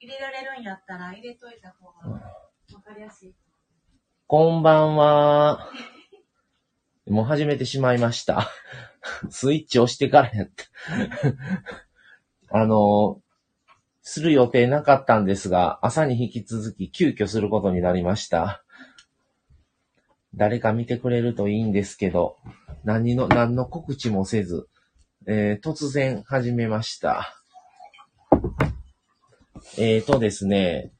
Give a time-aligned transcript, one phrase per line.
[0.00, 2.20] 入れられるんやったら入れといた方がわ
[2.84, 3.34] かりやすい。
[4.28, 5.70] こんばんは。
[7.08, 8.48] もう始めてしまいました。
[9.28, 10.64] スイッチ押してからやった。
[12.60, 13.20] あの、
[14.02, 18.62] する予定なかったんですが、朝に引き続き急遽することになりました。
[20.36, 22.36] 誰か見てくれるといいんですけど、
[22.84, 24.68] 何の、何の告知もせず、
[25.26, 27.37] えー突然始めました。
[29.76, 30.92] えーとですね、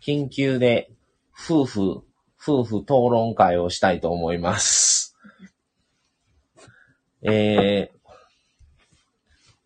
[0.00, 0.90] 緊急で
[1.32, 2.02] 夫婦、
[2.40, 5.16] 夫婦討論会をしたいと思います。
[7.22, 7.90] え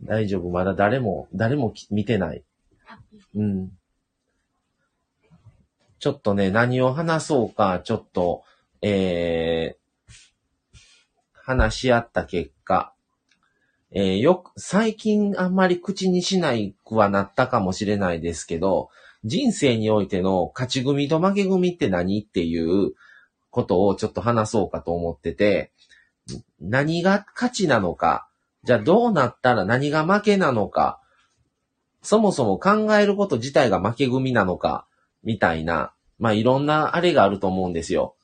[0.02, 2.44] ー、大丈夫、まだ誰も、誰も見てない。
[3.34, 3.76] うん。
[5.98, 8.44] ちょっとね、何を話そうか、ちょっと、
[8.82, 10.78] えー、
[11.34, 12.94] 話し合った結果、
[13.92, 18.90] えーよく、最近あんまり口にしないくはなったかもしれないですけど、
[19.24, 22.92] 人生においての勝ち組と負け組って何っていう
[23.50, 25.72] ことをちょっと話そうかと思ってて、
[26.60, 28.28] 何が勝ちなのか、
[28.64, 31.00] じゃあどうなったら何が負けなのか、
[32.02, 34.86] そもそも考えること自体が負け組なのか、
[35.24, 38.14] みたいな、まあいろんなあれがあると思うんですよ。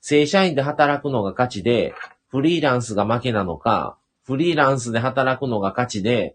[0.00, 1.94] 正社員で働くのが勝ちで、
[2.28, 3.96] フリーランスが負けなのか、
[4.26, 6.34] フリーランスで働くのが勝ちで、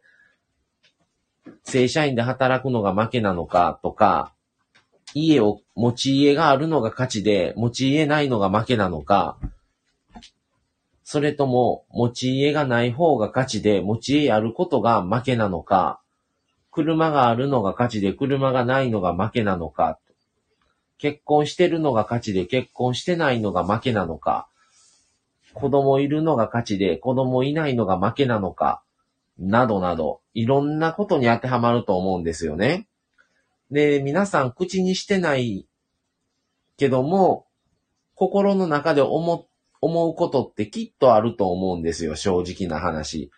[1.65, 4.31] 正社員で働くのが負けなのかとか、
[5.13, 9.37] 家を、持ち家があるのが勝ちで、持ち家ないのが負けなのか、
[11.03, 15.99] それとも、持ち家がない方が勝ちで、持ち家あることが負けなのか、
[16.71, 19.99] 車があるのが勝ちで、車がないのが負けなのか、
[20.97, 24.47] 結婚してるのが勝ちで、結婚してないのが負けなのか、
[25.53, 28.83] 子供いるのが勝ちで、子供いないのが負けなのか、
[29.37, 32.87] などなど、いろんなことに当てはまると思うんですよね。
[33.71, 35.67] で、皆さん口にしてない
[36.77, 37.47] けども、
[38.15, 39.47] 心の中で思、
[39.81, 43.31] 思うことってきっとあると思うんですよ、正直な話。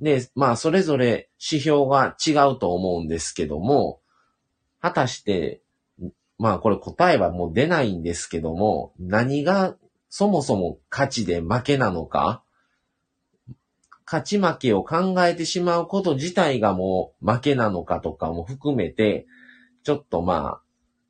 [0.00, 4.00] で、まあ、それぞれ指標が違うと思うんですけども、
[4.80, 5.60] 果たして、
[6.38, 9.76] まあ、これ答えはもう出ないんですけども、何が
[10.10, 12.42] そもそも勝ちで負けなのか？
[14.06, 19.26] 勝ち負けを考えてしまうこと自体がもう負けなのかとかも含めて、
[19.82, 20.62] ちょっとまあ、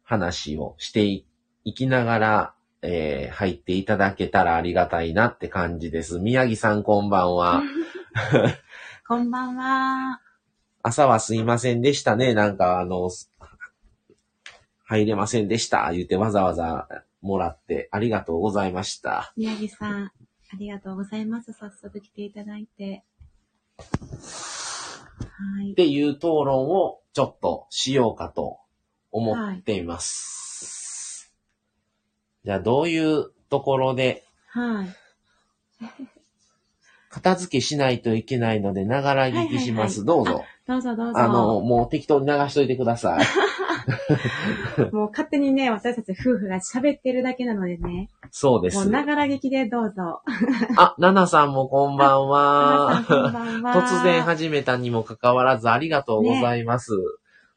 [0.03, 1.25] 話をしてい
[1.75, 6.19] きながら、えー入っていただけたらありがたいなって感じです。
[6.19, 7.62] 宮城さんこんばんは。
[9.06, 10.20] こんばんは。
[10.82, 12.34] 朝はすいませんでしたね。
[12.34, 13.10] なんかあの、
[14.84, 15.92] 入れませんでした。
[15.92, 16.88] 言ってわざわざ
[17.21, 19.33] もらってありがとうございました。
[19.37, 20.12] 宮城さん、あ
[20.59, 21.53] りがとうございます。
[21.53, 23.05] 早速来ていただいて。
[23.79, 25.75] はいっ。
[25.75, 28.59] ていう討論をちょっとしようかと
[29.11, 31.33] 思っています。
[32.45, 34.89] じゃあどういうところではい。
[37.11, 40.01] 片付けしないといけないので、ながら聞きします。
[40.01, 40.45] はいはいどうぞ。
[40.67, 41.19] どうぞどうぞ。
[41.19, 43.25] あの、もう適当に流しといてください。
[44.93, 48.09] もう勝手にね、私たち夫婦が喋ってるだけなのでね。
[48.31, 48.91] そうですもう。
[48.91, 50.22] ながら劇でどうぞ。
[50.76, 53.00] あ、ナナさんもこんばんは。
[53.00, 53.75] んこんばんは。
[53.75, 56.93] 突然始めたにもかかわらずありがとうございます。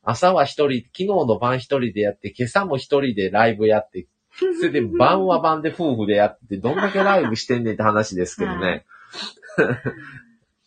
[0.04, 8.86] 朝は一人、昨日の晩一人でやって、今朝も一人でライブやって、 それで晩は晩で夫婦でやって、どんだけライブしてんねんって話ですけど はね
[9.60, 9.62] い。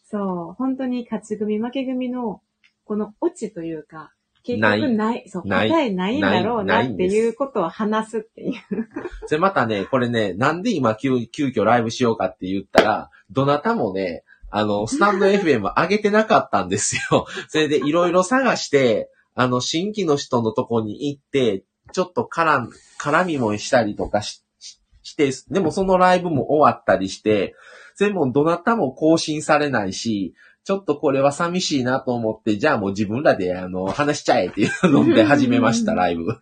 [0.05, 2.41] そう、本当に勝ち組負け組の、
[2.85, 4.13] このオチというか、
[4.45, 5.69] 結局ない、そう、ない。
[5.71, 8.55] 答えないんだろうなっていうことを話すっていう。
[9.27, 17.27] それまたね、これね、なんで今急、急遽ライブしようかって言ったら、どなたもね、あの、 スタンド FM 上げてなかったんですよ。
[17.49, 27.55] それでいろいろ探して、あの、新規の人のとこに行って、ちょっと絡ん、絡みもしたりとかししして、でもそのライブも終わったりして、
[27.95, 36.41] それもどなたも更新されないし、ちょっとこれは寂しいなと思って、じゃあもう自分らであの、話しちゃえっていうので始めました、ライブ。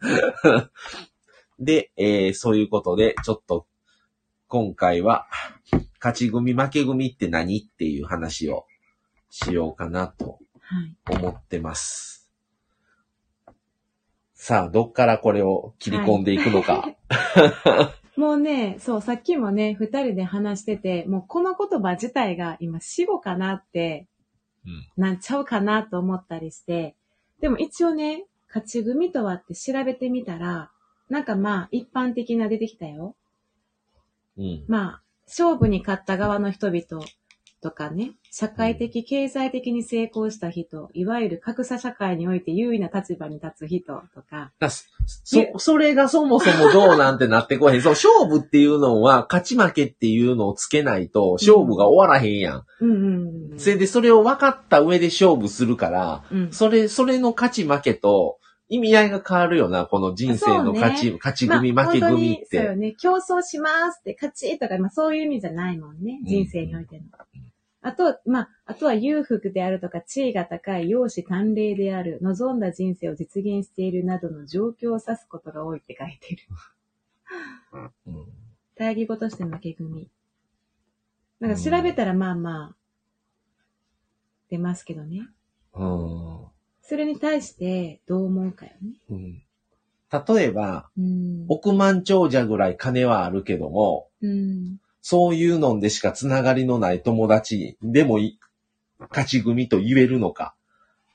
[1.59, 3.67] で、えーそういうことで、ちょっと、
[4.47, 5.27] 今回は、
[5.99, 8.67] 勝ち組負け組って何っていう話を
[9.29, 11.17] しようかなとはい。
[11.19, 12.31] 思ってます。
[14.35, 16.95] さあ、どっからこれを切り込んでいくのか。
[18.17, 24.12] もうね、そう、さっきもね、二人で話してて、もうこの言葉自体が今死語かなって、うん
[24.97, 26.95] なんちゃうかなと思ったりして、
[27.41, 30.71] でも一応ね、勝ち組とはって調べてみたら、
[31.09, 33.15] なんかまあ一般的な出てきたよ。
[34.39, 34.65] うん。
[34.69, 37.05] まあ、勝負に勝った側の人々
[37.63, 44.87] とかね、社会的、経済的に成功した人、いわゆる格差社会において優位な立場に立つ人とか、だそ、
[45.57, 47.81] それがそもそもどうなんてなってこへん。
[47.83, 52.65] そう、勝負っていうのは、勝ち負けっていうのをつけないと、勝負が終わらへんやん。
[52.81, 53.59] うんうんうん。
[53.59, 58.39] それで、それを分かった上で勝負するから、うん、それ、それの勝ち負けと、
[58.73, 62.77] 意味合いが変わるよな、この人生の勝ち、そう勝ち組、負け組っ本当にそうよて。
[62.77, 62.95] ね。
[62.99, 66.21] 競争しますって、勝ちとか、まあそういう意味じゃないもんね。
[66.23, 67.03] うん人生においての。
[67.83, 76.43] あと、まあ、あとは裕福であるとか、地位が高い、容姿端麗である、望んだ人生を実現しているなどの状況を指すことが多いって書いてる。
[78.07, 78.27] うん
[78.75, 80.09] 対義語として負け組。
[81.41, 82.77] なんか調べたらまあまあ、
[84.49, 85.29] 出ますけどね。
[85.75, 86.47] うん
[86.83, 88.95] それに対してどう思うかよね。
[89.11, 89.43] うん
[90.13, 91.47] 例えば、うん。
[91.49, 94.79] 億万長者ぐらい金はあるけども、うん。
[95.03, 98.39] そういうのでしかつながりのない友達でもい
[99.11, 100.55] 勝ち組と言えるのか、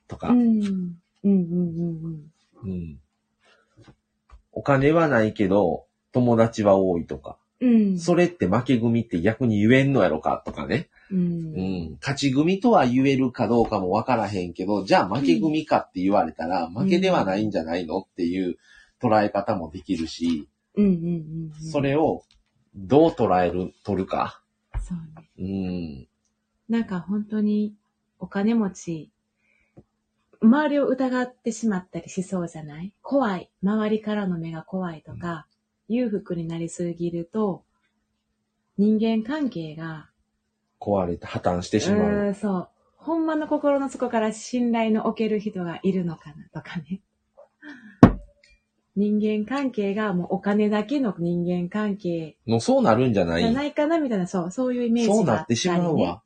[0.07, 0.61] とか、うん。
[0.61, 0.97] うん。
[1.23, 1.33] うん。
[1.33, 2.31] うん。
[2.63, 2.99] うん
[4.51, 7.99] お金はないけど、友達は多いとか、うん。
[7.99, 10.89] それって負け組って逆に言えんのやろかとかね。
[11.11, 11.15] う。
[11.15, 11.53] うん
[11.91, 11.97] ん。
[12.01, 18.57] 勝ち組とは言えるかどうかもわからへんけど、じゃあ負け組かって言われたら、負けではないんじゃないのっていう
[18.99, 20.85] 捉え方もできるし、うん。
[20.85, 20.93] うん。
[20.93, 21.71] うん。
[21.71, 22.23] それを
[22.79, 24.41] どう捉える、取るか。
[24.79, 25.29] そうね。
[25.39, 26.07] うん。
[26.69, 27.73] なんか本当に
[28.19, 29.11] お金持ち、
[30.39, 32.93] 周りを疑ってしまったりしそうじゃない？
[33.01, 33.49] 怖い。
[33.63, 35.47] 周りからの目が怖いとか、
[35.87, 37.63] 裕福になりすぎると、
[38.77, 40.09] 人間関係が、
[40.79, 41.99] 壊れて破綻してうしまう。
[41.99, 42.69] ーん、そう。
[42.97, 47.01] ほんまの心の底から信頼の置ける人がいるのかなとかね。
[48.97, 52.35] 人間関係がもうお金だけの人間関係。
[52.47, 53.43] のそうなるんじゃない？
[53.43, 56.23] じゃないかなみたいな、そう、そういうイメージがそうあなってしまうねわ。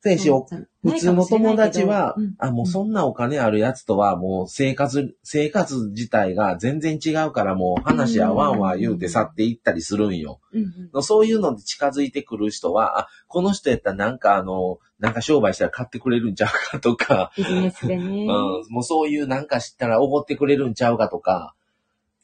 [0.00, 2.34] せやし、普通の友達は、うん。
[2.38, 10.38] あ、もうそんなお金あるやつとは、もう生活、生活自体が全然違うから、もう話合わんわ言うて去っていったりするんよ。
[10.52, 11.02] うんうん。
[11.02, 18.04] そういうので近づいてくる人は、あ、この人やったらなんかあの、なんか商売したら買ってくれるんちゃうかとか、ビジネスでね。
[18.04, 18.26] うん、
[18.70, 21.56] もうそういうなんか知ったらおごってくれるんちゃうかとか、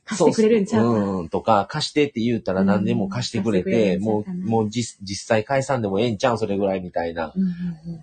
[0.05, 7.33] 貸してくれるんちゃうううん、とか、貸してって言うたら何でも貸してくれて、うんもう、もう実実際解散でもええんちゃうん、それぐらいみたいな。
[7.35, 7.55] うんうんうん
[7.95, 8.01] うん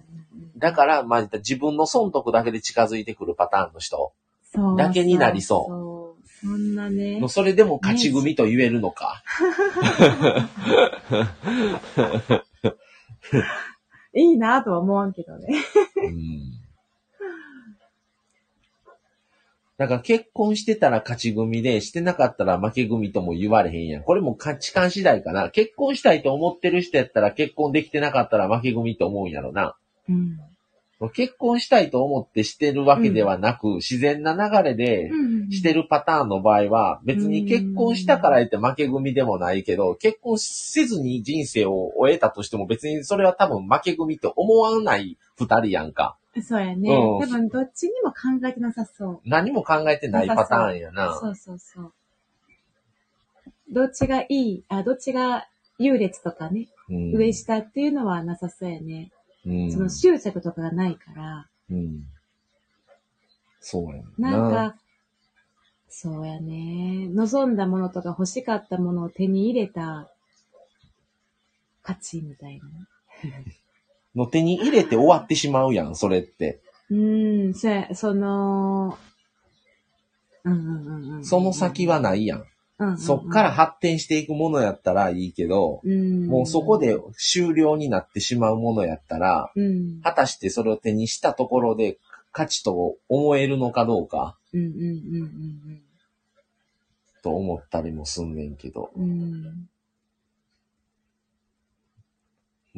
[0.62, 4.14] だから、まあ、自分の損得だけで近づいてくるパターンの人。
[4.78, 6.28] だけになりそうそう。
[6.42, 7.30] そんなねの。
[7.30, 9.24] それでも勝ち組と言えるのか。
[14.14, 15.48] いいなとは思わんけどね。
[15.96, 16.61] うん。
[19.82, 24.04] だから結婚してたら勝ち組で、してなかったら負け組とも言われへんやん。
[24.04, 25.50] これも価値観次第かな。
[25.50, 29.76] 結婚したいと思ってる人やったら結婚できてなかったら負け組と思うんやろな。
[30.08, 30.40] うん。
[31.16, 35.10] 結婚したいと思ってしてるわけではなく、自然な流れで
[35.50, 46.18] してるパターンの場合は、別に結婚したから言って負け組でもないけど、結婚せずに人生を終えたとしても別にそれは多分負け組って思わない二人やんか。
[46.40, 46.96] そうやね。
[46.96, 49.22] うん多分どっちにも考えてなさそう。
[49.26, 51.18] 何も考えてないパターンやな。
[51.20, 51.94] そうそうそう。
[53.70, 55.48] どっちがいい、あ、どっちが
[55.78, 59.12] 優劣とかね、うん上下っていうのはなさそうやね。
[59.46, 62.04] うんその執着とかがないから、うん
[63.60, 64.76] そうやなんか、
[65.90, 67.08] そうやね。
[67.10, 70.10] 望んだものとか欲しかったものを手に入れた
[71.84, 73.61] 価値みたいなね。
[74.16, 76.60] の手に入れて終わってしまうやん、それって。
[76.90, 78.98] うーん、そや、その、
[80.44, 81.26] うんうんうんうん。
[81.26, 82.40] その先はないやん。
[82.40, 92.00] うんうんうん、そっから発展していくものやったらいいけど、うん、もうそこで終了になってしまうものやったら、うん、果たしてそれを手にしたところで
[92.32, 94.74] 価値と思えるのかどうかうんうんう
[95.24, 95.82] ん
[97.22, 99.70] と思ったりもすんねんけど、うんうん。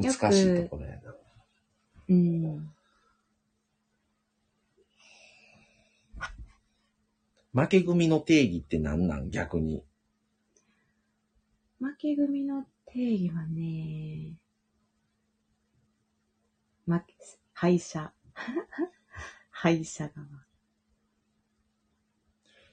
[0.03, 1.15] 難しいところやな。
[2.09, 2.69] うん。
[7.53, 9.29] 負け組の定義って何なん？
[9.29, 9.83] 逆に。
[11.79, 14.37] 負け組の定義はね、
[16.87, 17.13] 負け、
[17.53, 18.11] 敗者。
[19.51, 20.27] 敗者だわ。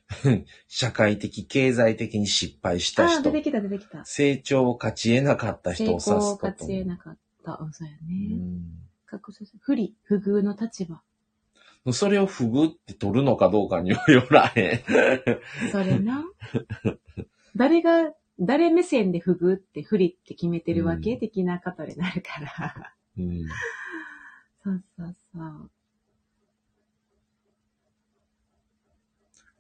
[0.67, 3.33] 社会的、経済的に失敗した人出。
[3.33, 4.05] てきた出てきた。
[4.05, 6.19] 成長を勝ち得なかった人成を指すこと。
[6.19, 7.59] 功を勝ち得なかった。
[7.61, 8.15] うん、そうやうね。
[8.37, 11.03] ん隠さ不利、不遇の立場。
[11.93, 13.99] それを不遇って取るのかどうかによ
[14.31, 15.71] らへん。
[15.73, 16.25] それな。
[17.57, 22.95] 誰が、誰目線で不遇って不利って決めてるわけ、うん的なことになるから。
[23.19, 23.47] うん。
[24.63, 25.71] そうそうそう。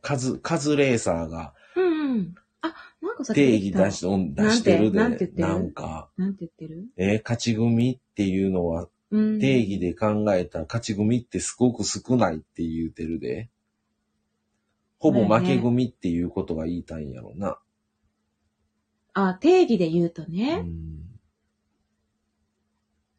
[0.02, 2.34] カズ、カズレーサーがうんうん。
[2.62, 4.98] あ、なんかさっき定義出し、うん出してるで。
[4.98, 5.48] なんて言ってる？
[5.48, 6.86] なんか、なんて言ってる？
[6.96, 8.90] えー勝ち組っていうのはうん。
[9.10, 13.50] 定義で考えた勝ち組ってすごく少ないって言うてるで。
[14.98, 17.58] ほぼ負け組っていうことが言いたいんやろな。
[19.14, 20.64] あ、定義で言うとうね。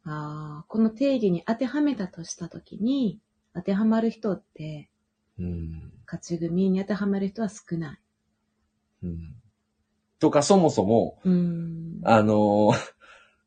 [0.06, 3.20] あ、この定義に当てはめたとしたときに、
[3.54, 4.90] 当てはまる人って、
[5.40, 5.92] うん。
[6.06, 8.00] 勝ち組に当てはまる人は少ない。
[9.04, 9.36] うん。
[10.20, 12.00] とか、そもそも、うん。
[12.04, 13.01] あのー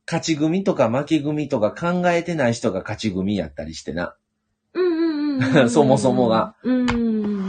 [0.06, 4.16] 勝ち組とか負け組とか考えてない人が勝ち組やったりしてな。
[4.74, 5.70] うんうんうん。
[5.70, 6.56] そもそもが。
[6.62, 7.43] うん。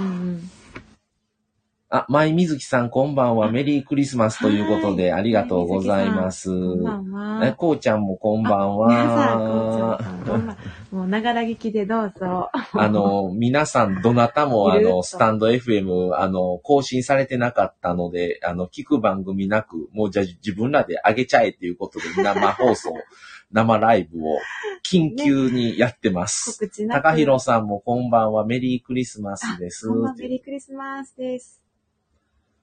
[1.96, 3.50] あ、舞水木さんこんばんは。
[3.50, 6.50] メリークリスマスということで、はいありがとうございます。
[6.50, 7.54] こんばんえ、は。
[7.54, 9.98] こうちゃんもこんばん皆さん、こんは。
[10.28, 10.58] ばんは。
[10.92, 12.50] もう、ながら聞きでどうぞ。
[12.74, 22.94] あの、皆さん、どなたも、あの、スタンド FM、あの、更新されてなかったので、あの、聞く番組なく、もうじゃあ自分らで上げちゃえっていうことで、生放送、
[23.54, 24.38] 生ライブを、
[24.84, 26.60] 緊急にやってます。
[26.60, 26.86] 告知。
[26.90, 29.88] 高弘さんもこんばんは、メリークリスマスです。
[29.88, 31.65] こんばんはメリークリスマスです。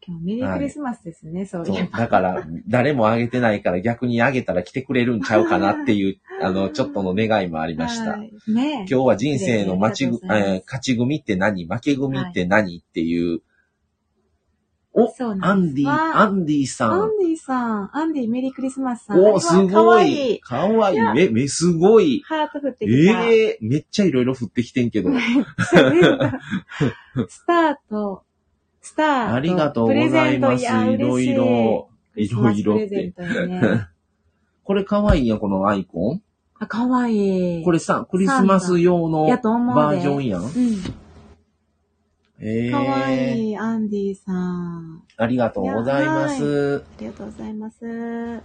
[0.04, 1.98] 今日メリークリスマスですね、そういそうえば。
[1.98, 8.12] だから、誰もあげてないから逆にあげたら来てくれるんちゃうかなっていう、あの、ちょっとの願いもありました。
[8.12, 11.66] はいねえ今日は人生の待ちぐ、ありがとうございますえー勝ち組って何？
[11.66, 13.42] 負け組って何、っていう。
[14.94, 16.92] お、そうなアンディ、んですわアンディさん。
[16.92, 19.20] アンディさん、アンディメリークリスマスさん。
[19.24, 20.34] お、すかごわい。
[20.34, 20.40] い。
[20.40, 20.96] かわいい。
[20.96, 22.22] いやめ、め、すごい。
[22.26, 23.24] ハート降ってきた。
[23.24, 25.10] ええめっちゃいろいろ降ってきてんけど。
[27.28, 28.24] スタート、
[28.82, 29.34] スタート。
[29.34, 30.64] ありがとうございます。
[30.64, 31.88] いろいろ。
[32.14, 33.14] いろいろって。
[34.64, 36.22] これかわいいやん、このアイコン。
[36.58, 37.64] あ、かわいい。
[37.64, 40.42] これさ、クリスマス用のバージョンやん。
[40.42, 40.50] うん。
[42.44, 45.02] ええかわいい、アンディさん。
[45.16, 46.84] ありがとうございます。
[46.98, 48.42] ありがとうございます。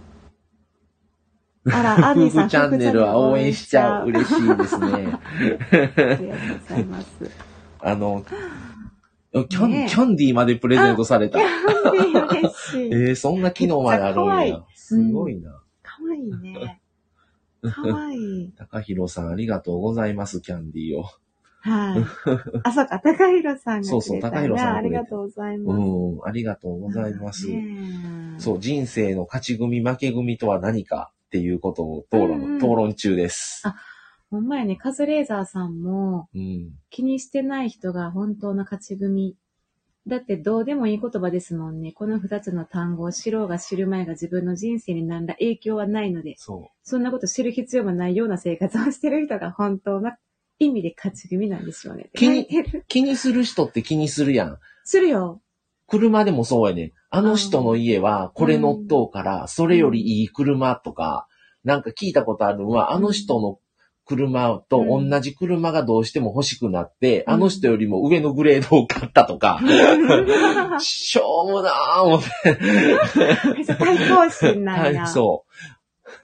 [1.66, 2.40] あら、 アンディさん。
[2.40, 4.06] 夫婦チャンネルは応援しちゃう。
[4.08, 4.86] 嬉しいですね。
[4.86, 6.28] ありがとう
[6.68, 7.08] ございます。
[7.80, 8.24] あの、
[9.32, 11.38] キャンキャンディーまでプレゼントされた。
[11.38, 12.88] アンディ嬉しい。
[12.92, 14.64] えー、そんな機能まであるんや。
[14.74, 15.60] すごいな。
[15.82, 16.80] かわいいね。
[17.62, 18.52] かわいい。
[18.56, 21.04] 高弘さんありがとうございます、キャンディーを。
[21.60, 22.04] はい。
[22.62, 25.80] あ、そうか、高弘さんがそうそう高弘さんありがとうございうます。
[25.80, 27.48] ん、ありがとうございます。
[28.38, 33.62] そう、人生の勝ち組、負け組とは何かっていうことを討論、討論中です。
[33.66, 33.76] あ
[34.30, 36.70] ほんまやね、カズレーザーさんもうん。
[36.90, 39.36] 気にしてない人が本当の勝ち組。
[40.06, 41.92] だってどうでもいい言葉ですもんね。
[41.92, 50.12] この二つの単語を知ろうが知る前が自分の人生に何ら影響はないので、そそんなこと知る必要もないような生活をしてる人が本当の
[50.58, 52.10] 意味で勝ち組なんでしょうね。
[52.14, 52.84] 気に書いてるう。
[52.88, 54.58] 気にする人って気にするやん。
[54.84, 55.42] するよ。
[55.86, 56.92] 車でもそうやね。
[57.10, 61.26] あの人の家はこれ乗っとうから、それよりいい車とか、
[61.64, 63.58] なんか聞いたことあるのは、あの人の
[64.08, 69.60] 車と同じ車がどうしても欲しくなって、うんあの人よりも上のグレードを買ったとか、
[70.80, 72.26] しょうもなー思って。
[73.74, 75.02] 対抗心なんや。
[75.02, 75.44] はい、そ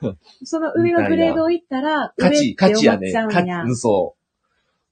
[0.01, 0.17] う。
[0.45, 3.13] その上のグレードを行ったら、勝ち、勝ちやね。
[3.13, 4.17] 勝ち、そ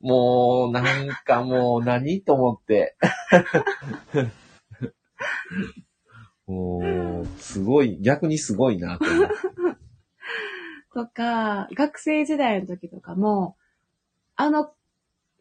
[0.03, 0.07] う。
[0.07, 2.97] もう、なんかもう、何と思って。
[6.47, 9.35] もう、すごい、逆にすごいなと思って。
[10.95, 13.57] とか、学生時代の時とかも、
[14.37, 14.71] あの、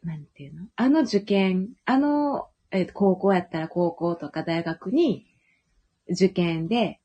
[0.02, 0.66] なんていうの？
[0.76, 5.26] あの受験、あの、えー高校やったら高校とか大学に
[6.08, 7.00] 受験で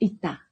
[0.00, 0.46] 行った。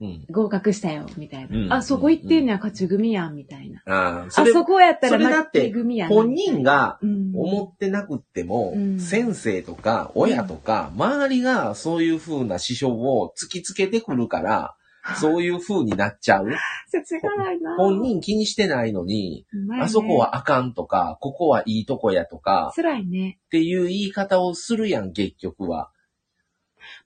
[0.00, 0.24] うん。
[0.30, 1.56] 合格したよ、みたいな。
[1.56, 3.82] うんあ、そこ行ってんのや、勝ち組やん、みたいな。
[3.86, 6.08] あそこやったらそれだって負け組やん。
[6.08, 14.76] 本人がうん、思ってなくっても、うん先生とか親とか、周りがそういう風な指標を突きつけてくるから、
[15.20, 16.48] そういう風になっちゃう？
[16.90, 17.76] 切がないな。
[17.76, 23.38] 本人気にしてないのに、ねあそこはあかんとか、ここはいいとこやとか、辛いね。
[23.46, 25.90] っていう言い方をするやん、結局は。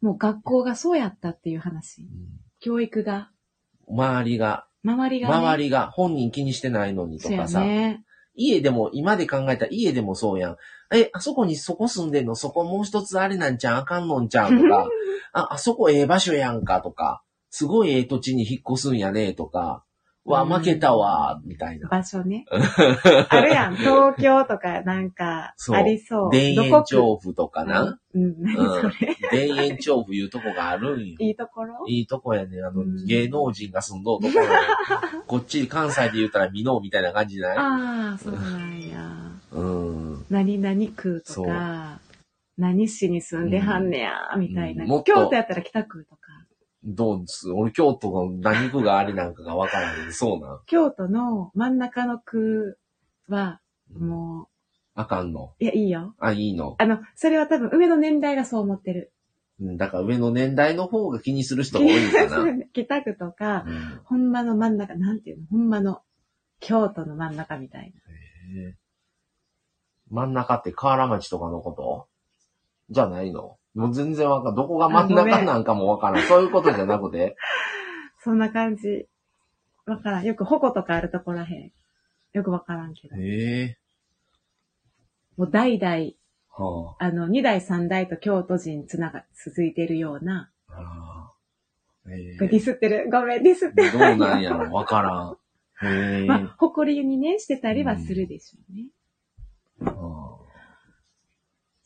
[0.01, 2.09] もう学校がそうやったっていう話。
[2.61, 3.31] 教育が、
[3.89, 5.35] 周りが、周りが、ね。
[5.35, 8.05] 周りが本人気にしてないのにとかさ、ね。
[8.35, 10.57] 家でも、今で考えたら家でもそうやん。
[10.95, 13.81] え、あそこにそこ住んでんの、そこもう一つあれなんちゃう？
[13.81, 14.57] あかんのんちゃう？
[14.57, 14.89] とか、
[15.33, 16.81] あ、あそこええ場所やんか？
[16.81, 19.85] とか、すごいええ土地に引っ越すんやねとか、
[20.25, 21.89] わ、負けたわ、みたいな。
[21.89, 22.45] 場所ね。
[23.31, 23.77] あるやん。
[23.77, 26.31] 東京とかなんか、ありそう。
[26.31, 27.99] 田園調布とかな。
[28.13, 29.17] 区うん、何 それ。
[29.57, 31.17] 田園調布いうとこがあるんよ。
[31.19, 31.83] いいところ？
[31.89, 32.61] いいとこやね。
[32.61, 34.51] あの、うん芸能人が住んどうところや
[35.27, 37.57] こっち関西で言ったら美濃みたいな感じじゃない？
[37.59, 38.99] ああ、そうなんや。
[39.53, 40.27] うん。
[40.29, 42.01] 何々区とか、
[42.59, 44.85] 何市に住んではんねや、みたいな。
[44.85, 46.21] うんもっと京都やったら北区とか。
[46.85, 47.51] どうです？
[47.51, 50.61] 俺京都の何区がありなんかがわからないそうなん。
[50.67, 52.79] 京都の真ん中の区
[53.29, 53.61] は、
[53.99, 54.49] も
[54.95, 55.55] あかんの？
[55.61, 56.15] う、いや、いいよ。
[56.19, 56.77] あ、いいの？
[56.79, 59.13] あの、それは多分上の年代がそう思ってる。
[59.61, 62.39] うんだから上の年代の方が気にする人が多いんかな。
[62.39, 63.65] う ん北区とか、
[64.05, 65.47] ほんまの真ん中、なんていうの？
[65.47, 66.03] ほんまの
[66.61, 68.01] 京都の真ん中みたいな。
[70.11, 72.07] 真ん中って河原町とかのこと？
[72.91, 73.59] じゃないの？
[73.79, 76.23] もう全然わかんどこが真ん中なんかもわからん。
[76.25, 77.37] そういうことじゃなくて。
[78.19, 79.07] そんな感じ。
[79.87, 80.25] わからん。
[80.25, 81.73] よく矛とかあるとこらへん。
[82.33, 83.15] よくわからんけど。
[83.17, 83.79] へえ。
[85.37, 86.11] もう代々、
[86.51, 90.73] はあの、二代三代と京都人つなが、続いてるような、あ。
[90.73, 91.33] は
[92.07, 92.11] あ。
[92.11, 93.09] へえこれディスってる？
[93.13, 93.93] ごめん、ディスってる。
[93.93, 95.39] どうなんやろわからん。
[95.87, 96.27] へえ。
[96.27, 98.89] まあ、誇りにね、してたりはするでしょうね。
[99.93, 100.48] は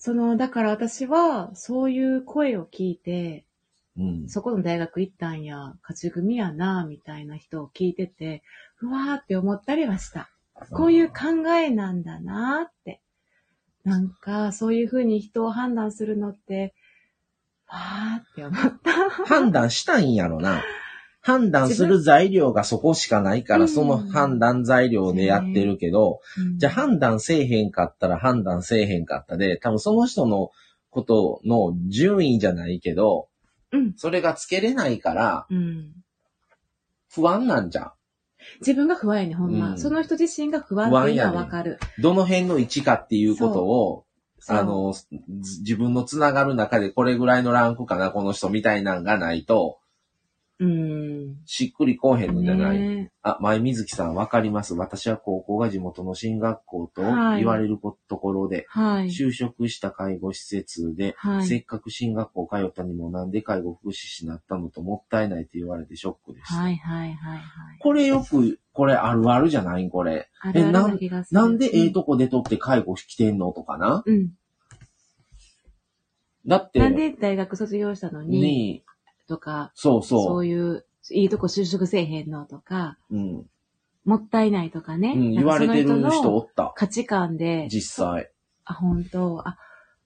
[0.04, 3.44] その、だから私は、そういう声を聞いて、
[3.96, 4.28] あうん。
[4.28, 8.42] そこの大学行ったんや、勝ち組やな、みたいな人を聞いてて、
[8.80, 10.28] うわーって思ったりはした。
[10.72, 13.00] こういう考えなんだなって。
[13.84, 16.74] なんか、そういうふうに人を判断するのって、
[17.68, 19.08] わーって思った。
[19.24, 20.64] 判断したいんやろな。
[21.22, 30.50] 判断する材料がそこしかないから、うんその判断材料でやってるけど、うんじゃあ判断せえへんかったら判断せえへんかったで、多分その人の
[30.90, 33.28] ことの順位じゃないけど、
[33.70, 33.94] うん。
[33.96, 35.92] それがつけれないからうん。
[37.08, 37.92] 不安なんじゃん。
[38.60, 39.70] 自分が不安やねん、ほんま。
[39.70, 41.78] うんその人自身が不安っていうのはわかる。
[42.00, 44.04] どの辺の位置かっていうことを、
[44.48, 45.06] あの、ず
[45.60, 49.78] 自分のつながる中でこれぐらいのランクかな、この人みたいなんがないと、
[50.64, 51.36] うん。
[51.44, 52.78] しっくりこうへんのじゃない。
[52.78, 54.74] ねあ、前水木さんわかります。
[54.74, 59.08] 私は高校が地元の進学校とはい言われることころで、はい。
[59.08, 66.54] 就職した介護施設で、はいせっかく進学校通ったにもなんで介護福祉士になったのともったいないって言われてショックでした。
[66.54, 67.42] はいはいはいはい。
[67.80, 69.90] これよく、これあるあるじゃない？
[69.90, 70.28] これ。
[70.40, 71.40] あるあるな気がする。
[71.40, 74.02] なんでええとこでとって介護来てんのとかな？
[74.06, 74.30] うん。
[76.44, 78.84] だって、なんで大学卒業したのに、に、
[79.28, 83.16] とか、そうそそういう、いいとこ就職せえへんのとか、う。
[83.16, 83.46] うん。
[84.04, 85.14] もったいないとかね。
[85.16, 86.72] うん、言われてる人おった。
[86.76, 88.30] 価値観で、実際。
[88.64, 89.46] あ、本当？
[89.46, 89.56] あ、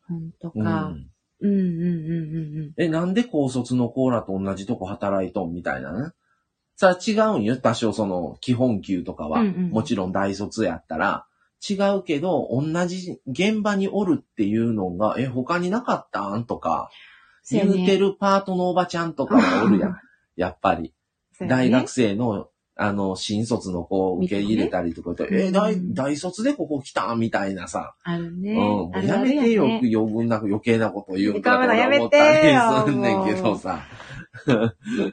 [0.09, 0.81] 本当うか。
[0.87, 1.07] ん。
[1.40, 5.92] うん、うん、うん、うんえ、なんで高卒のコーラと同じとこ働いとんみたいな？
[5.92, 6.12] ね。
[6.76, 7.57] さあ違うんよ。
[7.57, 9.40] 多少その基本給とかは。
[9.40, 11.26] うんうんもちろん大卒やったら。
[11.68, 16.44] 違うけど、同じ現場におるっていうのが、え、他になかったん？
[16.44, 16.90] とか、
[17.50, 19.96] 言うてるパートのおばちゃんとかもおるやん。
[20.37, 20.92] やっぱり。
[21.40, 27.94] 大学生の、あの、新卒の子を受け入れたりとか言って、ねえ、大、うん大卒でここ来たみたいなさ。
[28.02, 28.52] あるね。
[28.52, 28.59] うん。
[28.59, 33.80] もうやめてよ、余分な余計なこと言うんごめんなとやめてよ思ったりすんねんけどさ。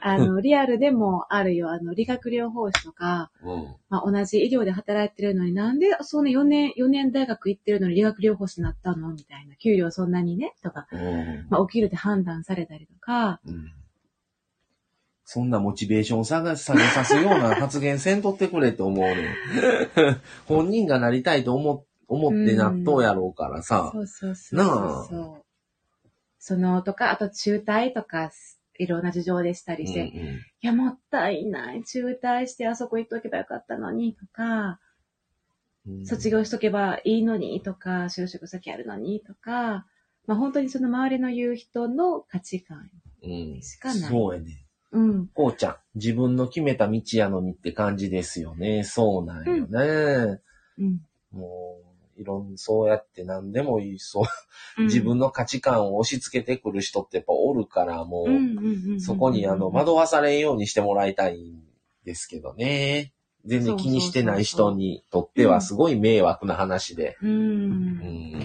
[0.00, 1.70] あの、リアルでもあるよ。
[1.70, 3.76] あの、理学療法士とか、うん。
[3.88, 9.12] まあ、同じ医療で働いてるのになんで、そうね、4年、4年大学行ってるのに理学療法士になったの？
[9.12, 9.56] みたいな。
[9.56, 10.54] 給料そんなにね？
[10.62, 13.72] とか、うんまあ、起きるって判断されたりとか、うん
[15.26, 19.26] そんなモチベーション下げ下げさすような発言せんとってくれって思うねん。
[20.46, 23.90] 本人がなりたいと思思って納豆やろうからさ。
[23.92, 25.44] そうそうそうなそうそう。
[26.38, 28.30] その、とか、あと中退とか、
[28.78, 31.84] いろんな事情でしたりして、いうんや、もったいない。
[31.84, 34.80] 中退してあそこ行っとけばよかったのに、とか、
[35.86, 39.86] うん卒業しとけばいいのに、とか、就職先あるのに、とか、
[40.26, 42.90] まあ本当にその周りの言う人の価値観。
[43.22, 43.26] う
[43.58, 44.64] んしかないそうやね。
[44.92, 45.26] うん。
[45.28, 48.84] こうちゃん、自分の決めた道やのにって感じですよね。
[48.84, 50.40] そうなんよね。
[50.78, 51.00] うん。
[51.32, 51.83] もう、
[52.16, 54.24] いろん、そうやって何でもいい、そう、
[54.78, 61.62] うん自分の価値観を押し付けてくる人ってやっぱおるから、もう、そこにあの、惑わされんようにしてもらいたいん
[62.04, 63.12] ですけどね。
[63.44, 67.16] 全然気にしてない人にとってはすごい迷惑な話で。
[67.22, 67.28] う。
[67.28, 68.42] うんん。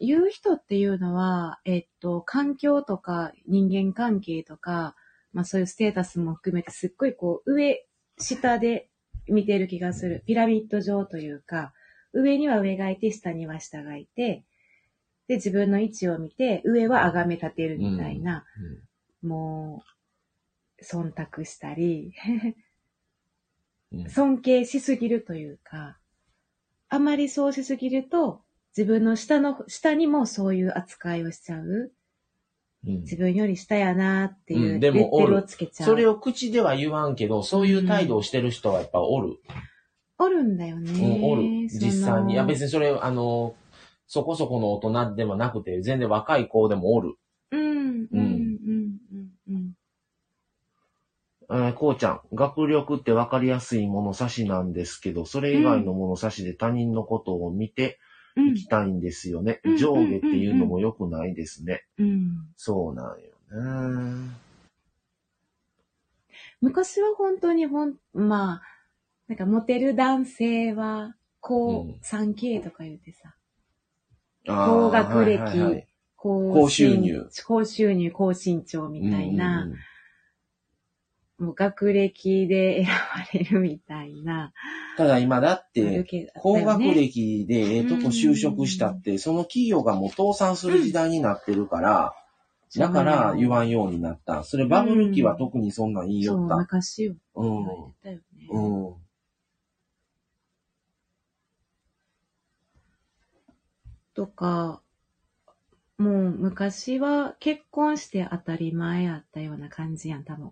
[0.00, 4.96] 言う人っていうのは、えっと、環境とか人間関係とか、
[5.32, 7.86] まあそういうステータスも含めてすっごいこう、上、
[8.18, 8.88] 下で
[9.28, 10.24] 見てる気がする。
[10.26, 11.72] ピラミッド状というか、
[12.12, 14.44] 上には上がいて、下には下がいて、
[15.28, 18.44] で、自分の位置を見て、上は崇め立てるみたいな、
[19.22, 19.82] も
[20.80, 22.54] う、忖度したり、うん
[24.08, 25.98] 尊敬しすぎるというか、
[26.88, 28.40] あまりそうしすぎると、
[28.74, 31.92] 自分の下の、下にもそういう扱いをしちゃう。
[32.86, 35.86] うん自分より下やなっていうう、んでもレッテルをつけちゃう。
[35.86, 39.36] それを口では言わんけど、そういう態度をしてる人はやっぱおる。
[40.22, 40.92] おるんだよね。
[40.92, 41.42] うん、おる。
[41.68, 42.34] 実際に。
[42.34, 42.64] いや別に。
[42.66, 43.54] にそれ、あの、
[44.06, 47.14] そこそこの大人でもなくて、全然若い子でもおる。
[47.50, 49.72] うん、うん、うん、うん、うん。
[51.50, 57.98] えーこうちゃん、学力って分かりやすい物差しなんですけど、それ以外の物差しで他人のことを見て
[58.36, 59.60] うんいきたいんですよね。
[59.64, 61.84] うん上下っていうのも良くないですね。
[61.98, 62.46] うん。
[62.56, 64.30] そうなんよね。
[66.62, 68.62] 昔は本当にほん、まあ、
[69.32, 73.34] なんかモテる男性は、高うん 3K とか言ってさ、
[74.46, 79.78] 高学歴はいはいはい高高収入身高収入、高身長みたいな、うんうんうん
[81.38, 84.52] もう学歴で選ばれるみたいな。
[84.96, 92.14] ただ今だって、高学歴でええとこ就職したって、その企業がもう倒産する時代になってるから、
[92.76, 94.44] だから言わんようになった。
[94.44, 96.56] それバブル期は特にそんなん言いそう、よった。
[96.58, 97.14] 昔よ。
[97.34, 97.64] うん。
[97.64, 98.22] 言われてたよね。
[98.50, 99.02] うん。
[104.14, 104.80] とか、
[105.98, 110.50] もう昔は結婚して当たり前やったような感じやん、多分。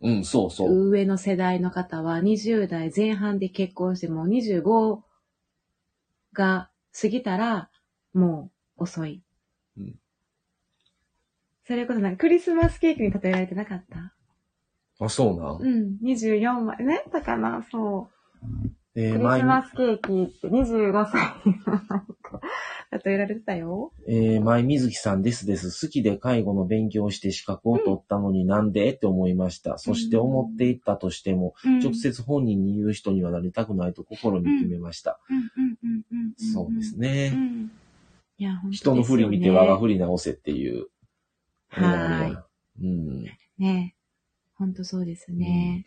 [0.00, 0.88] うん、そうそう。
[0.90, 5.00] 上の世代の方は20代前半で結婚してもう25
[6.32, 6.70] が
[7.00, 7.70] 過ぎたら
[8.14, 9.22] もう遅い。
[9.76, 9.94] うん
[11.64, 14.14] それこそなんかクリスマスケーキに例えられてなかった？
[15.04, 15.60] あ、そうなん？
[15.60, 16.82] うん、24枚。
[16.82, 18.08] ねだかなそ
[18.44, 18.68] う。
[18.94, 21.20] えー、クリ前スマスケーキって25歳
[22.90, 23.92] になんか例えられてたよ。
[24.06, 25.86] えー、前水木さんですです。
[25.86, 29.78] 好きで介護の勉強をして資格を取ったのになんでって思いました。
[29.78, 35.20] そして思っていったとしても、うん直接本人に言う人にはなりたくないと心に決めました。
[35.30, 37.30] うんうんうんうんうんそうですうね。
[37.30, 37.70] ん。
[38.38, 39.80] いや、本当人の振り見て我がり。
[39.80, 40.86] 振り直せっていう。
[41.70, 42.44] あれがあるやん
[42.82, 43.24] うん。
[43.58, 43.94] ね
[44.54, 45.84] 本当そうですね。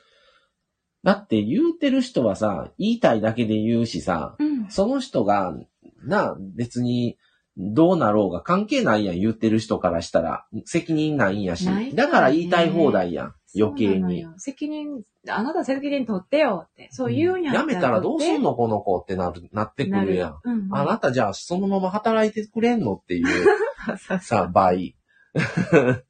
[1.03, 4.69] だって言うてる人はさ、言いたいだけで言うしさ、うん。
[4.69, 5.57] その人が、
[6.03, 7.17] な、別に、
[7.57, 10.45] どうなろうが関係ないやん、言ってる人からしたら。
[10.65, 11.65] 責任ないんやし。
[11.65, 13.91] ないからねだから言いたい放題やん、余計に。
[13.93, 14.33] そうなのよ。
[14.37, 16.87] 責任、あなた責任取ってよって。
[16.91, 20.39] そう言うんややめたらどうすんののこの子ってなる、なってくるやん。。
[20.43, 23.27] うんうん、あなたじゃあそのまま働いてくれんのっていう
[23.85, 24.95] そうそうさ、倍。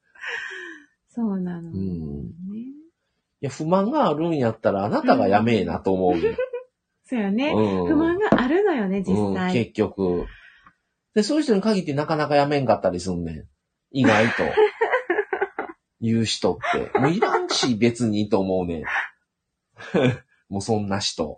[1.10, 1.72] そうなの。
[1.72, 1.82] うねん。
[3.42, 6.36] いや、不満があるんやったらあなたがやめえなと思うよ。
[7.12, 7.52] そうよね。
[7.54, 7.88] うん。
[7.88, 9.52] 不満があるのよね、実うん、際。
[9.52, 10.28] 結局。
[11.14, 13.48] で、そういう人に限ってなかなかやめんかったりすんねん。
[13.92, 14.44] 意外と。
[16.00, 16.98] 言う人って。
[16.98, 18.84] もういらんし、別にと思うねん。
[20.48, 21.38] もうそんな人。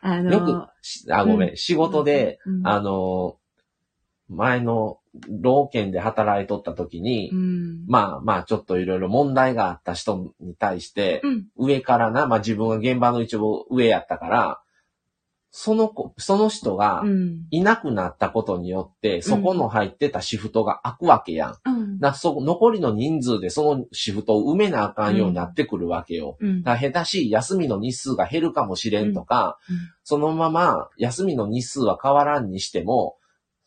[0.00, 3.38] あのよく、しあ、ごめん、仕事で、、うんあの、
[4.28, 7.84] 前の老犬で働いとった時に、うん。
[7.86, 11.46] まあまあちょっといろいろ問題があった人に対して、うん。
[11.56, 14.60] 上からな、まあ自分は現場の一応上やったから、
[15.50, 17.46] その子、その人がうん。
[17.50, 21.56] いなくなったことによって、そこの入ってたシフトが開くわけやん。
[21.64, 21.98] うん。
[21.98, 26.36] だそ残りの人数でそのシフトを埋めなあかんようになってくるわけよ。
[26.40, 26.62] うん。
[26.62, 33.17] だ下手しい休みの日数が減るかもしれんとか、うんそのまま休みの日数は変わらんにしても、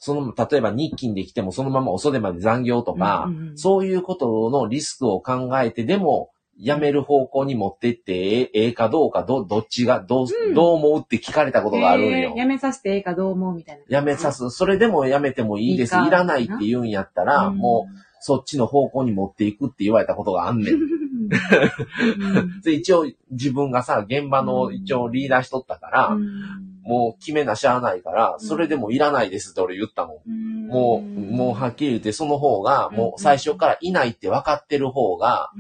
[0.03, 12.31] その、例えば日勤できてもそのまま遅出まで残業とか、うんうんうんそういうことのリスクを考えてでも、辞める方向に持ってってええええかどうか、ど、どっちが、どう、うんどう思うって聞かれたことがあるんよ。
[12.31, 13.99] えーやめさせてええかどう思うみたいな。
[13.99, 14.49] 辞めさす。
[14.49, 15.95] それでも辞めてもいいです。
[15.95, 20.73] いらないって言うんやったら、うんもう、そっちの方向に持っていくって言われたことがあんねん。
[20.73, 20.89] うん
[22.63, 30.67] で、一応自分がさ、現場の一応リーダーしとったから、うんもう決めなしゃあないから、それでもいらないですって俺言ったもん。
[30.67, 35.51] もう、もうはっきり言ってその方が、もう最初からいないって分かってる方が、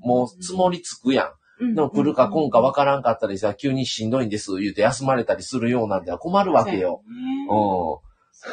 [0.00, 1.74] もう積もりつくやん。
[1.74, 2.50] でも来るか来ん。
[2.50, 7.02] か分からんかったりさ、急にしんどいんです言うて休まれたりするようなんでは困るわけよ。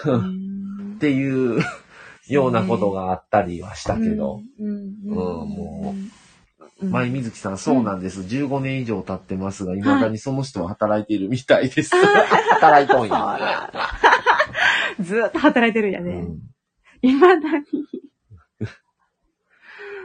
[0.06, 0.94] ううん。
[0.94, 0.96] ん。
[0.96, 1.62] っていう
[2.28, 4.42] ようなことがあったりはしたけど。
[4.60, 6.25] うん、うんもう
[6.84, 8.22] ん前水木さん、そうなんです。
[8.22, 11.96] 15年以上経ってますが、未だにその人は働いているみたいです。
[11.96, 13.72] 働いとんや。
[15.00, 16.12] ずーっと働いてるんやね。
[16.12, 16.40] うん
[17.02, 17.66] いまだに。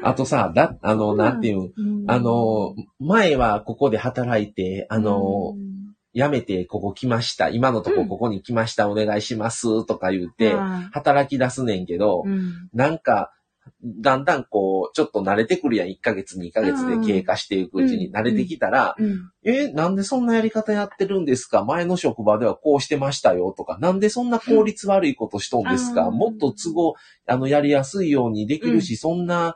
[0.03, 5.55] あとさ、だ、あの、なんていうん、うんあの、前はここで働いて、あの、
[6.15, 7.49] 辞めてここ来ました。
[7.49, 8.89] 今のとこここに来ました。
[8.89, 9.87] お願いします。
[9.87, 13.33] とか言って、あ働き出すねんけど、ーうんなんか、
[13.85, 15.89] だんだんこう、ちょっと慣れてくるやん。
[15.89, 19.31] 1ヶ月、2ヶ月で経過していくうちに慣れてきたら、うん。
[19.43, 21.65] え、なんでそんなやり方やってるんですか？
[21.65, 26.17] 前の職場ではこうしてましたよとか、なんでそんな効率悪いことしとんですか、うん。
[26.17, 26.95] もっと都合、
[27.27, 29.55] あの、やりやすいようにできるし、そんな、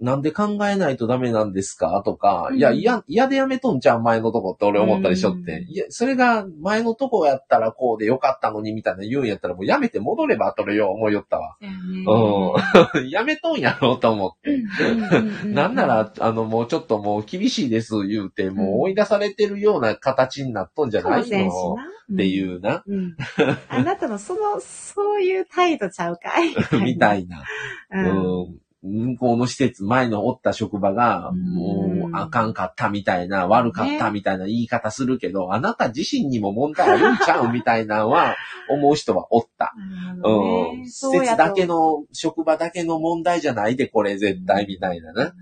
[0.00, 2.02] なんで考えないとダメなんですか？
[2.04, 5.52] とか、うんいや、嫌、嫌でやめとんじゃん、前のとこって俺思ったりしとって。
[5.58, 11.56] うんいや、それが前のとこやったらこうでよかったのにみたいな言うんやったらもうやめて戻ればとれよ、思いよったわ。
[12.04, 12.56] そ
[12.96, 13.08] うん。
[13.10, 15.46] やめとんやろと思って。
[15.46, 21.28] なんなら、あの、もうちょっともう厳しいです言うて、もう追い出されてるような形になっとんじゃない。
[21.28, 21.76] の？
[22.12, 23.16] っていうな、うん。
[23.68, 26.54] あなたのその、そういう態度ちゃうかい？
[26.80, 27.16] みた。
[27.16, 27.42] いな。
[27.90, 27.98] う
[28.52, 28.58] ん。
[28.86, 29.06] うん。
[29.12, 38.36] 向こうの施設、前のおった職場が、うんもうあかんかったみたいな、悪かったみたいな言い方するけど、あなた自身にも問題あるんちゃうみたいなのは、
[38.70, 39.72] 思う人はおった。
[40.22, 40.30] う
[40.74, 40.80] ん。
[40.80, 45.32] ね施設だけの、職場だけの問題じゃないで、これ絶対みたいなな。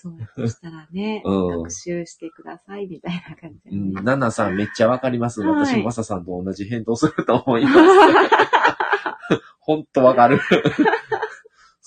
[0.00, 0.10] そ
[0.42, 3.92] うしたらね、 うん学習してくださいみたいな感じうん。
[4.04, 5.42] ナナさんめっちゃわかります。
[5.42, 7.76] はい私もマサさんと同じ返答すると思います。
[9.60, 10.40] ほんとわかる。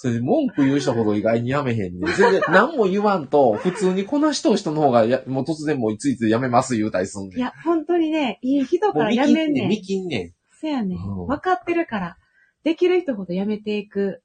[0.04, 2.14] それで文句言う人ほど意外にやめへんねん。
[2.18, 7.38] 全然何も言わんと、普通にこなしとう人の方がや、もう突然もういついつやめます言うたりすんねん。
[7.38, 9.70] いや、本当にね、いい人からやめんねん。
[9.70, 10.98] 見切んねせやねん。
[10.98, 12.18] うん分かってるから。
[12.66, 14.22] できる人ほどやめていく。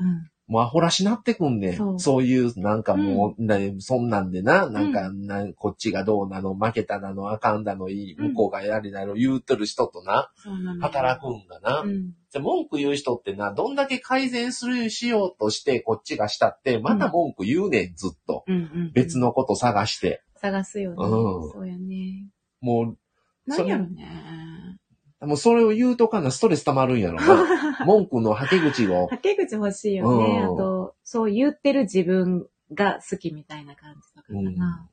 [0.00, 0.30] うん。
[0.48, 0.52] ん。
[0.52, 1.76] もうアホらしなってくんねん。
[1.76, 10.30] そそうういう、なんかもう、なそんなんでな、なんか、なこっちがどうなの、負けたなの、あかんだの、いい、うん向こうがやりなの、言うとる人とな。
[10.80, 11.80] 働くんがな。
[11.80, 12.12] うん。
[12.32, 18.44] で文句言う人ってな、どんだけ改善する、しようとして、こっちがしたって、また文句言うねん、ずっと。
[18.46, 18.92] うんうん。
[18.94, 19.18] 別。
[19.18, 20.22] のこと探して。
[20.36, 20.96] 探すよね。
[20.98, 22.28] うんそうやね。
[22.60, 22.96] も
[23.46, 24.06] なんやろね。
[25.20, 27.84] う、もうそれを言うとかな、ストレス溜まるんやろな。
[27.86, 29.06] 文句のはけ口を。
[29.06, 30.40] はけ口欲しいよね。
[30.40, 34.88] うんあと、そう言ってる自分が好きみたいな感じとかかうんな。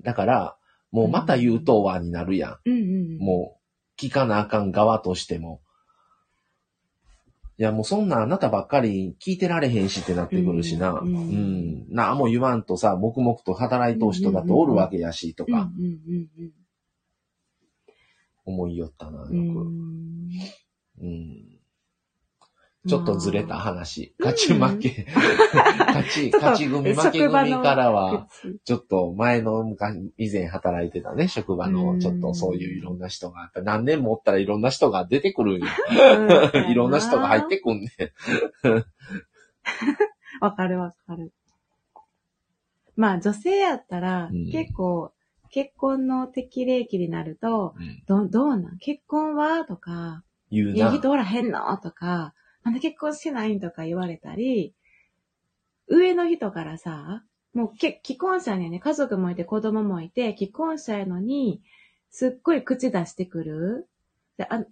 [0.00, 0.56] だから、
[0.92, 3.16] もうまた言うとはになるやうんうん。
[3.16, 3.18] ん。
[3.18, 3.58] も
[3.98, 5.60] う、聞かなあかん側としても。
[7.58, 10.92] いや、もうそんなあなたばっかり聞いてられへんしってなってくるしな。
[10.92, 11.86] ううんん。
[11.88, 16.52] なあもう言わんとさ、黙々と働いとう人だとおるわけやし、とうんうんか、うんうん。
[18.46, 19.32] 思いよったな、よく。
[19.32, 19.36] う
[21.02, 21.08] うん。
[21.08, 21.56] ん
[22.88, 24.14] ちょっとずれた話。
[24.18, 25.06] まあ勝ち負け。
[25.12, 28.28] 勝ち、勝ち組、負け組からは、
[28.64, 35.66] ちょっと前の昔、以前働いてたね、職場の、うんちょっとそういういろんな人が、やっぱ何年もおったらいろんな人が出てくるんよ。
[36.54, 37.90] うんいろんな人が入ってくんね。
[40.40, 41.32] わかるわかる。
[42.94, 45.12] まあ女性やったら、うん結構、
[45.50, 48.78] 結婚の適齢期になると、うんど、どうなん？
[48.78, 49.64] 結婚は？
[49.64, 50.90] とか、言うな。
[50.92, 51.76] いい人おらへんの？
[51.78, 53.60] とか、なんで結婚してないん？
[53.60, 54.74] とか言われたり、
[55.88, 57.22] 上の人からさ、
[57.54, 61.62] もうけ既婚者にね、家族もいて子供もいて、既婚者やのに、
[62.10, 63.88] すっごい口出してくる。
[64.36, 64.64] であ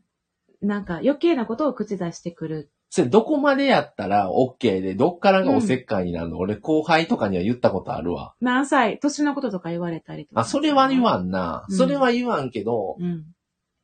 [0.60, 2.70] なんか余計なことを口出してくる。
[2.94, 8.36] それどこまでやったら OK で、どっからがおせっかいになるの、俺後輩とかには言ったことあるわ。
[8.40, 10.42] 何歳、年のこととか言われたりとか。
[10.42, 11.66] あ、それは言わんな。
[11.68, 13.24] うんそれは言わんけど、うん。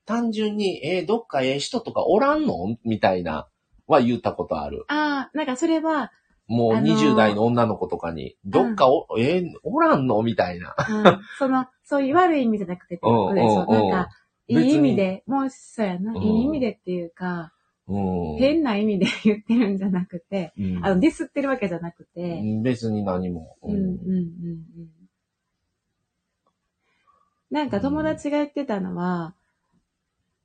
[0.06, 2.76] 単純に、えーどっかええ人とかおらんの？
[2.84, 3.48] みたいな、
[3.88, 4.84] は言ったことある。
[4.86, 6.12] ああ、なんかそれは、
[6.46, 10.22] もうあのー20代の女の子とかに、どっかお、えーおらんの？
[10.22, 10.76] みたいな。
[10.88, 13.66] うん、その、そういう悪い意味じゃなくてってことでしょ？
[13.68, 14.10] うんうんうんなんか、
[14.46, 17.50] いい意味で、もうそうやな、うんいい意味でっていうか、うん。
[18.38, 20.84] 変な意味で言ってるんじゃなくて、うん。
[20.84, 23.56] あの、ディスってるわけじゃなくて、別に何も。
[23.62, 24.90] うん、うん、うん、うん。
[27.50, 29.34] なんか友達が言ってたのは、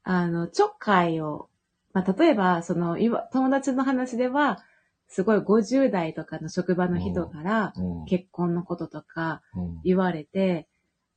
[0.03, 1.49] あの、ちょっかいを、
[1.93, 4.63] まあ、例えば、その、いわ友達の話では、
[5.07, 8.05] すごい50代とかの職場の人から、うん。
[8.05, 9.81] 結婚のこととかうん。
[9.83, 10.67] 言われて、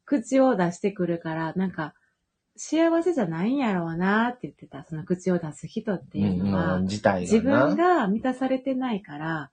[0.04, 1.94] 口を出してくるから、なんか、
[2.58, 7.00] 幸せじゃないんやろうなって言ってた、その口を出す人っていうのは、うん自。
[7.40, 9.50] 分が満たされてないから、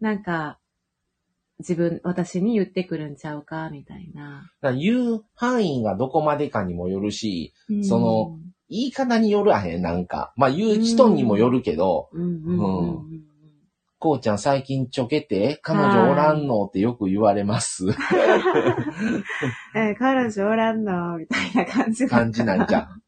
[0.00, 0.58] なんか、
[1.58, 4.50] 自分、私に言ってくるんちゃうか、みたいな。
[4.76, 10.34] 言う範囲がどこまでかにもよるし、うんその、言い方によるあへん、なんか。
[10.36, 13.33] まあ言う人にもよるけど、うんうんうんうん
[14.04, 17.86] こうちゃん最近ちょけて、彼女おらんのってよく言われます。
[19.74, 22.06] えー彼女おらんの、みたいな感じ。
[22.06, 23.02] 感じなんじゃん。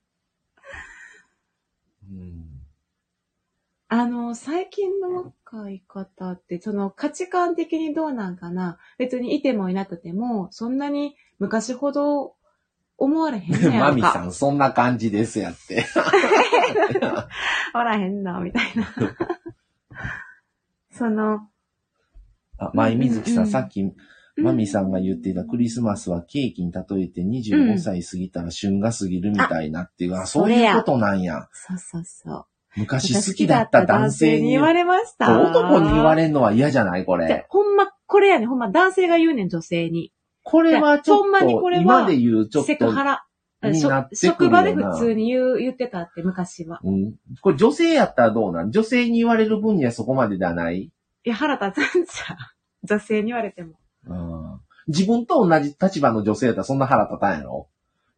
[2.10, 2.46] うん
[3.88, 8.78] あの、最近の若い方って、その価値観的にどうなんかな？
[8.96, 12.36] 別にいてもいなくても、そんなに昔ほど
[12.96, 13.92] 思われへんねや マ。
[13.92, 15.84] ミさん、そんな感じですやって。
[17.74, 18.86] おらへんのみたいな。
[20.96, 21.40] その、
[22.58, 23.82] あ、前水木さん、うんうんさっき、
[24.36, 31.48] マミさんが言っていたクリスマスはケーキに例えて25歳過ぎたら旬が過ぎるみたいなっていう、あ、そういうことなんや。
[31.52, 32.46] そうそうそう。
[32.76, 35.40] 昔好きだった男性に言われました。
[35.40, 37.46] 男に言われれんのは嫌じゃないこじゃれ。
[37.48, 40.12] ほんま、これやねんほんま、男性が言うねん、女性に。
[40.42, 43.25] これはちょほんまにっと、これは今で言うちょっと、セクハラ。
[44.12, 46.80] 職場で普通に言う、言ってたって、昔は。
[46.84, 47.14] うん。
[47.40, 48.70] これ女性やったらどうなん？
[48.70, 50.76] 女性に言われる分にはそこまでではない？
[50.78, 50.90] い
[51.24, 52.36] や、腹立つんじゃん。
[52.84, 53.74] 女性に言われても。
[54.06, 57.68] うん自分と同じ立場の女性やったらそんな腹立たんやろ？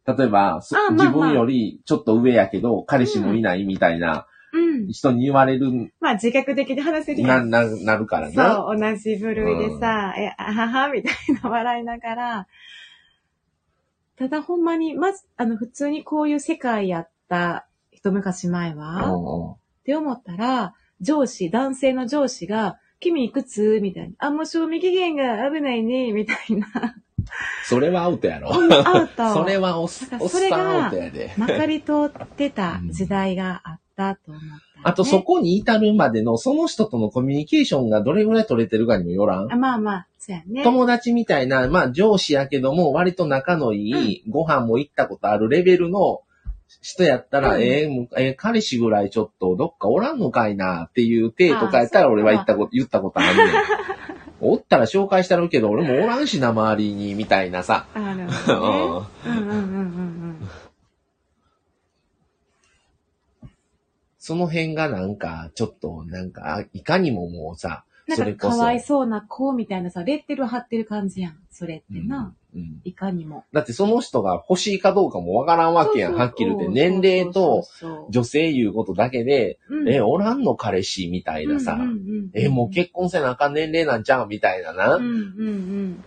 [0.05, 4.87] 例えば、まあまあ自分よりちょっと上やけど、彼氏もいないみたいなうん。
[4.87, 7.43] 人に言われる、まあ、自覚的に話せるな。
[7.45, 8.55] な、なるからな。
[8.55, 12.47] そう、同じ部類でさ、え、あはは、みたいな笑いながら、
[14.19, 19.13] ただほんまに、まず、あの、普通にこういう世界やった一昔前は、
[19.53, 24.15] って思ったら、上司、男性の上司が、君いくつみたいな。
[24.19, 26.67] あ、もう賞味期限が危ないね、みたいな。
[27.63, 28.53] それはアウトやろ。
[28.53, 29.31] アウト。
[29.33, 31.33] それはおっさんアウトやで。
[31.37, 34.41] まかり通ってた時代があったと思っ。
[34.83, 40.63] あとそこに至るまでのその人とのコミュニケーションがどれぐらい取れてるかにもよらんあまあまあ、そうやね。
[40.63, 46.21] 友達みたいな、まあ上司やけども、割と仲のいい、ご飯も行ったことあるレベルの
[46.81, 53.29] 人やったら、うんえーえー彼氏ぐらいちょっとどっかおらんのかいなっていう体とかやったら俺は言ったこと、言ったことある。
[54.41, 57.87] おったら紹介したるけど、俺もおらんしな、周りに、みたいなさ。
[57.93, 59.35] あるうほどね。
[59.35, 59.81] んうんうんうんうんう
[60.45, 60.49] ん。
[64.29, 68.49] その辺がなんか、ちょっと、なんか、いかにももうさ、なんそれこそ。
[68.49, 71.39] かかわいそうな子みたいなさ、レッテル貼ってる感じやん。
[71.49, 72.35] それってな。
[72.53, 73.43] うんうんいかにも。
[73.53, 76.67] だってその人が欲しいかどうかもわからんわけやん、はっきり言って。
[76.67, 77.63] 年齢と
[78.11, 86.03] 女性いうことだけで、そう、え、おらんの彼氏みたいなさ、うんうんうんえ、もう結婚せなあかん年齢なんちゃうみたいなな、うんうんうん。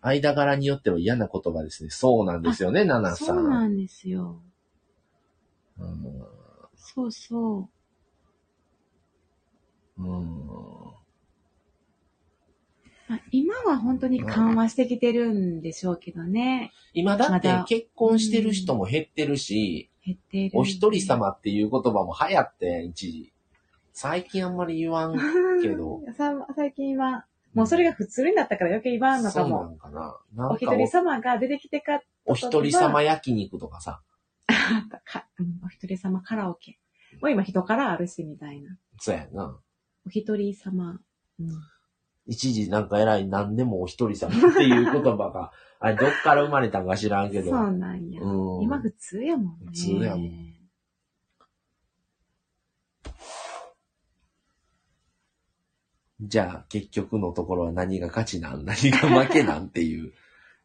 [0.00, 1.90] 間柄によっては嫌な言葉ですね。
[1.90, 3.36] そうなんですよね、ナナさん。
[3.36, 4.40] そうなんですよ。
[5.78, 6.43] うん
[6.94, 7.68] そうそ
[9.98, 10.02] う。
[10.02, 10.46] うん
[13.06, 16.72] まあ、今は本当に緩和してきてるんでしょうけどね。
[16.94, 20.50] 今だって結婚してる人も減ってるし、減ってる。
[20.54, 23.32] お一人様っていう言葉も流行ってん、一時。
[23.92, 25.16] 最近あんまり言わん
[25.62, 26.00] けど。
[26.16, 29.64] さ最近は、もうそれが普通になったから余計言わんのかそうなも。
[29.66, 30.18] んかな。
[30.34, 34.00] なんかお一人様が出てきてか、おお一人様焼肉とかさ。
[35.64, 36.78] お一人様カラオケ。
[37.20, 38.76] もう今人からあるし、みたいな。
[38.98, 39.58] そうやな。
[40.06, 41.00] お一人様。
[41.38, 41.48] うん
[42.26, 47.50] 一時なんか偉い何でもお一人様っていう言葉が、 あれどっから生まれたんか知らんけど。
[47.50, 48.22] そうなんや。
[48.22, 49.66] うん今普通やもんね。
[49.66, 50.54] 普通やもん
[56.20, 58.64] じゃあ結局のところは何が勝ちなん？
[58.64, 59.66] 何が負けなん？
[59.66, 60.12] っていう。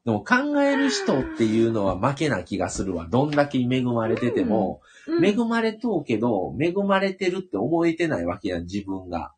[0.10, 3.06] でも考える人っていうのは負けな気がするわ。
[3.08, 9.34] どんだけ恵まれてても、うん恵まれとうけど、恵まれてるって思えてないわけやん、自分が。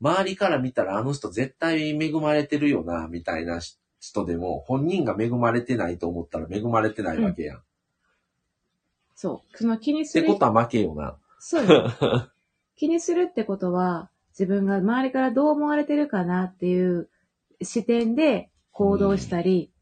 [0.00, 3.60] 周りから見たらあの人絶対恵まれてるよな、みたいな
[4.00, 7.58] 人でも、本人が恵まれてないと思ったら恵まれてないわけやん。
[7.58, 7.62] っ
[9.16, 9.58] そう。
[9.58, 10.26] その気にする。
[10.26, 11.16] てことは負けよな。
[11.40, 11.90] そうよ。
[12.76, 17.08] 気にするってことは、自分が周りからどう思われてるかなっていう
[17.62, 19.72] 視点で行動したり、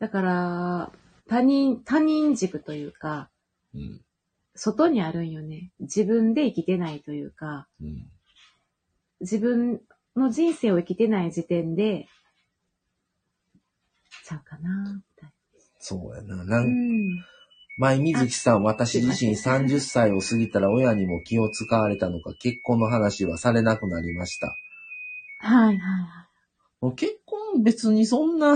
[0.00, 0.92] だから、
[1.28, 3.30] 他人、他人軸というか、
[3.74, 4.00] うん。
[4.54, 5.70] 外にあるんよね。
[5.80, 8.10] 自分で生きてないというか、うん。
[9.20, 9.82] 自分
[10.16, 12.08] の人生を生きてない時点で、
[14.24, 15.30] ちゃうかな、みたい
[15.78, 16.36] そうやな。
[16.36, 16.58] なな。
[16.60, 17.24] うんん。
[17.78, 24.56] 前水木さん、私自身30歳を過ぎたら親にも気を使われたのか、結婚の話はされなくなりました。
[25.38, 26.15] はいはいは
[26.86, 28.54] もう結婚別にそんな、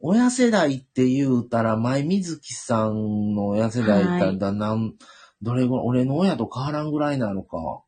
[0.00, 4.94] 親世代って言うたら、前水木さんの親世代だはいだなん、
[5.40, 7.84] どれぐらい、俺の親と変わらんぐらいなのか。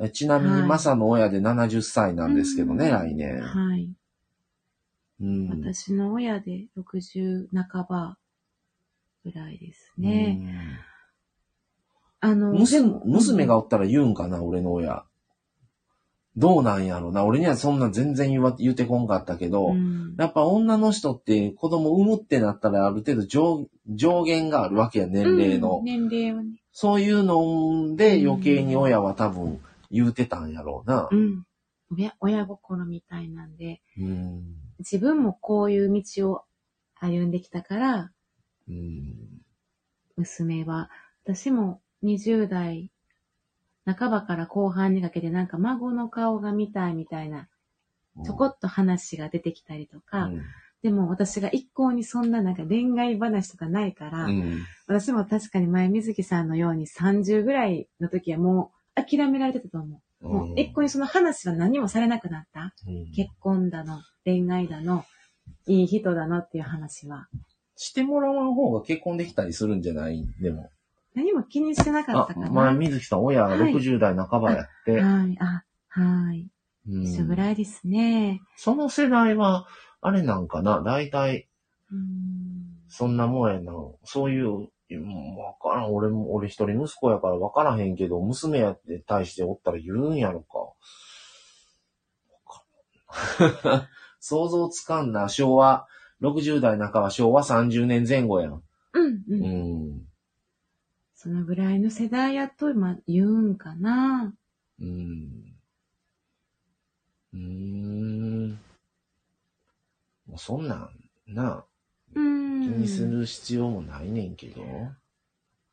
[0.00, 3.40] えちなみに、はいマサの親で70歳なんですけどね、うん来年い。。
[3.40, 3.92] はい。
[5.20, 5.48] うん。
[5.62, 8.18] 私の親で60半ば
[9.22, 10.80] ぐらいですね。
[12.18, 15.04] あの、うん娘娘がおったら言うんかな、俺の親。
[16.36, 17.24] どうなんやろな。
[17.24, 25.78] 俺にはそんな全然言わ言うてこんかったけど、うんやっぱ女の人って子供産むってなったらある程度上上限があるわけや、年齢の。
[25.78, 26.60] うん年齢はね。
[26.72, 29.60] そういうので余計に親は多分
[29.90, 31.16] 言うてたんやろうなう。
[31.16, 31.44] ん。
[31.90, 34.44] 親親心みたいなんで、うん。
[34.78, 36.42] 自分もこういう道を
[36.94, 38.12] 歩んできたから、
[38.68, 39.14] うん。
[40.16, 40.90] 娘は、
[41.24, 42.90] 私も20代
[43.86, 47.48] 半ばから後半にかけてなんか孫の顔が見たいみたいな、
[48.24, 50.42] ちょこっと話が出てきたりとか、うん
[50.82, 54.64] でも私が一向にそんななんか恋愛話とかないから、うん。
[54.86, 60.26] 私も確かに前水木さんのように30ぐらいの時はもう諦められてたと思う。
[60.26, 62.72] もう一向にその話は何もされなくなった？
[62.88, 65.04] うん結婚だの、恋愛だの、
[65.66, 67.28] いい人だのっていう話は。
[67.76, 70.26] してもらわん方が結婚できたりするんじゃない？
[70.40, 70.70] でも。
[71.14, 72.50] 何も気にしてなかっあたか、な。
[72.50, 76.48] 前、水木さん、親がはい60代半ばやって、はい、あ、はい。
[76.88, 78.40] うん一緒ぐらいですね。
[78.56, 79.66] その世代は、
[80.00, 81.48] あれなんかな、大体、
[81.90, 83.72] うんそんなもんやな。
[84.04, 84.48] そういう、
[84.90, 85.94] うんわからん。
[85.94, 90.58] 俺も、俺一人息子やからわからへんけど、娘やって対しておったら言うんやろか。
[90.58, 90.72] わ
[92.46, 93.88] からん
[94.18, 95.28] 想像つかんな。
[95.28, 95.86] 昭和、
[96.22, 98.62] 60代半ば、昭和30年前後やん。
[98.92, 99.24] うん、う。
[99.28, 100.06] うんん。
[101.22, 104.34] そのぐらいの世代やと、ま、言うんかな。
[104.80, 105.54] うん。
[107.34, 108.50] うーん。
[110.26, 110.90] もうそんなん、
[111.26, 111.66] な、
[112.14, 112.62] うん。
[112.62, 114.62] 気にする必要もないねんけど。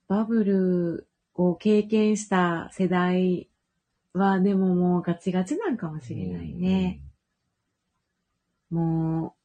[0.09, 3.49] バブルを経験した世代
[4.11, 6.99] は、でももうガチガチなんかもしれないね。
[8.69, 9.36] もう、だって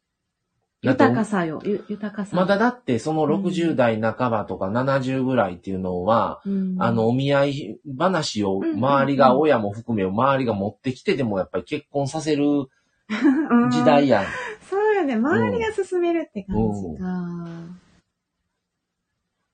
[0.82, 2.34] 豊かさよ、ゆ豊かさ。
[2.34, 14.24] まだだってそのうん60代半ばとか70ぐらいっていうのは、うん、あの、お見合い話を周りが、親も含め周りが持ってきてでもやっぱり結婚させるうん時代やん。
[14.68, 15.14] そうよね。
[15.14, 17.04] 周りが進めるって感じか。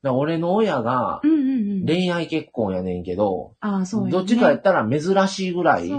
[0.00, 1.86] だから俺の親がうんうんうん。
[1.86, 4.12] 恋愛結婚やねんけど、ああ、そうよね。
[4.12, 5.90] どっちかやったら珍しいぐらい、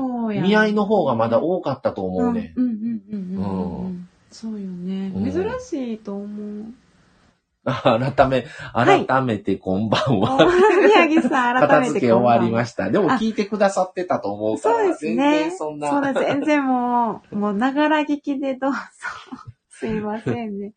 [0.42, 2.54] 見合いの方がまだ多かったと思うね。
[2.56, 5.12] うんそうよね。
[5.16, 6.66] うん珍しいと思う。
[7.66, 10.38] 改め、はい改めてこんばんは。
[10.82, 12.90] 宮城さん、改片めて付け終わりましした。
[12.90, 15.40] でも聞いてくださってたと思うから、そうです全ね。
[15.40, 15.90] 然そんな。
[15.90, 18.78] そうだ、全然もう、もう、ながら聞きでどうぞ。
[19.70, 20.74] すいませんね。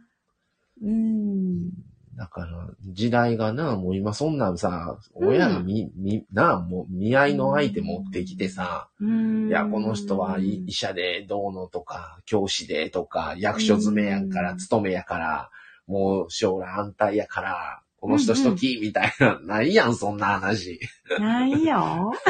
[0.82, 1.70] うん。
[2.16, 9.48] だから、時代がな、もう今そんなんさ、親がみ、み、な、もう見合いの相手持ってきてさ、うん。
[9.48, 15.50] いや、この人は医医者でどうのとか、教師でとか、役所詰めやんから、うん勤めやから、
[15.86, 20.78] もう将来安泰やから、この人しとき、みたいな、ないやん、そんな話。
[21.18, 22.12] ないよ。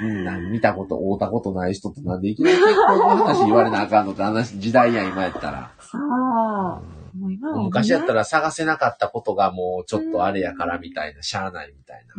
[0.00, 5.72] みんな見たこと、会うたことない人となんでいきなり結婚の話言われなあかんのって話、時代やん、今やったら。
[5.80, 6.99] そう。
[7.28, 8.14] 昔やったら。
[8.20, 12.06] ら探せなかったことがもうちょっとあれやからみたいな、しゃあないみたい。
[12.06, 12.14] な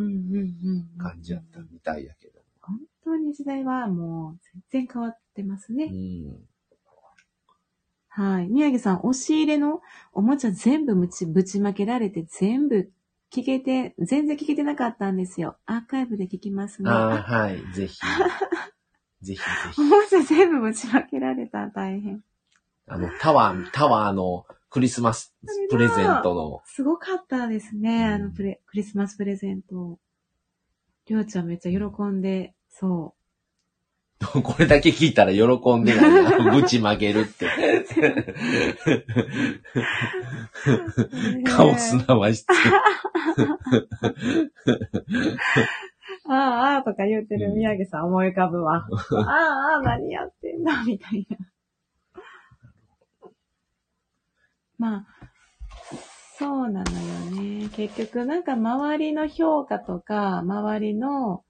[1.04, 2.42] 感じやったみたいやけど。
[2.62, 4.40] 本当に時代はもう
[4.72, 5.86] 全然変わってますうね。
[5.88, 6.48] ん。
[8.10, 8.48] はい。
[8.50, 9.82] 宮城さん、押し入れの
[10.14, 12.92] おもちゃ全部ぶちぶちまけられて全部
[13.34, 15.58] 聞けて、全然聞けてなかったんですよ。
[15.66, 16.90] アーカイブで聞きますね。
[16.90, 17.98] あはい、ぜひ。
[19.22, 19.44] ぜひぜ
[19.74, 19.82] ひ。
[19.82, 22.22] おもちゃ全部ぶちまけられたら大変。
[22.88, 25.36] あの、タワー、タワーのクリスマス
[25.70, 27.90] プレゼントの、すごかったですね。
[27.90, 30.00] うんあのプレ、クリスマスプレゼント。
[31.08, 33.14] りょうちゃんめっちゃ喜んで、そ
[34.44, 35.42] これだけ聞いたら喜
[35.76, 36.52] んでないな。
[36.52, 37.48] ぶちまけるって。
[37.48, 37.50] う。
[41.52, 42.46] カオスな和室。
[46.30, 48.76] ああ、ああとか言ってる宮城さん思い浮かぶわ。
[48.76, 51.38] ああ、ああ、何やってんだ、みたいな。
[54.82, 55.06] まあ、
[56.40, 57.70] そうなのよね。
[57.70, 61.44] 結局なんか周りの評価とか、周りの、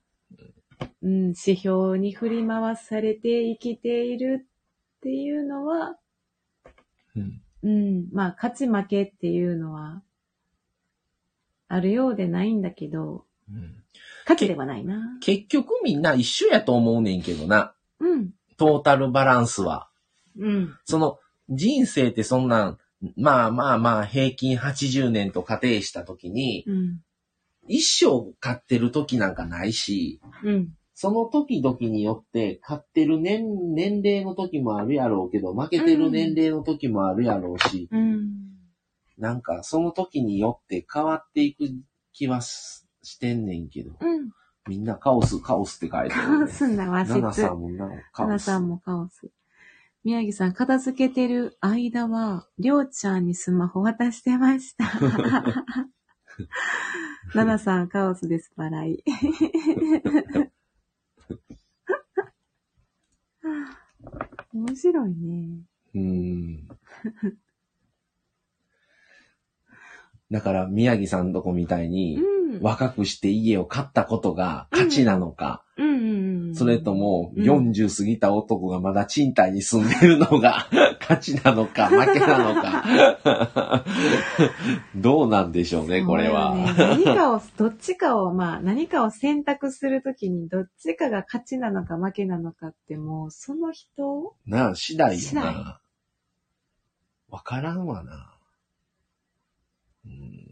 [1.02, 4.46] うん、指標に振り回されて生きている
[4.98, 5.96] っていうのは、
[7.16, 10.02] うんうん、まあ、勝ち負けっていうのは、
[11.70, 13.76] あるようでないんだけど、うん
[14.24, 15.18] 勝ちではないな。
[15.20, 17.74] 結局みんな一緒やと思うねんけどな。
[18.00, 18.30] うん。
[18.56, 19.90] トータルバランスは。
[20.38, 20.78] うん。
[20.86, 21.18] その、
[21.50, 22.78] 人生ってそんなん、
[23.16, 27.00] まあまあまあ平均80年と仮定したときに、うん。
[27.68, 30.70] 一生買ってる時なんかないし、うん。
[30.94, 38.30] その時々によって買ってる年、年齢の時もあるやろうけど、負けてる年齢の時もあるやろうし、うん。
[39.18, 41.66] なんかその時によって変わっていく
[42.14, 44.32] 気はししてんねんけど、うん。
[44.68, 47.16] みんなカオス、カオスって書いてカる、オスな和室。
[47.16, 48.28] ナナさんもなカオス。
[48.28, 49.32] ナナさんもカオス。
[50.04, 54.86] 宮城さん、片付けてる間は、りょうちゃんにスマホ渡してました。
[57.36, 59.04] ナナさん、カオスです、笑い。
[64.54, 65.62] 面白いね。
[65.94, 66.68] うーん。
[70.32, 72.41] だから、宮城さんとこみたいに、うん。
[72.62, 76.56] 若くして家を買ったことが価値なのか、うんうんうん。
[76.56, 80.68] それともうん40過ぎた男がまだ賃貸に住んでるのが
[81.00, 83.86] 価値なのか、負けなのか。
[84.96, 86.56] どうなんでしょうね、これは。
[86.78, 95.82] 何かを、どっちかを、まあ、何かを選択するときに、どっちかが勝ちなのか負けなのかって、もう、その人なあ、次第よな。
[97.30, 98.38] わからんわな。
[100.06, 100.51] うん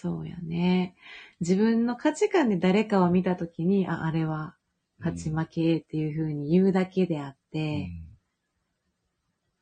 [0.00, 0.94] そうやね。
[1.40, 4.54] 自分の価値観で誰かを見たときに、あ、あれは
[5.00, 7.90] 勝ち負けっていうふうに言うだけであって、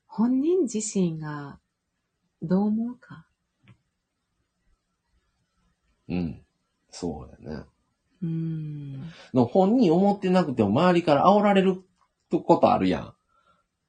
[0.06, 1.58] 本人自身が
[2.42, 3.26] どう思うか。
[6.10, 6.18] うん。
[6.18, 6.42] うん
[6.90, 7.64] そうだね。
[8.22, 9.12] うん。
[9.32, 11.82] の本人思ってなくても周りから煽られる
[12.30, 13.14] ことあるやん。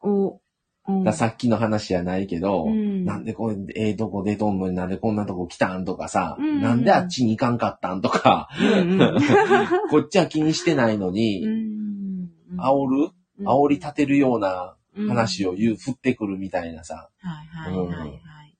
[0.01, 0.39] お、
[0.87, 1.03] うん。
[1.03, 3.05] ださっきの話じゃないけど、うん。
[3.05, 6.61] なんでこれ、ええとこ出とんのになんでこんなとこ来たんとかさ、うん。
[6.61, 9.17] なんであっちに行かんかったんとか、うんうん。
[9.91, 12.29] こっちは気にしてないのに、うん。
[12.57, 13.11] 煽る？
[13.43, 15.07] 煽り立てるようなうん。
[15.09, 17.09] 話を言う、振ってくるみたいなさ。
[17.19, 18.57] はいはいはいはい。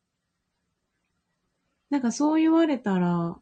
[1.90, 3.38] なんかそう言われたら、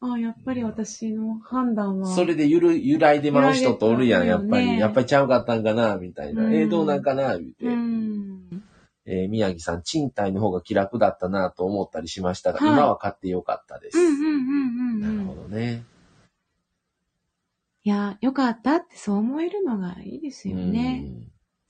[0.00, 2.14] あやっぱり私の判断は。
[2.14, 4.78] それでゆる、揺らいでまう人とおるやん、やっぱり。
[4.78, 6.44] やっぱりちゃうかったんかな、みたいな。
[6.44, 7.66] うんえーどうなんかな、言うて。
[7.66, 8.62] うん。
[9.06, 13.98] えー宮城さん、賃貸の方が気楽だったなと思ったりしましたが、はい今は買ってよかったです。
[13.98, 14.32] うんうんうんう
[14.98, 15.50] んなるほうん。
[15.50, 15.82] どね。
[17.82, 21.06] いや、よかったってそう思えるのがいいですよね。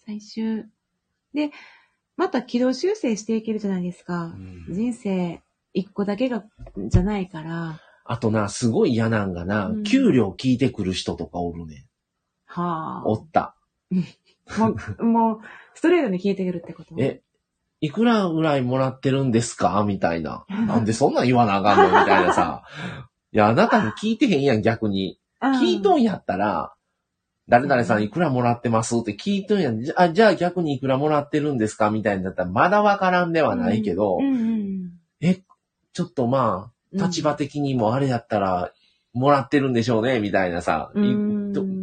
[0.05, 0.65] 最終。
[1.33, 1.51] で、
[2.17, 4.39] また軌道修正していけるじゃないですかう。
[4.39, 5.41] ん人生
[5.73, 6.45] 一個だけが、
[6.89, 7.81] じゃないから。
[8.11, 11.87] あとな、すごい嫌なんがな、うん給料聞いてくる人とかおるね。
[12.47, 13.07] はあ。
[13.07, 13.55] おった。
[14.59, 15.39] もう、もう、
[15.75, 16.95] ストレートに聞いてくるってこと？
[16.99, 17.21] え、
[17.81, 19.85] いくらぐらいもらってるんですか？
[19.87, 20.47] みたいな。
[20.49, 22.01] なんでそんなん言わなあかんの？
[22.01, 22.63] みたいなさ。
[23.33, 25.21] いや、あなたに聞いてへんやん、逆に。
[25.43, 26.73] 聞いとんやったら、
[27.47, 29.81] 誰々さんいくらもらってますって聞いとんやん。
[29.83, 31.91] じゃあ、じゃあ逆にいくらもらってるんですか？
[31.91, 34.93] みたいになったら、まだわからんではないけど、うんうん
[35.95, 38.73] ちょっとまうんあ、立場的にもあれやったら、
[39.15, 40.93] もらってるんでしょうねみたいなさ。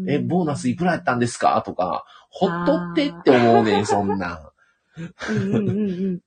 [0.08, 1.62] え、ボーナスいくらやったんですか？
[1.66, 4.39] とか、ほっとってって思うねん、そんなん。
[5.30, 6.16] うんうんうんうん。
[6.16, 6.20] い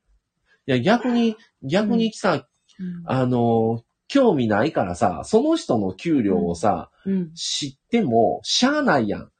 [0.67, 2.47] や、逆に、逆にさ、
[2.79, 3.03] うん。
[3.07, 7.33] あの、興味ないからさ、その人の給料をさ、うん。
[7.35, 9.31] 知っても、しゃあないやん。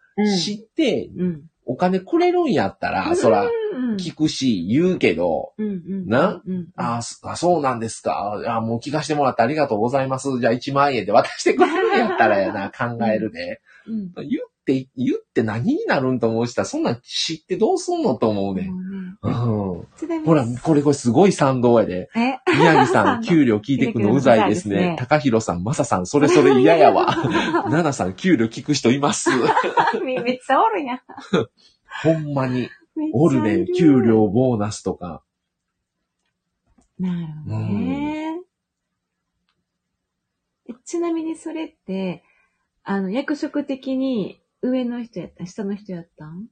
[0.41, 5.53] 知って、うんお金くれるんやったら、そら、うん聞くし、言うけど、
[6.09, 6.43] な？
[6.47, 8.43] うんあそあ、そうなんですか？
[8.49, 10.41] あもう聞かしてもらってありがとうございます。
[10.41, 13.61] じゃあ1万円で渡してくれるんやったらやな、 考えるで。
[13.87, 18.71] うん言って、言って何になるんと思うしたら、そんなん知ってどうすんのと思うね。
[19.23, 20.25] もうん。
[20.25, 22.11] ほら、これこれすごい賛同やで。
[22.15, 22.39] え？
[22.53, 24.97] 宮城さん、給料聞いてくのうざいですね。
[24.99, 27.07] 高弘さん、まささん、それそれ嫌やわ。
[27.65, 29.31] 奈々さん、給料聞く人います。
[30.05, 31.01] めめっちゃおるやん。
[32.05, 32.69] ほんまに。
[33.15, 34.03] おるね、給。
[34.03, 35.23] 料、ボーナスとか。
[36.99, 38.35] なるほどね。
[40.69, 42.23] えちなみにそれって、
[42.83, 45.47] あの、役職的に上の人やった？
[45.47, 46.47] 下の人やったん？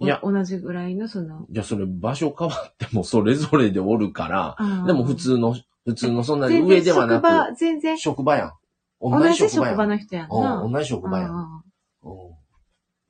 [0.00, 1.46] いやお同じぐらいのその？
[1.50, 4.56] いや、それ場所変わってもそれぞれでおるから、
[4.86, 5.54] でも普通の、
[5.84, 8.52] 普通のそんなに上ではな職場、く、全然、職場やん。
[9.00, 10.62] 同じ職やん場の人やんな。
[10.62, 11.62] うん、同じ職場やん。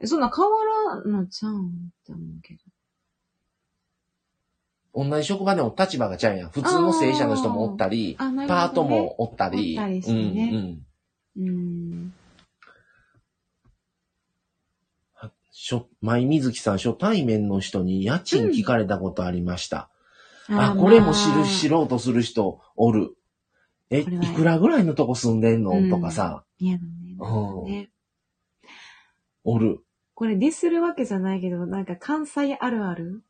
[0.05, 0.51] そんな変わ
[0.97, 1.67] らんのちゃうん？
[1.67, 1.71] っ
[2.05, 2.61] て思うけど。
[4.95, 6.51] 同じ職場でも立場がちゃうやん。
[6.51, 8.47] 普通の正社の人もおったり、ね。
[8.47, 9.79] パートもおったり。
[9.79, 10.85] おったりしてねうん
[11.39, 11.49] うん。
[11.49, 12.13] うん。
[15.65, 19.91] しょ、舞水木さん、初対面の人に家賃聞かれたことありました。
[20.49, 23.15] あ、これも知る、知ろうとする人おる。
[23.89, 24.05] え、い
[24.35, 27.17] くらぐらいのとこ住んでんの、うんとかさ、嫌だね。
[27.17, 27.91] うんね。
[29.45, 29.79] おる。
[30.15, 33.23] これディスるわけじゃないけど、なんか関西あるある？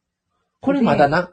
[0.63, 1.31] これまだな、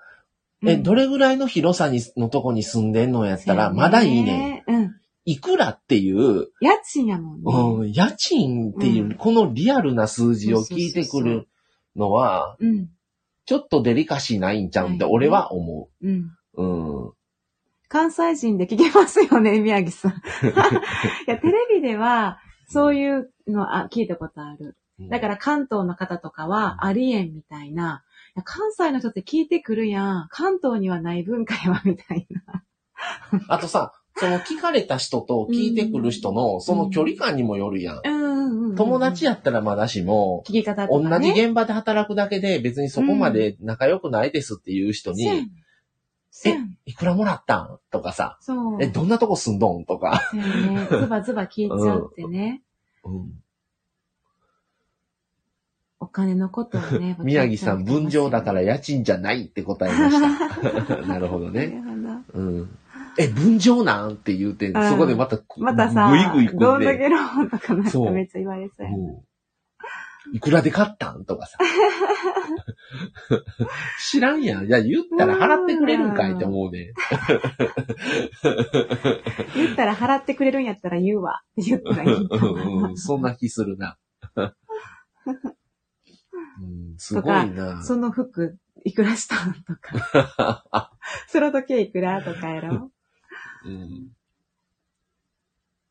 [0.65, 4.65] え、どれれぐらいの広さに、のとこに住んでんのやったら、まだいいね。。
[4.67, 4.98] うん。
[5.25, 7.43] いくらっていう、家賃やもんね。
[7.45, 11.47] うん、家賃っていう、うんこのリアルな数字を聞いてくる
[11.95, 12.89] のは、うん。
[13.45, 16.31] ちょっとデリカシーないんちゃうんってはい俺は思うん。
[16.53, 16.63] う。
[16.63, 17.13] うん。
[17.87, 20.11] 関西人で聞けますよね、宮城さん。
[20.13, 20.13] い
[21.25, 24.77] や、テレビでは、そういうのあ聞いたことある。
[25.09, 28.03] だから関東の方とかは、ありえんみたいな。
[28.43, 30.27] 関西の人って聞いてくるやん。
[30.29, 32.63] 関東にはない文化やわ、みたいな。
[33.47, 38.01] あとさ、その聞かれた人と聞いてくる人の、その距離感にもよるやん。
[38.03, 38.75] うんうんうん。
[38.75, 41.33] 友達やったらまだしも、聞き方と同か、ね。
[41.33, 45.49] じ現場で働くだけで別にそこまで仲良くないですっていう人に、そうやね
[46.31, 47.79] そうやねいくらもらったん？
[47.91, 48.83] とかさ、そう。
[48.83, 49.85] え、どんなとこ住んどん？
[49.85, 50.21] とか。
[50.31, 50.87] そうやね。
[50.89, 52.61] ズバズバ聞いちゃうってね。
[53.03, 53.31] うん、
[55.99, 57.17] お金のことをね。
[57.19, 60.97] 宮城さん、分譲だから家賃じゃないって答えました。
[61.07, 61.67] なるほどなね。
[61.67, 61.87] るほ
[62.33, 62.39] ど。
[62.39, 62.78] うん。
[63.19, 64.13] え、分譲なん？
[64.13, 68.91] って言うて、うんそこでまた、またさ、ぐいぐいどんだけローンとかなんかめっちゃ言われそうや。
[68.91, 69.21] うん
[70.33, 71.25] いくらで買ったん？
[71.25, 71.57] とかさ。
[74.11, 74.67] 知らんやん。
[74.67, 76.91] いや、言ったら払ってくれるんかいって思うね。
[79.55, 83.97] 言ったら払ってくれるんやったら言うわって言ったらいいそんな気するな。
[84.35, 84.43] う
[86.65, 87.81] ん、すごいな。
[87.83, 89.53] その服、いくらしたん？
[89.63, 90.91] とか。
[91.27, 92.21] その時計いくら？
[92.21, 92.91] とかやろ
[93.65, 94.11] うん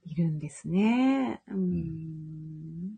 [0.05, 1.43] いるんですね。
[1.49, 2.97] うん。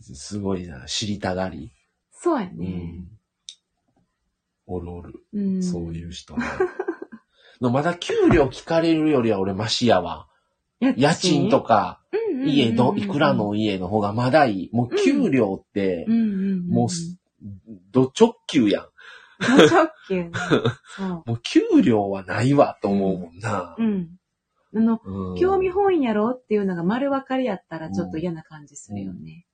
[0.00, 0.86] すごいな。
[0.86, 1.72] 知りたがり。
[2.10, 2.68] そうやうね。
[2.68, 3.08] ん
[4.66, 5.14] おるおる。
[5.34, 5.62] うん。
[5.62, 6.44] そういう人ね。
[7.60, 10.28] の まだ給料聞かれるよりは俺マシやわ。
[10.80, 12.02] 家家賃とか、
[12.46, 14.70] 家ど、いくらのの家の方がまだいい。
[14.72, 16.06] もう給料って。
[16.08, 17.18] もうす、
[17.90, 18.86] ど直球やん。
[19.42, 20.30] ド直球ね。
[20.96, 21.08] そう。
[21.08, 23.74] もう給料はないわと思うもんな。
[23.78, 24.08] うん。
[24.74, 29.46] あの、うん興味本位やろっていうのが丸分かりやったらちょっと嫌な感じするよね。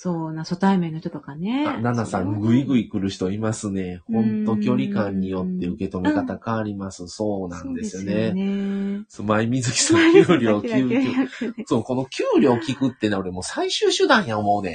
[0.00, 1.66] そうな、初対面の人とかね。
[1.66, 4.00] あ、ナナさん、ぐいぐい来る人いますね。
[4.06, 7.08] ほんと距離感によって受け止め方変わります。
[7.08, 8.98] そうなんですよそうですよね。
[8.98, 9.04] ね。
[9.08, 10.88] そう前水木さん、給料、給料。
[10.88, 14.74] 給そう、この給料聞くってのは俺もう最終手段や思うねん。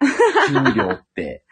[0.48, 1.44] 給料って。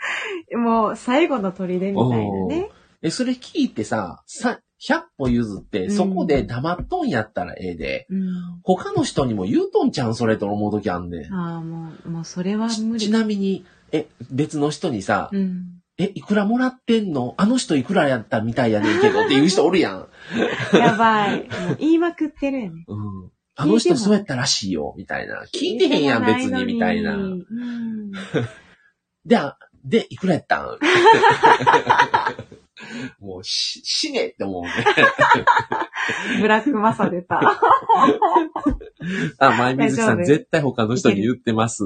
[0.52, 2.70] もう最後の砦みたいなね。
[3.02, 8.60] え、それ聞いてさ、さ、100歩譲って、うんそこで黙っとんやったらええで、うん。
[8.62, 11.32] 他の人にも言うとんちゃうんそれと思うときあんねん。
[11.32, 13.00] ああ、もう、もうそれはち無理。
[13.06, 15.80] ちなみに、え、別の人にさ、うん。
[15.96, 17.34] え、いくらもらってんの？
[17.36, 20.08] あの人いくらやったみたいやねんけどっていう人おるやん。
[20.76, 21.48] やばい。
[21.48, 22.84] もう言いまくってるよね。
[22.88, 23.30] うん。
[23.56, 25.44] あの人そうやったらしいよ、みたいな。
[25.54, 27.14] 聞いてへんやん、別に、みたいな。
[27.14, 28.12] うん。
[29.24, 30.78] で、あで、いくらやったん？
[33.20, 34.70] もう、し、死ねって思うね。
[36.40, 37.40] ブラックマサ出た。
[39.38, 41.84] あ、前水木さん、絶対他の人に言ってます。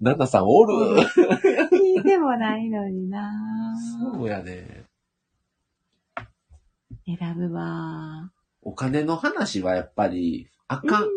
[0.00, 3.30] ナナさん、おる聞いてもないのにな
[4.12, 4.84] そうやね。
[7.06, 8.30] 選ぶわ。
[8.62, 11.08] お金の話はやっぱり、あかん。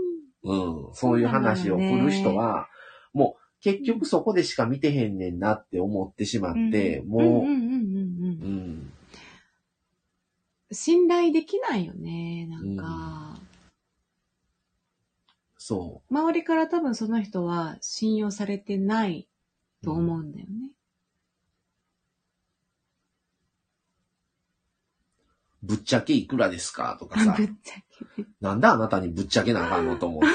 [0.44, 0.94] うん。
[0.94, 2.68] そういう話を振る人は、
[3.14, 8.94] もう、結局そこでしか見てへんねんなって思ってしまって、もう、うんうんうんうんうんうん。
[10.72, 13.40] 信頼できないよね、なんか。
[15.58, 19.28] そ周りから多分その人は信用されてない
[19.84, 20.72] と思うんだよね。
[25.64, 26.98] ぶっちゃけいくらですか？
[27.00, 27.52] とかぶさっ、ちゃけ。
[28.22, 28.28] ね。
[28.42, 30.28] なんであなたにぶっちゃけなあかんのと思って。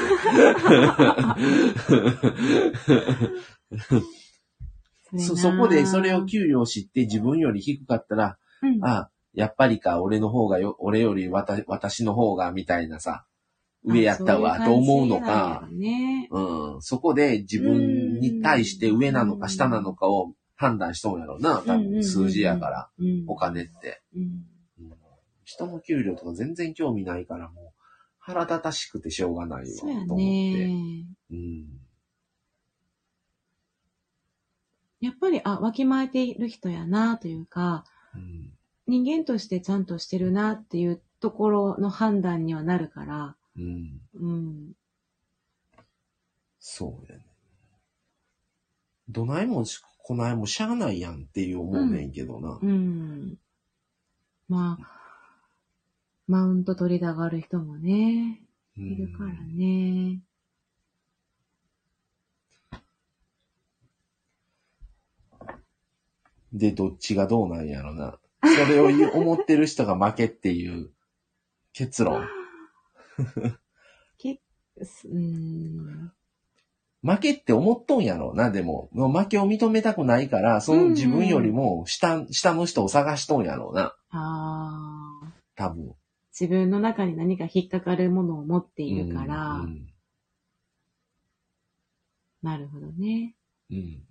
[5.19, 13.25] そ、そこでそれを給料知って自分より低かったら、うん、あ、やっぱりか、俺の方がよ、俺よりわた私の方が、みたいなさ、
[13.85, 16.01] 上やったわ、と思うのか、そういう感じなんや
[16.31, 16.73] ろね。
[16.75, 23.25] うん、そこで自分に対して上なのか下なのかを判断しとんやろうな、多んうんうんうん数字やから、うん。
[23.29, 24.03] お金って。
[24.17, 24.29] うんうん
[25.53, 27.83] 人の給料とか全然興味ないからもう、
[28.19, 30.67] 腹立たしくてしょうがないわ、とそうや思って。
[30.67, 31.07] ね。
[31.31, 31.81] うん。
[35.01, 37.85] やっぱり、あ、わきまえている人やな、というか、
[38.15, 38.53] うん。
[38.87, 44.01] 人間としてちゃんとしてるなっていうところの判断にはなるから、うん。
[44.15, 44.73] うん。
[46.59, 47.27] そうやね。
[49.09, 52.59] どないもしこないもしゃあないやんっていう思うねんけどな。
[52.63, 53.39] うん。
[54.49, 55.02] まあ、
[56.27, 58.41] マウント取りたがる人もね、
[58.79, 60.21] うんいるからね。
[66.53, 68.19] で、どっちがどうなんやろな。
[68.43, 70.91] それを思ってる人が負けっていう
[71.73, 72.27] 結論。
[75.07, 76.13] うん。
[77.03, 78.89] 負けって思っとんやろな、でも。
[78.93, 83.95] もう負けを認めたくないから、その自分よりも下、下の人を探しとんやろうな。
[84.11, 85.33] ああ。
[85.57, 85.95] 多分。
[86.39, 89.87] 自分の中に何か引っかかるものを持っているから、うん。
[92.43, 93.37] なるほどね。
[93.71, 93.77] うん。
[93.77, 94.07] うん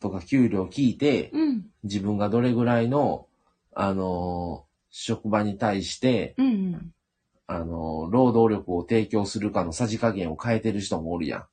[0.00, 1.66] とか、給料聞いて、うん。
[1.82, 3.26] 自分がどれぐらいの、
[3.74, 6.92] あのー職場に対して、うんうん。
[7.46, 11.44] あのー労働力を提供するかのさじ加減を変えてる人もおるやん。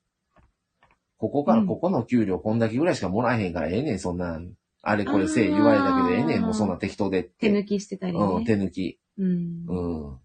[1.18, 4.54] ここからうんここの給料こんだけぐらいしかもらえへんからええねん、そんなん。
[4.84, 7.49] あれこれせえ言われたけどええねん、もうそんな適当でって。
[7.49, 8.19] 手抜きしてたりね。
[8.19, 8.99] うん、手抜き。
[9.17, 9.65] うん。
[9.67, 10.19] うん。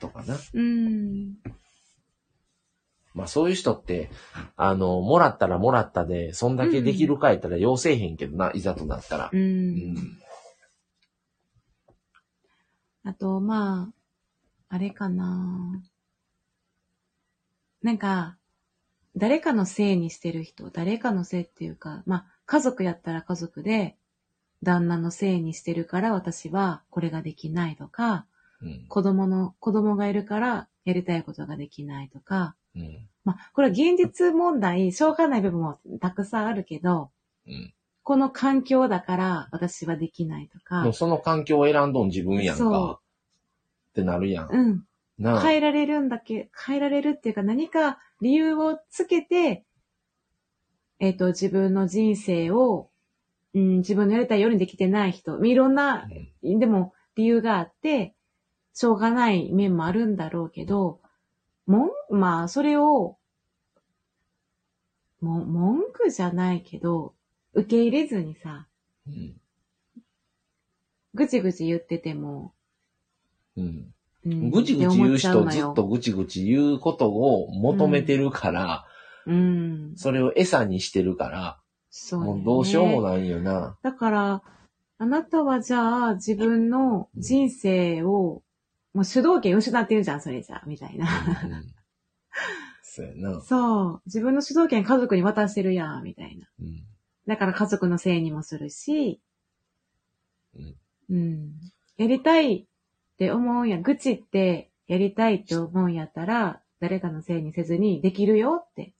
[0.00, 0.36] とかな。
[0.54, 1.34] うん。
[3.14, 4.10] まあそういう人って、
[4.56, 9.36] あの、もらったらもらったで、そんだけできるかやったら要せえへんけどな、いざとなったらう。。
[9.36, 9.96] うんん。
[13.04, 13.92] あと、ま
[14.68, 15.82] あ、あれかな。
[17.82, 18.36] なんか、
[19.16, 23.96] 誰かのせいにしてる人、誰かのせいっていうか、まあ、家族やったら家族で、
[24.62, 28.26] 旦那のせいにしてるから私はこれができないとか、
[28.62, 28.86] うん。
[28.88, 33.08] 子供の、子供がいるからやりたいことができないとか、うん。
[33.24, 37.10] まあ、これは現実問題、しょうがない部分もたくさんあるけど、
[37.46, 37.72] うん。
[38.02, 42.92] この環境だから私はできないとかその環境を選んどん自分やんか。
[42.92, 44.48] ってなるやん。
[44.50, 44.84] うん。
[45.40, 49.64] 変えられるんだけ、変えられるっていうか何か理由をつけて、
[50.98, 52.90] えっ、と、自分の人生を、
[53.54, 56.08] うん、自分のやりたいようにできてない人、いろんな、
[56.42, 58.14] でも理由があって、
[58.74, 61.00] しょうがない面もあるんだろうけど、
[61.66, 63.16] もん、まあ、それを、
[65.20, 67.14] も、文句じゃないけど、
[67.52, 68.68] 受け入れずにさ、
[69.06, 69.40] うん。
[71.14, 72.54] ぐちぐち言ってても、
[73.56, 73.94] うん。
[74.26, 78.84] うんぐちぐち言う人ずっとぐちぐち言うことを求めてるから、
[79.26, 79.92] うん。
[79.96, 81.60] それを餌にしてるから、
[81.90, 83.78] そうね、もうどうしようもないよな。
[83.82, 84.42] だから、
[84.98, 88.42] あなたはじゃあ自分の人生を、
[88.92, 91.06] もう主導権失ってるじゃん、それじゃあ、みたいな。
[91.44, 91.64] うん
[92.82, 93.40] そうやな。
[93.40, 94.02] そう。
[94.06, 96.46] 自分の主導権家族に渡してるやん、みたいな。
[96.60, 96.84] うん
[97.26, 99.20] だから家族のせいにもするし、
[100.56, 100.76] うん
[101.10, 101.52] うん。
[101.96, 102.66] やりたい
[103.20, 108.94] って思うんや、愚痴ってやりたいって思うんやったら、誰かのせいにせずにできるよって。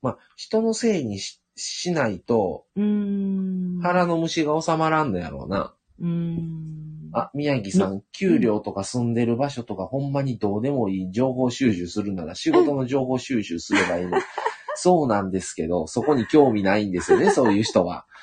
[0.00, 3.80] まあ、人のせいにししないと、うーん。
[3.82, 5.74] 腹の虫が収まらんのやろうな。
[5.98, 7.10] うーん。
[7.12, 14.16] あ、宮城さん、給料とか住んでる場所とか、ほんまにどうでもいい情報収集するなら、仕事の情報収集すればいいの。
[14.74, 18.06] そうなんですけど、そこに興味ないんですよね、そういう人は。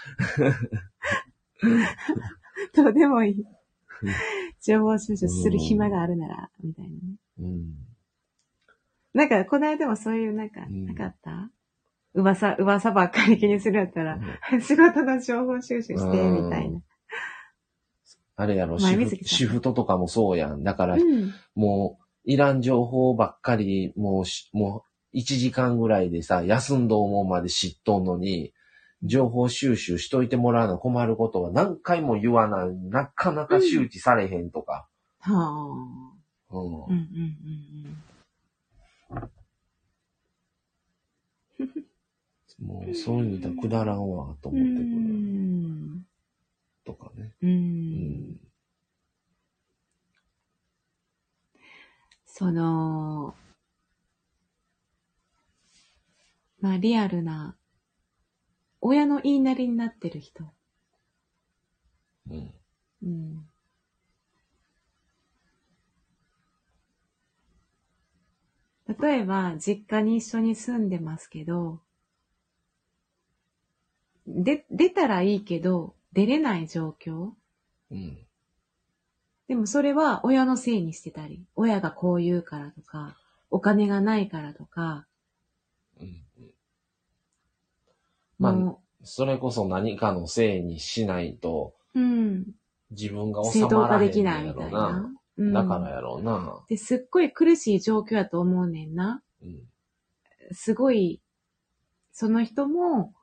[2.75, 3.56] どうでもいい。
[4.61, 6.99] 情報収集する暇があるなら、みたいなね。
[7.39, 7.73] うん。
[9.13, 11.51] なんか、この間もそういう、なんか、うんなかった？
[12.13, 14.19] 噂、噂ばっかり気にするやったら、
[14.61, 16.81] 仕事の情報収集して、みたいな。
[18.35, 20.63] あれやろ、シフシフトとかもそうやん。
[20.63, 21.33] だからう、ん。
[21.55, 24.83] もう、いらん情報ばっかり、もうし、も
[25.13, 28.53] う、1時間ぐらいでさ、休んど思うまで知っとんのに、
[29.03, 32.75] 情報収集しといてもらうの困ることは何回も言わない。
[32.89, 34.87] なかなか周知されへんとか。
[35.19, 36.13] は
[36.49, 36.55] あ。
[36.55, 38.03] うんうんうんうん
[42.59, 44.57] もう、そういうのくだらんわ、とうん。
[44.57, 44.99] う思ってくる。
[44.99, 46.07] ん。
[46.85, 47.35] とかね。
[47.41, 47.47] う。
[47.47, 47.53] うん
[48.33, 48.37] ん。
[52.25, 53.35] その、
[56.59, 57.56] まあ、リアルな、
[58.88, 60.45] 親の言いなりになってる人。
[62.29, 62.53] うん。
[63.03, 63.49] うん。
[68.88, 71.81] 例えば、実家に一緒に住んでますけど、
[74.25, 77.31] で、出たらいいけど、出れない状況
[77.91, 78.25] うん。
[79.49, 83.17] でもそれは親のせいにしてたり、親がこう言うからとか、
[83.49, 85.05] お金がないからとか、
[85.99, 86.26] うん。
[88.39, 92.45] まあもそれこそ何かのせいにしないと、う、うん、
[92.91, 95.11] 自分が収正当まらへんね化できないやろうみたいなな。。
[95.38, 96.63] うん、だからやろうな。
[96.67, 99.21] で、すっごい苦しい状況やと思うねんな。
[99.41, 99.61] うん。
[100.51, 101.21] すごい、
[102.11, 103.13] その人も、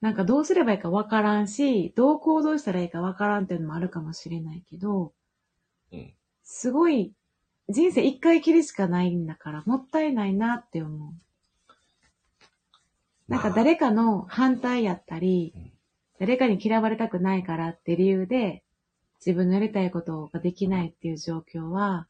[0.00, 5.12] なんかどうすればいいかわからんし、どう行動したらいいかわからんっていうのもあるかもしれないけど、
[5.92, 6.14] うん。
[6.42, 7.12] すごい、
[7.68, 11.12] 人生一回きりしかないんだから、もったいないなって思う。
[13.32, 15.72] なんかまあ誰かの反対やったりうん、
[16.20, 18.62] 誰かに嫌われたくないからって理由で、
[19.24, 22.08] 自分のやりたいことができないっていう状況は、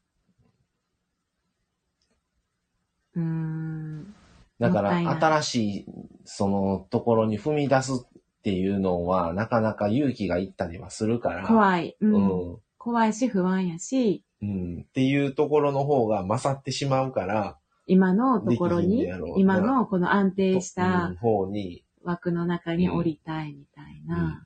[3.15, 4.15] うーん、
[4.59, 5.85] だから、新しい、
[6.25, 11.47] そのところに踏み出すっていうのは、なかなか勇気がいったりはするから。
[11.47, 12.57] 怖い、う、うんん。
[12.77, 14.85] 怖いし不安やし、うん。
[14.87, 19.07] っていうところの方が勝ってしまうから、今のところに
[19.37, 21.83] 今のこの安定しうたん方に。
[22.03, 24.45] 枠の中に降りたいみたいな。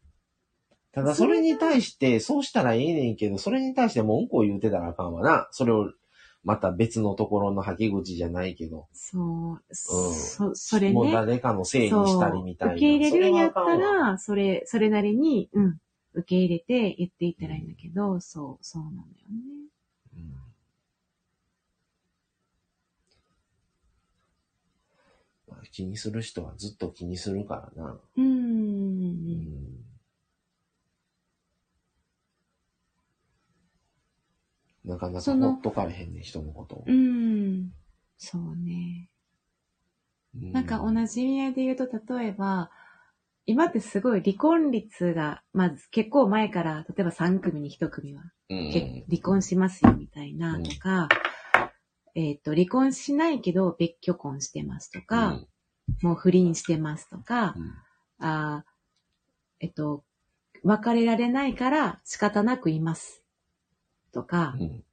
[0.91, 5.47] ただそれに対して、そうしたらええねんけど、それに対して文句を言うてたらあかんわな。
[5.51, 5.91] それを
[6.43, 11.11] また別のところの吐き口じゃないけど、そう、そ、それもうね。
[11.11, 12.73] 誰かのせいにしたりみたいな。
[12.75, 15.77] 受け入れるんやったら、それ、それなりに、うん、
[16.13, 19.35] 受け入れて言っていったらいいんだけど、そう、そうなんだよね。
[20.15, 20.47] うん
[25.46, 27.99] まあ気にする人はずっと気にするからな。
[28.17, 29.87] うんん
[34.85, 36.91] なかなかほっとかれへんね、人のことをう。
[36.91, 37.73] ん。
[38.17, 39.09] そうね。
[40.35, 42.71] うなんか同じ意味合いで言うと、例えば、
[43.45, 51.07] 今ってすごい離婚率が、まず結構前から、例えば3組に1組は、うん結離婚しますよみたいなとか、
[52.19, 55.39] えっ、と、離婚しないけど別居婚してますとか、
[56.01, 57.73] もう不倫してますとか、うん
[58.27, 58.69] あー
[59.59, 60.03] えっと、
[60.63, 63.23] 別れられないから仕方なくいます。
[64.11, 64.83] とか、うん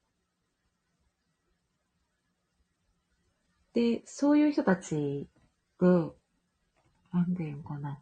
[3.73, 5.27] で、そういう人たち
[5.81, 5.87] で、
[7.13, 7.99] なんで言うのかな。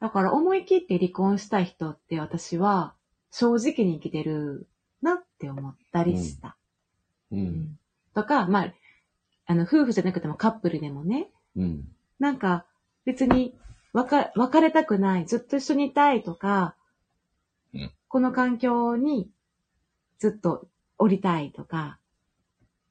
[0.00, 2.94] だから思い切って離婚した人って私は
[3.30, 4.68] 正直に生きてる
[5.00, 6.56] なって思ったりした。
[7.30, 7.36] う。
[7.36, 7.79] うんん
[8.14, 8.74] とか、まあ、
[9.46, 11.84] あの、夫婦じゃなくてもカップルでもね、うん。
[12.18, 12.66] なんか
[13.04, 13.54] 別に
[13.92, 16.76] 別別れたくない、ずっと一緒にいたいとか、
[17.74, 19.30] うんこの環境に
[20.18, 20.66] ずっと
[20.98, 22.00] 降りたいとか、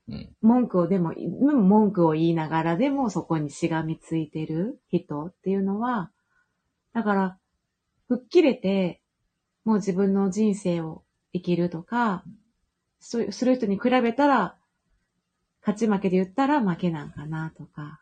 [0.07, 0.35] うん。
[0.41, 6.09] 文句をでも、うん文句を言いながらでもそこにしがみついてる人っていうのは、
[6.93, 7.37] だから、
[8.07, 9.01] 吹っ切れて、
[9.65, 11.03] もう自分の人生を
[11.33, 12.23] 生きるとか、
[12.99, 14.55] そういうする人に比べたら、
[15.69, 17.99] 勝ち負けで言ったら負けなんかなとか。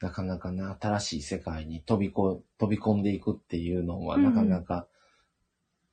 [0.00, 4.86] なかなかな、新しい世界に飛びこ、飛び込んでいくっていうのは、うんなかなか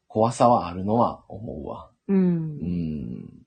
[0.08, 1.90] 怖さはあるのは思うわ。
[2.08, 2.14] う。
[2.14, 3.46] うんん。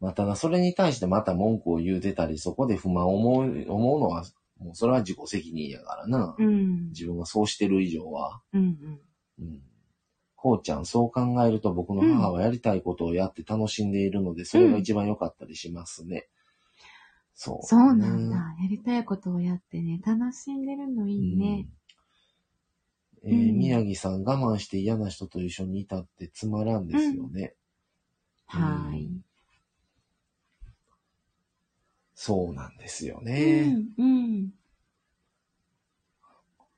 [0.00, 4.24] まあ、ただそれに対してまた文句を言うてたり、そこで不満を思う、思うのは、
[4.58, 6.36] もうそれは自己責任やからな。
[6.38, 6.88] うん。
[6.88, 8.40] 自分がそうしてる以上は。
[8.54, 9.00] うん。
[9.40, 9.60] うん。
[10.44, 16.28] こうちゃん、そう考えると僕の母はやりたいことをやって楽しんでいるので、それが一番良かったりしますね。
[17.34, 17.66] そう。
[17.66, 18.36] そうなんだ。
[18.60, 21.66] やりたいことをやってね、楽しんでるのいいね。
[23.24, 23.30] うん。
[23.30, 27.54] えーうん宮城さん、我慢して嫌な人と一緒にいたってつまらんですよね。
[28.44, 29.22] はーい。
[32.14, 33.62] そうなんですようね。
[33.62, 33.88] ん。
[33.96, 34.50] うん。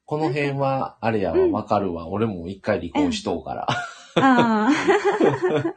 [0.06, 2.08] この辺は、あれやわ、うんわかるわ。
[2.08, 3.66] 俺も一回離婚しとうから。
[3.68, 4.70] ああ。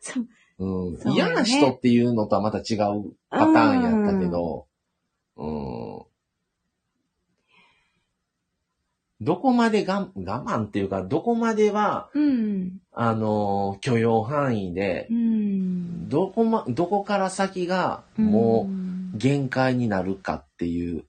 [0.00, 0.28] そう
[0.58, 4.66] うん嫌な人っていうのとはまた違うパターンやったけど、
[5.36, 6.02] うん。
[9.20, 12.80] どこまでが我慢っていうか、どこまでは、うん。
[12.92, 16.08] あのー許容範囲でう、ん。
[16.08, 18.68] どこま、どこから先がも
[19.14, 21.04] う限界になるかっていううん、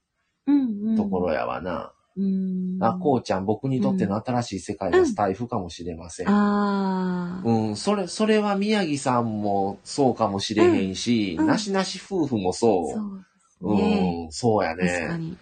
[0.97, 1.91] ところやわな。
[2.17, 2.77] うん。
[2.81, 6.29] あ、こうちゃん、僕にとっての新しい世界がスタイフかもしれません。
[6.29, 7.47] ああ。
[7.47, 13.23] うん、それ、それは宮城さんもそうかもしれへんし、うんうんなしなし夫婦もそう。
[13.61, 14.23] そうね。
[14.25, 15.33] うん、そうや確かね。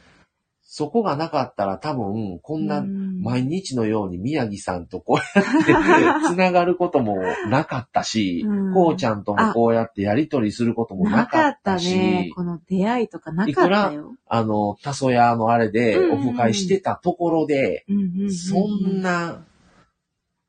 [0.77, 0.87] に。
[0.87, 7.17] そこがなかったら多分、こんなうん毎日のように宮城さんとこうやって繋がることも
[7.49, 11.79] なかったし、 うんこうちゃんともこうやってやりとりすることもななかったたね
[12.29, 14.15] し。、この出会いとかなかったよ。
[14.27, 17.85] あの、たそやのあれでうんオフ会してたところで、
[18.29, 19.43] そんな、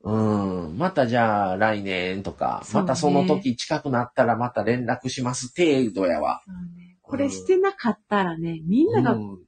[0.04, 6.42] うん、またじゃあ来年とか、ねまたその時近くなったらまた連絡します程度やわ。
[6.46, 9.38] ねこれしてなかったらね、みんながうん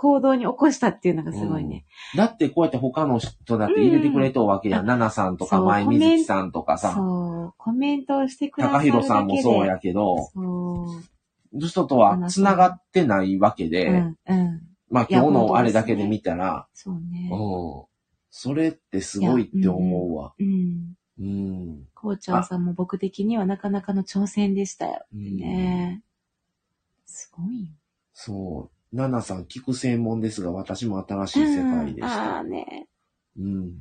[0.00, 1.84] 行動に起こしたっていうのがすごいね。
[2.16, 4.80] だってこうやって他の人だって入れてくれとうわけや。
[4.80, 7.54] うんナナさんとか、前水木さんとかさ、そう。
[7.58, 8.80] コメントをしてくださ高。
[8.80, 10.86] 弘さんもそうやけど、そ
[11.52, 11.60] う。
[11.60, 14.62] 人とは繋がってないわけで、うん、うん。
[14.88, 17.28] まあ今日のあれだけで見たら、そうね。
[17.30, 17.84] うん。
[18.30, 20.32] それってすごいって思うわ。
[20.40, 20.94] うん。
[21.20, 21.84] うん。
[21.94, 25.04] こうちゃんさんも僕的にはなかなかの挑戦でしたよ。
[25.12, 26.02] うんね
[27.04, 27.72] すごいよ。
[28.14, 28.79] そう。
[28.92, 32.36] ナナさん聞く専門ですが、私も新しい世界でしうんあた。
[32.38, 32.88] あね。
[33.38, 33.80] うん。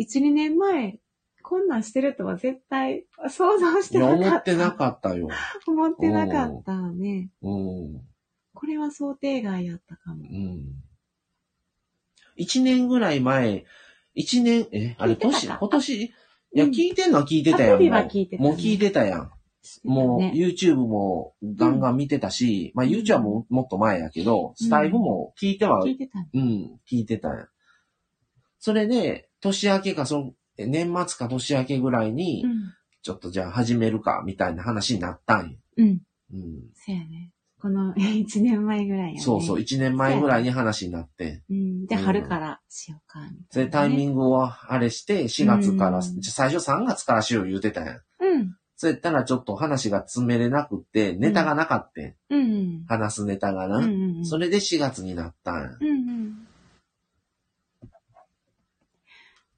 [0.00, 0.98] 1、2年前、
[1.42, 4.26] こんなんしてるとは絶対想像してなかった。
[4.26, 5.28] 思ってなかったよ。
[5.66, 7.30] 思ってなかったね。
[7.42, 8.00] うん。
[8.54, 10.26] これは想定外やったかもう。
[10.32, 10.64] ん。
[12.36, 13.64] 一年ぐらい前、
[14.14, 16.12] 一年、え、あれ、年、今年、い
[16.54, 17.74] や、うん聞いてんのは聞いてたやん。
[17.74, 19.30] アプリは聞いてたねもう聞いてたやん。
[19.84, 26.28] もう、ね YouTube もガンガン見てたし、まあ YouTube はもうもっと前やけど、スタイフも聞いては、聞いてたね。
[26.34, 27.48] うん、聞いてたやん。
[28.58, 32.72] それで、年明けか、その、え年末か年明けぐらいに、うん。
[33.02, 35.58] ちょっとじゃあ始めるか、みたいな話になったんよ。
[35.76, 36.00] うん。
[36.32, 36.62] うん。
[36.74, 37.32] そやね。
[37.60, 39.20] この 1年前ぐらいやね。
[39.20, 41.42] そうそう、1年前ぐらいに話になって。
[41.50, 41.86] うん。
[41.86, 43.46] じゃあうん春からしようか、みたいな、ね。
[43.50, 48.00] それタイミングをあれして、4月から、最初3月からしよう言うてたやん。
[48.20, 48.56] うん。
[48.76, 52.84] そうやったらちょっと話が詰めれなくって、ネタがなかった、うんうん。
[52.88, 53.76] 話すネタがな。
[53.76, 54.26] うんうんうん。
[54.26, 55.70] それで4月になったんや。
[55.80, 56.48] うんうん。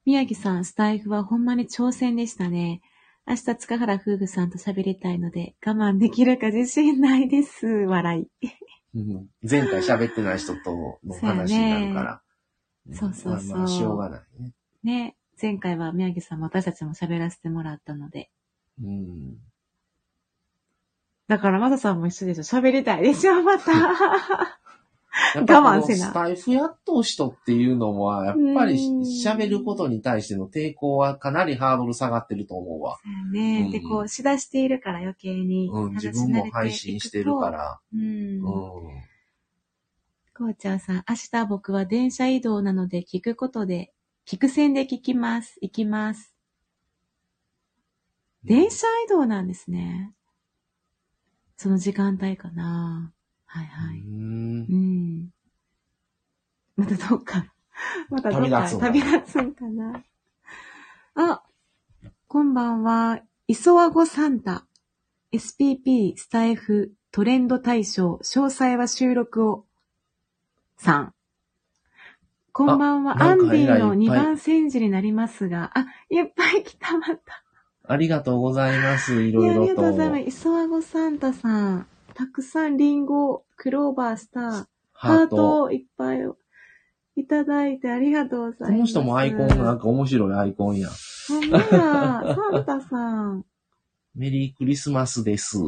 [0.04, 2.82] 宮城さん、スタイフはほんまに挑戦でしたね。
[3.26, 7.66] 明日塚原夫婦さんと喋りたいので、我慢できるか自信ないです。
[7.66, 8.48] 笑い。
[8.94, 12.22] うん前回喋ってない人との話になるから。
[12.94, 14.52] そうそうそうまあまあ、しょうがないね。
[14.84, 15.16] ね。
[15.40, 18.30] 前回は宮城さんも私たちも喋らせてもらったので。
[18.82, 19.36] うん。
[21.28, 22.42] だから、まささんも一緒でしょ。
[22.42, 23.72] 喋りたいでしょ、また。
[25.34, 32.98] 我慢せなスタイフやっとう人っていうのは、やっぱりうん喋ることに対しての抵抗はかなりハードル下がってると思うわ。
[33.32, 35.68] ね、うんで、こう、しだしているから余計に。
[35.72, 37.50] うん、自分も配信してるか。
[37.50, 37.80] ら。
[37.94, 38.00] うん。
[38.00, 38.40] うん。
[40.36, 43.92] こうちゃんさん、明日僕は電車移動なので聞くことで、
[44.26, 45.56] 聞く線で聞きます。
[45.62, 46.35] 行きます。
[48.46, 50.12] 電車移動なんですね。
[51.56, 53.12] その時間帯かな。
[53.44, 53.98] はいはい。
[53.98, 55.28] うんうん。
[56.76, 57.52] またどっか、
[58.08, 60.04] またどっか旅立つんかな。
[61.14, 61.42] あ、
[62.28, 63.20] こんばんは。
[63.48, 64.66] 磯和語サンタ。
[65.32, 68.14] SPP スタイフトレンド大賞。
[68.22, 69.66] 詳細は収録を。
[70.76, 71.14] さん。
[72.52, 73.22] こんばんは。
[73.22, 77.45] アンディのえらいいっぱい2番煎じになりますが、あ、いっぱい来た、また。
[77.88, 79.22] ありがとうございます。
[79.22, 79.60] いろいろと。
[79.62, 80.22] りがとうございます。
[80.22, 81.86] 磯サンタさん。
[82.14, 85.36] たくさんリンゴ、クローバー、スター、ハハーート。
[85.36, 86.18] トをいっぱい
[87.16, 88.72] いただいてありがとうございます。
[88.72, 90.88] この人もアイコン、なんか面白いアイコンや。
[91.28, 93.44] ほんまや、サンタさん。
[94.14, 95.58] メリークリスマスです。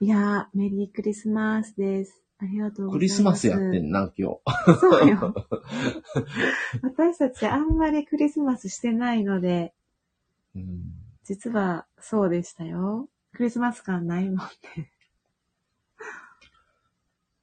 [0.00, 2.22] いやー、メリークリスマスです。
[2.38, 2.94] ありがとうございます。
[2.94, 4.36] クリスマスやってんな、今
[4.80, 5.34] そうよ。
[6.82, 9.83] 私たちあんまりクリスマスしてないので、日。
[10.54, 10.82] うん
[11.24, 13.08] 実はそうでしたよ。
[13.32, 14.36] クリスマス感ないもん
[14.76, 14.90] ね。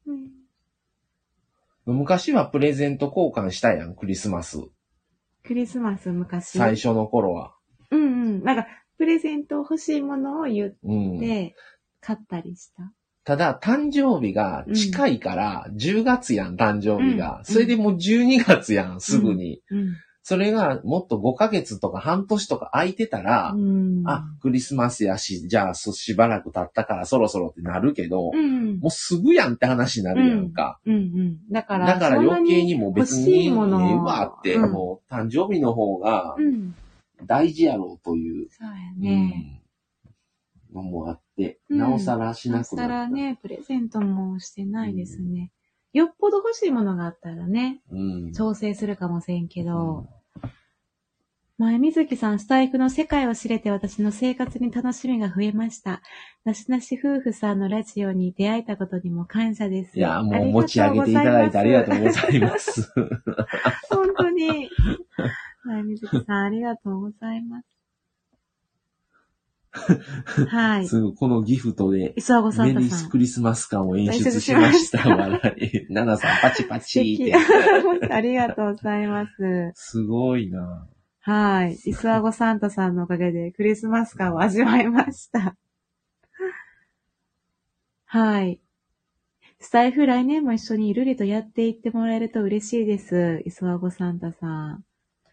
[0.05, 0.41] うん
[1.85, 4.59] 昔はプレゼント交換したやん、クリスマス。
[5.43, 6.57] クリスマス昔。
[6.59, 7.55] 最初の頃は。
[7.89, 8.05] うんう
[8.39, 8.43] ん。
[8.43, 11.19] なんか、プレゼント欲しいものを言っうん。
[11.19, 11.55] て、
[11.99, 12.93] 買ったりした。
[13.23, 17.39] ただ、誕生日が近いから、10月やん、誕生日が。
[17.39, 19.61] うんそれでもう12月やん、すぐに。
[19.71, 19.95] うん。
[20.23, 24.03] それがもっと5ヶ月とか半年とか空いてたら、うん。
[24.05, 28.77] あ、クリスマスやし、じゃあそしばらく経ったからそろそろってなるけど、うん。
[28.79, 30.79] もうすぐやんって話になるやんか。
[30.85, 31.37] うんうん。
[31.51, 36.75] だから、だから余計にもう別に、ええ欲しいものわって、うんもう誕生日の方がうん。
[37.25, 39.63] 大事やろうという、そうやね。
[40.69, 42.87] うん、のもあって、うんなおさらしなくなった。
[42.87, 45.51] らね、プレゼントもしてないですね。
[45.93, 47.95] よっぽど欲しいものがあったらね、う
[48.29, 48.33] ん。
[48.33, 50.07] 調整するかもせんけど、
[51.57, 56.01] 前水木さん、スタイフの世界を知れて私の生活に楽しみが増えました。
[56.43, 59.99] なしなし夫婦さんのラジオに出会えたことにも感謝です。
[59.99, 62.81] いや、もう持ち上げていただいてありがとうございまます。
[62.81, 62.93] す。
[63.93, 64.69] 本当に。
[65.63, 67.70] はい、水木さん、ありがとうございます。
[69.71, 70.87] はい。
[70.87, 72.99] すぐこのギフトで、磯和子サメンタさん。
[72.99, 75.07] リークリスマス感を演出しました。
[75.07, 75.93] 笑い。
[75.93, 77.33] ナナさん、パチパチって。
[78.11, 79.71] ありがとうございます。
[79.75, 80.87] すごいな
[81.21, 81.73] はい。
[81.85, 85.55] イスワゴサンタさんのおかげでクリスマス感を味わいました。
[88.05, 88.59] はい。
[89.59, 93.41] スタイフ来年も一緒にゆるりとやっていってもらえると嬉しいです。
[93.45, 94.83] イスワゴサンタさん。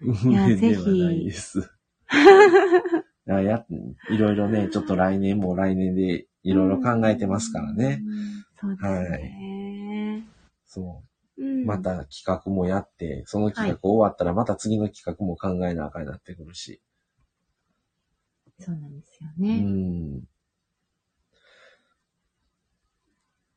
[0.01, 1.73] いやぜひはないです。
[3.29, 3.67] いやや
[4.11, 8.01] いろいろね、ちょっと来年も来年でいろいろ考えてますからね。
[8.03, 8.45] うん。
[8.59, 10.25] そうですね。
[10.65, 11.03] そ
[11.37, 11.45] うう。
[11.45, 11.67] ん。
[11.67, 16.81] また企画もやって、その企画終わったらまた次の企画も考えなあかんなってくるし。
[18.59, 19.59] そうなんですようね。
[19.61, 20.23] ん。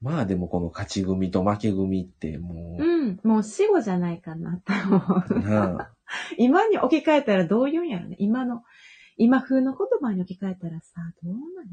[0.02, 3.20] まあでもこの勝ち組と負け組ってもう、うん。
[3.24, 5.88] もう死後じゃないかなと思う。
[6.38, 8.16] 今に置き換えたらどう言うんやろね。
[8.20, 8.64] 今の、
[9.22, 11.72] 今風の言葉に置き換えたらさ、どうなんだ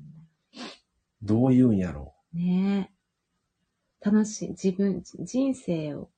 [1.22, 2.92] どう言うんやろろうね。
[4.04, 4.50] 楽しい。
[4.50, 6.10] 自分、人生を。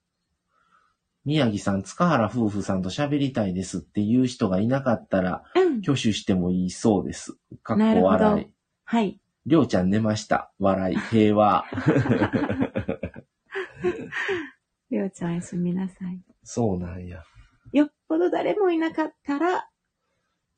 [1.25, 5.79] 宮城さん、塚原夫婦さんと喋りたいですっていう人がいなかったら、うん。
[5.83, 7.37] 挙手してもいいそうです。
[7.63, 8.53] かっこ笑い。
[8.83, 9.21] はい。
[9.47, 10.51] りょうちゃん寝ました。
[10.59, 10.97] 笑い。
[10.97, 11.65] 平和。
[14.91, 16.21] りょうちゃんおやすみなさい。
[16.43, 17.23] そうなんや。
[17.73, 19.70] よっぽど誰もいなかったら、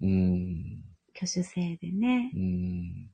[0.02, 0.82] うん。
[1.14, 3.10] 挙手制でねう、ん。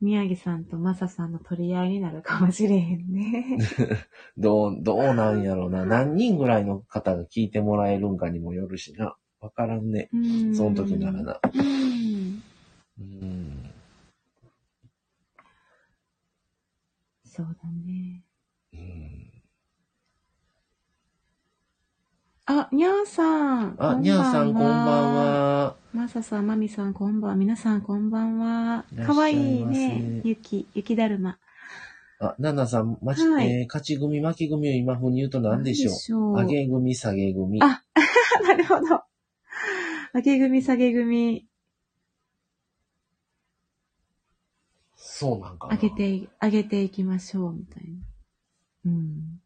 [0.00, 3.58] 宮城さんとマサさんの取り合いになるかもしれへんね。
[4.36, 5.84] どう、どうなんやろな。
[5.84, 9.16] 何人ぐらいの方が聞いてもらえるんかにもよるしな。
[9.40, 10.10] わからんね。
[10.12, 11.40] うんその時ならな。
[11.54, 12.42] うん。
[12.98, 13.70] うん。
[17.24, 18.22] そうだね。
[18.72, 19.13] うん
[22.46, 23.76] あ、にゃーさん。
[23.78, 25.14] あ、にゃーさんこんばん。
[25.14, 25.76] は。
[25.94, 27.36] マサさん、マミさん、こんばんは。
[27.36, 28.84] 皆さん、こんばんは。
[29.06, 30.20] かわいいね。
[30.24, 31.38] 雪、雪だるま。
[32.20, 35.92] あ、ナナさん、まし、はいえー勝ち組、負け組を今風に言うと何でしょう？
[35.92, 36.32] 何でしょう？
[36.34, 37.62] 上げ組、下げ組。
[37.62, 37.82] あ
[38.46, 39.02] なるほど。
[40.14, 41.46] 上げ組、下げ組、
[44.96, 45.74] そうなんかな。
[45.76, 47.98] 上げてい、上げていきましょう、みたいな。
[48.86, 49.40] うん。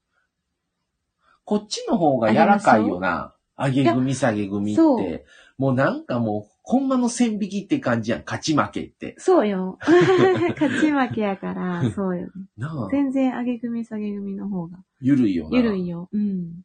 [1.49, 3.35] こっちの方が柔らかいよな。
[3.57, 5.25] 上げ組、下げ組っそうて。
[5.57, 8.23] もうなんかもう、ほんまの線引きって感じやん。
[8.23, 9.15] 勝ち負けって。
[9.17, 9.79] そうよ。
[9.81, 12.33] 勝ち負けやから、そうよね。
[12.59, 12.89] なあ。
[12.91, 14.77] 全然上げ組、下げ組の方が。
[15.01, 15.57] ゆるいよな。
[15.57, 16.11] ゆるいよ。
[16.13, 16.65] うん。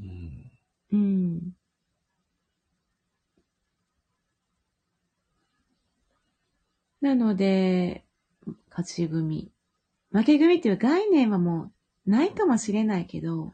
[0.00, 0.50] うん。
[0.92, 1.52] うん。
[7.02, 8.06] なので、
[8.70, 9.52] 勝ち組。
[10.12, 11.72] 負け組っていう概念はもう
[12.10, 13.52] ないかもしれないけど、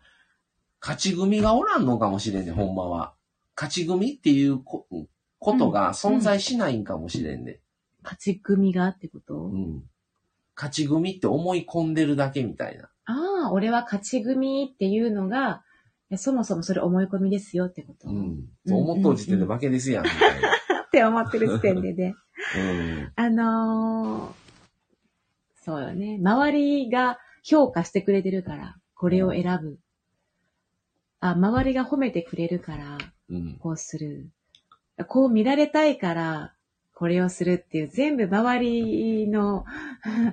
[0.81, 3.15] 勝ち組がおらんのかもしれんね、ほんまは。
[3.57, 4.87] 勝ち組っていうこ
[5.39, 7.61] ことが存在しないんかもしれんね。
[8.03, 9.83] 勝ち組がってこと、うん。
[10.55, 12.89] 勝ち組って思い込んでるだけみたいな。
[13.05, 15.63] ああ、俺は勝ち組っていうのが、
[16.11, 18.49] いやそもそもそれ思い込みですよってこと、っうん。
[18.67, 20.49] そう思っとう時点で負けですやん、みたいな。
[20.93, 22.15] て思ってる時点でね。
[22.57, 23.13] うん。
[23.17, 24.33] あのー、
[25.65, 26.19] そうよね。
[26.21, 27.19] 周りが
[27.49, 29.79] 評価してくれてるから、これを選ぶ。
[31.21, 32.99] あ、周りが褒めてくれるから、
[33.31, 33.57] うん。
[33.61, 34.29] こうする。
[35.07, 36.55] こう見られたいから、
[36.93, 39.65] これをするっていう、全部周りの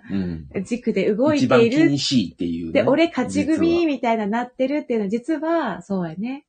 [0.09, 0.47] うん。
[0.65, 2.71] 軸で動い一番ている気にしいっていう、ね。
[2.71, 6.47] で、俺勝ち組みたいななってるっていうのは、実は、そうやね。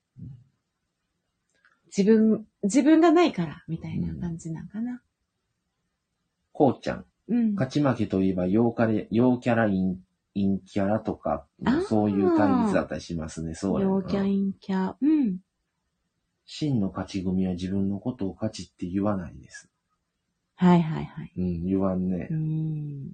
[1.96, 5.02] 自分、自分がないから、みたいな感じなんかな。
[6.52, 7.04] こうちゃん。
[7.28, 7.54] うん。
[7.54, 9.68] 勝ち負けといえば、陽キャラ、陽キャラ、
[10.34, 11.46] 陰陰キャラとか
[11.88, 13.54] そういう対立だったりしますね。
[13.54, 14.94] そうやな陽キャ、陰キャ。
[15.00, 15.38] うん。
[16.46, 19.70] 真の勝ち組は自分のことを勝ちって言わないです。
[20.56, 21.32] はいはいはい。
[21.36, 22.34] うん、言わんねう。
[22.34, 23.10] ん。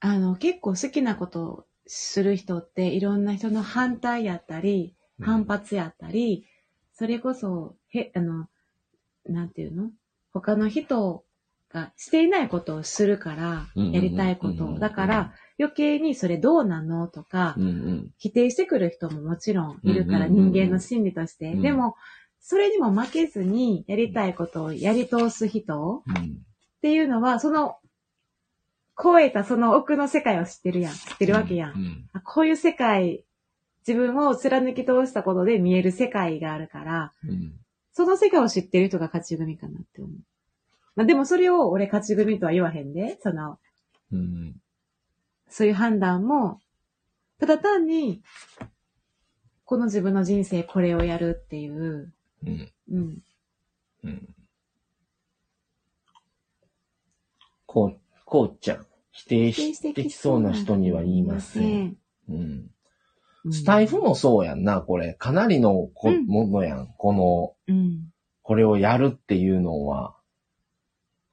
[0.00, 6.46] あの、結構好きなことをする人って、いろんな人の反対やったり、反発やったり、
[6.92, 8.48] それこそ、へ、あの、
[9.26, 9.90] なんていうの？
[10.32, 11.24] 他の人
[11.72, 14.78] がしていないことをするから、やりたいことを。
[14.78, 17.08] だから、余計にそれどうなの？
[17.08, 18.10] とかう、んうん。
[18.18, 21.52] 否定してくる人ももちろんいるから、人間の心理として。
[21.52, 21.94] うんでも、
[22.40, 26.14] それにも負けずに、やりたいことをやり通す人うん。
[26.14, 27.76] っていうのは、その、
[29.00, 30.94] 超えたその奥の世界を知ってるやん。
[30.94, 31.70] 知ってるわけやん。
[31.72, 32.08] うん。
[32.12, 33.24] あこういう世界、
[33.86, 37.52] 自分を貫き通したことで見える世界があるから、うん。
[37.92, 40.16] その世界を知ってる人が勝ち組かなって思う。
[40.98, 43.60] まあでもそれを俺勝ち組とは言わへんで、その、
[44.10, 44.56] うん。
[45.48, 46.58] そういう判断も、
[47.38, 48.20] ただ単に、
[49.64, 52.12] この自分の人生これをやるっていう、
[52.44, 52.72] うん。
[52.90, 53.18] うん。
[54.02, 54.34] うん。
[57.66, 58.86] こう、こうちゃん。
[59.12, 61.96] 否定してきそうな人には言いません。
[62.28, 62.36] うん。
[62.36, 62.70] うん
[63.52, 65.14] スタイフもそうやんな、これ。
[65.14, 66.92] かなりのこ、うんものやん。
[66.98, 68.10] この、うん。
[68.42, 70.17] これをやるっていうのは。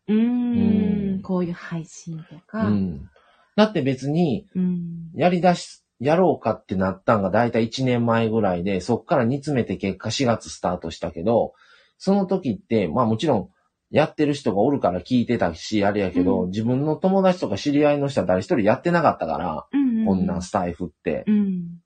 [0.08, 1.22] うんん。
[1.22, 2.70] こういう配信とうか。
[2.70, 3.10] ん。
[3.56, 5.12] だって別に、うん。
[5.16, 11.54] やり出し、やろうかってなったんがだいたい1年前ぐらいで、そっから煮詰めて結果4月スタートしたけど、
[11.98, 13.50] その時って、まあもちろん、
[13.92, 20.06] やってる人がおるから聞いてたし、あれやけど、うん自分の友達とか知り合いの人は誰一人やってなかったから、うん。
[20.06, 21.24] こんなスタイフって。
[21.28, 21.82] うん。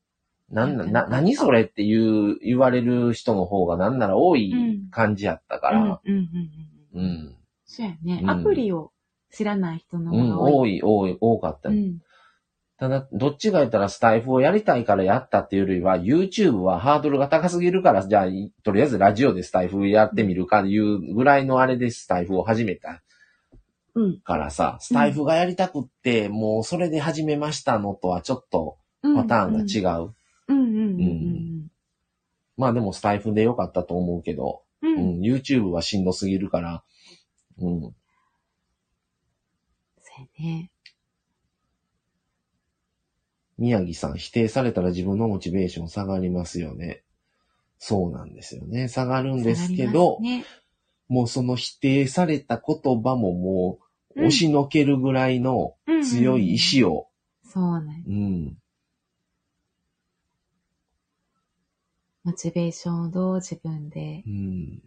[0.49, 5.81] なんな、な、何それっていう、言われる人の方がなんなら多いうん感じやったかうん。
[5.81, 6.01] うんら、。
[6.03, 6.15] うん。
[6.93, 7.01] うん。
[7.01, 7.35] うん。
[7.69, 8.25] そうやねう。
[8.25, 8.91] んアプリを
[9.31, 10.81] 知らない人のうん、方が多い。
[10.81, 11.69] 多い、多い、多かった。
[11.69, 11.99] うん。
[12.77, 18.25] ただ、どっちが言ったらスタイフをやりたいからやったっていうよりは、YouTube はハードルが高すぎるから、じゃあ、
[18.63, 23.03] とりあえずラジオでスタイフやってみるかいうぐらいのあれでスタイフを始めた
[23.93, 24.19] うん。
[24.21, 30.15] からさ、スタイフがやりたくって、もうそれで始めましたのとはちょっとパターンが違う。
[30.47, 30.57] うん。
[30.57, 30.67] うん。
[30.67, 31.01] うん。
[31.01, 31.67] うん。
[32.57, 34.87] まあでもスタイフでよかったと思うけど、う。
[34.87, 36.83] うんん、YouTube はしんどすぎるから、
[37.61, 37.91] うん、そ
[40.21, 40.71] うやね。
[43.57, 47.03] 宮城さん、否定されたら自分のモチベーション下がりますよね。
[47.77, 48.87] そうなんですよね。
[48.87, 50.45] 下がるんですけど、ね
[51.07, 57.07] もうその否定された言葉ももう、うん押しのけるぐらいの強い意志を、
[57.43, 58.03] そうね。
[58.07, 58.57] うん、
[62.23, 64.81] モチベーションをどう自分でうん。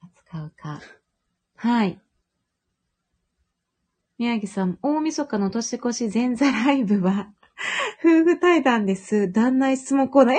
[0.00, 0.80] 扱うか。
[1.56, 1.98] はい。
[4.18, 7.32] 宮城さん、大晦日の年越し前座ライブは、
[8.04, 9.32] 夫婦対談です。
[9.32, 10.36] 旦那質問コーナー。
[10.36, 10.38] え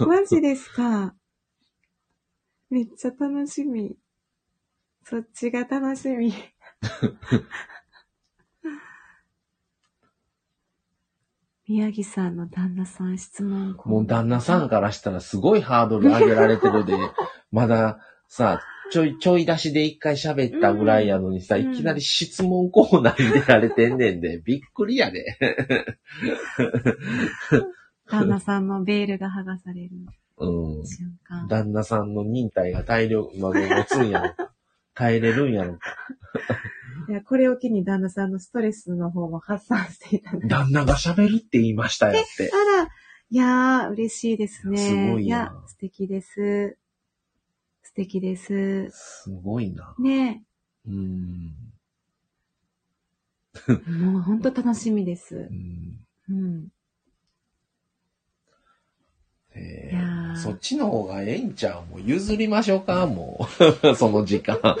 [0.00, 1.14] ー、 マジですか。
[2.70, 3.96] めっちゃ楽しみ。
[5.04, 6.32] そっちが楽しみ。
[11.70, 16.94] 宮城さんの旦那さん質問もう旦那さんからしたらすごいハードル上げられてるで、
[17.52, 18.60] まださ、
[18.90, 25.38] ちょい、ちょい出しで一回喋ったぐらいやのにさ、うんいきなり質問コーナーに出られてんねんで、 びっくりやで。
[28.10, 29.90] 旦那さんのベールが剥がされる
[30.38, 30.84] うん。
[30.84, 31.46] 瞬間。
[31.46, 34.52] 旦那さんの忍耐が大量、まあ、持つんやろか。
[34.94, 35.78] 耐えれるんやろか。
[37.10, 40.46] いや、これを機に旦那さんのストレスの方も発散していただいて。
[40.46, 42.52] 旦那が喋るって言いましたよって。
[42.52, 44.78] あら、いやー、嬉しいですね。
[44.78, 46.78] すごいなや、素敵です。
[47.82, 48.90] 素敵です。
[48.92, 49.96] すごいな。
[49.98, 50.44] ね
[50.86, 51.52] うん。
[53.86, 55.40] もう本当楽しみですう。
[55.52, 56.68] んうん。
[59.52, 61.90] えいやーそっちの方がええんちゃう？
[61.90, 63.06] もう譲りましょうか？
[63.08, 63.48] も
[63.82, 63.96] う。
[63.98, 64.60] その時間。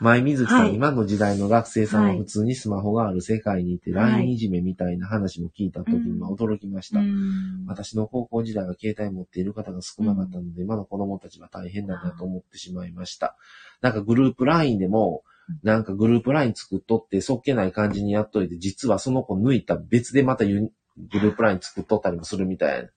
[0.00, 7.00] 前水木さん、はい今の時代の学生さんははい普通にスマホがある世界にいて、はい LINE いじめみたいな話も聞いた時には驚きました。
[7.00, 13.36] うん私の高校時代は携帯持っている方が少なかったので、今の子供たちは大変だなと思ってしまいました。
[13.80, 15.22] なんかグループ LINE でも、
[15.62, 22.84] なんかグループ LINE 作っとって、そっけない感じにやっといて、実はその子抜いた別でまたグループ LINE 作っとったりもするみたいな。
[22.84, 22.90] いや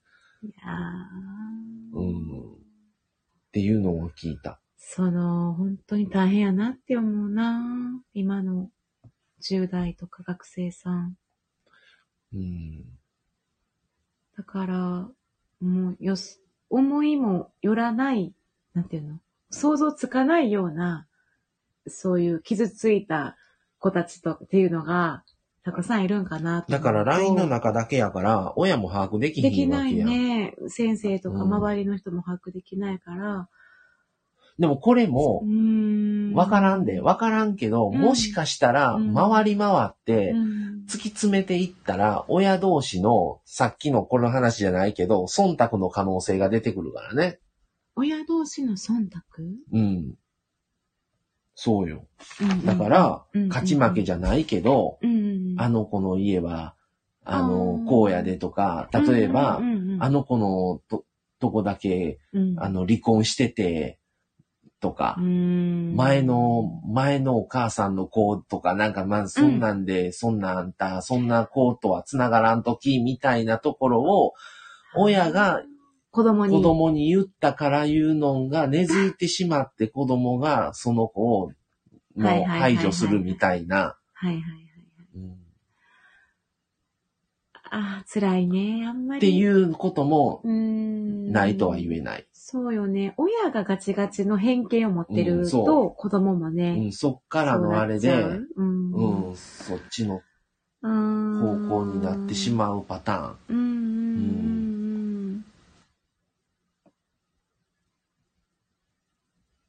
[1.94, 2.60] ーうん。
[3.50, 4.60] っていうのを聞いた。
[4.91, 7.61] その、本当に大変やなって思うな
[8.16, 8.72] 今の
[9.40, 11.16] 10代とか学生さん。
[12.34, 12.86] うん。
[14.36, 14.76] だから、
[15.61, 16.41] もう、よす、
[16.72, 18.34] 思いもよらない、
[18.74, 19.20] なんていうの？
[19.52, 21.06] 想像つかないような、
[21.86, 23.38] そういう傷ついた
[23.78, 25.24] 子たちとっていうのが、
[25.64, 30.30] たくさんいるんかなとだから LINE の中だけやから、親も把握できできないひんわけやん。
[30.40, 30.56] ね。
[30.68, 33.49] 先生とかうん周りの人も把握できないから。
[34.60, 35.44] でもこれうも。
[36.36, 47.40] わからんで、わからんけど、うんもしかしたら、うん回り回って、うん突き詰めていったら、親同士の、さっきのこの話じゃないけど、忖度の可能性が出てくるからね。
[47.95, 49.19] 親同士の忖度？
[49.72, 50.15] うん。
[51.53, 52.07] そうよ。
[52.41, 55.56] うんだから、うん勝ち負けじゃないけど、うん。
[55.60, 56.73] あの子の家は、
[57.23, 59.61] ああのー、こうやでとか、例えば、
[59.99, 61.06] あの子のと、
[61.40, 63.99] とこだけ、うんあの、離婚してて、
[64.80, 74.34] とか、うん前の、前のお母さんの子とか、なんかまあ、そんなんで、そんなあんた、そんな子とは繋がらんとき、みたいなところを、
[74.95, 75.61] 親が
[76.11, 76.56] 子供に。
[76.56, 81.51] 子供に言ったから言うのが根付いてしまって子供がその子を
[82.15, 83.97] もう排除するみたいな。
[84.14, 84.41] はいはいはい。
[85.15, 85.35] うん
[87.72, 88.88] ああ、辛いね。
[88.88, 89.19] あんまり。
[89.19, 90.41] っていうことも。
[90.43, 92.27] ないとは言えない。
[92.52, 93.14] そうよね。
[93.18, 96.88] 親がガチガチの偏見を持ってうんるそと、子供もうね。
[96.88, 99.30] ん、そっからのあれで、そうなっちゃううん。
[99.30, 100.22] うん、そっちの
[100.82, 103.38] うん方向になってしまうパターン。
[103.50, 103.76] うんうんう
[105.36, 105.46] ん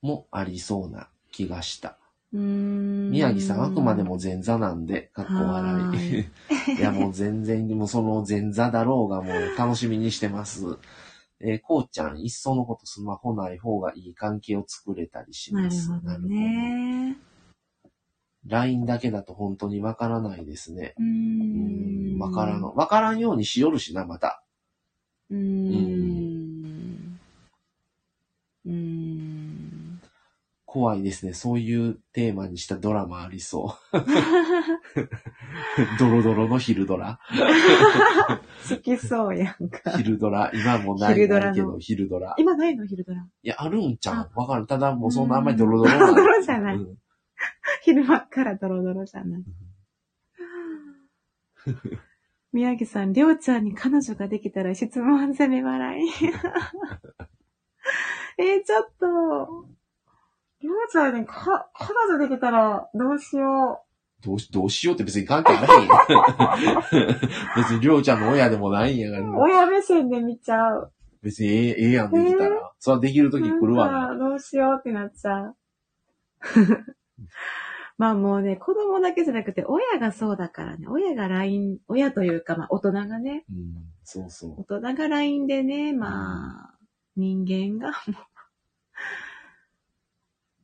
[0.01, 1.99] もありそうな気がした。
[2.33, 2.41] うん。
[2.41, 6.21] うん宮城さん、あくまでも前座なんで、かっこ笑い
[6.79, 10.79] いや、もう全然、もうその前座だろうがもう楽しみにしてます。
[11.43, 15.91] えーこうちゃん、いっそのことスマホない方がいい関係を作れたりしなるます。
[15.91, 17.17] ほどね。
[18.47, 20.95] LINE だけだと本当にわからないですね。
[20.99, 22.19] ううんん。
[22.19, 22.63] わからん。
[22.63, 24.45] わからんようにしよるしな、また。
[25.31, 27.19] うーん。
[28.67, 30.01] うーん。
[30.73, 31.33] 怖いですね。
[31.33, 33.99] そういうテーマにしたドラマありそう。
[35.99, 37.19] ドロドロの昼ドラ。
[38.71, 39.99] 好きそうやんか。
[39.99, 40.53] 昼ドラ。
[40.55, 41.41] 今もないけど、
[41.81, 42.37] 昼ドラ。
[42.39, 43.27] 今ないの昼ドラ？
[43.43, 44.69] いや、あるんちゃあうわかる。
[44.69, 46.97] ただもうそんなあんまりドロドロドロドロじゃないうん
[47.83, 49.43] 昼間っからドロドロじゃない。
[52.53, 56.09] 宮城さん、りょうちゃんに彼女ができたら質問攻め笑い。
[58.39, 59.67] えー、ちょっと、
[60.63, 63.83] りょうちゃんね、か、彼女できたら、どうしよ
[64.23, 65.95] どうし、どうしようって別に関係ないよ。
[67.57, 69.35] 別にりょうちゃんの親でもないんやからう。。
[69.37, 70.93] 親目線で見ちゃう。
[71.23, 72.73] 別にええ、ええやん、できたら。
[72.79, 74.01] それはできるとき来るわな。
[74.09, 75.57] なんかどうしようってなっちゃう。
[77.97, 84.55] まあもうね、子供だけじゃなくて、親がそうだからね、親が LINE、親というか、まあ大人がね、うん、そうそう。
[84.59, 86.75] 大人が LINE でね、まあ、
[87.17, 88.17] 人間がもう、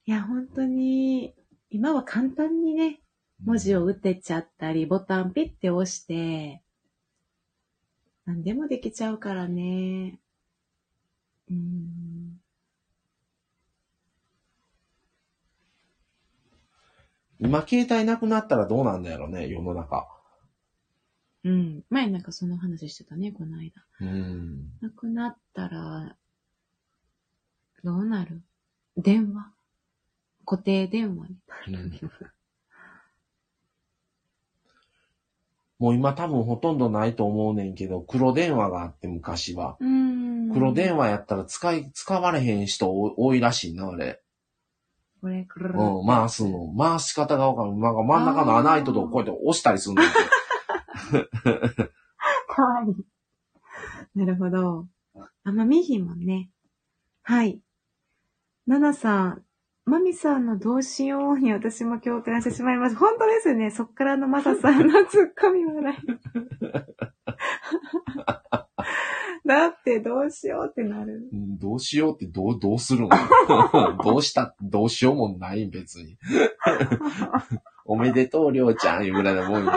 [0.06, 1.34] いや、本当に、
[1.68, 3.00] 今は簡単にね、
[3.44, 6.62] 文字を打てちゃったり、ボタンピッて押して、
[8.24, 10.20] 何でもできちゃうからね。
[11.50, 12.40] うん。
[17.40, 20.06] 今、携帯なくなったらどうなんだやろね、世の中。
[21.42, 21.82] うん。
[21.90, 23.84] 前なんかその話してたね、この間。
[24.00, 24.70] うん。
[24.80, 26.16] なくなったら、
[27.82, 28.40] どうなる？
[28.96, 29.55] 電話？
[30.46, 31.36] 固定電話に。
[35.78, 39.76] もう今多分ほとんどないと思うねんけど、黒電話があって昔は。
[39.80, 44.22] うん黒電話やったら使い、使われへん人多いらしいな、あれ。
[45.20, 46.72] これ、くるるうん、回すの。
[46.78, 47.76] 回し方がわかる。
[47.76, 50.08] なんか真ん中の穴開いととこうやって押したりするんだよ。
[52.48, 52.94] かわいい。
[54.14, 54.86] なるほど。
[55.44, 56.48] あんま見ひんもんね。
[57.22, 57.60] はい。
[58.66, 59.42] ナナさん、
[59.86, 62.96] マミさんのどうしように私も共感してしまいます。
[62.96, 63.70] 本当ですね。
[63.70, 65.96] そっからのマサさんのツッコミ笑い。
[69.46, 71.28] だってどうしようってなる。
[71.32, 73.08] うんどうしようってどう、どうするん
[74.04, 76.18] どうした、どうしようもない、別に。
[77.84, 79.72] おめでとう、りょうちゃん、いうぐらいのもんよ。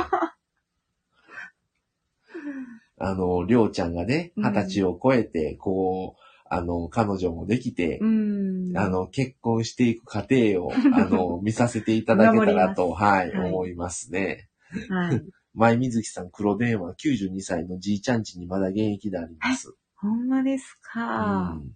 [2.97, 8.77] あの、りょうちゃんがね、うん二十歳を超えて、こう、あの、彼女もできてう、ん。
[8.77, 14.49] あの、結婚していく過程を、 あの、見させていただけたらと、はい、はい思いますね。
[14.89, 15.23] はい。
[15.55, 19.73] 前水木さん、黒電話、92歳のじいちゃん家にまだ現役であります。
[19.95, 21.53] ほんまですか？
[21.53, 21.71] うん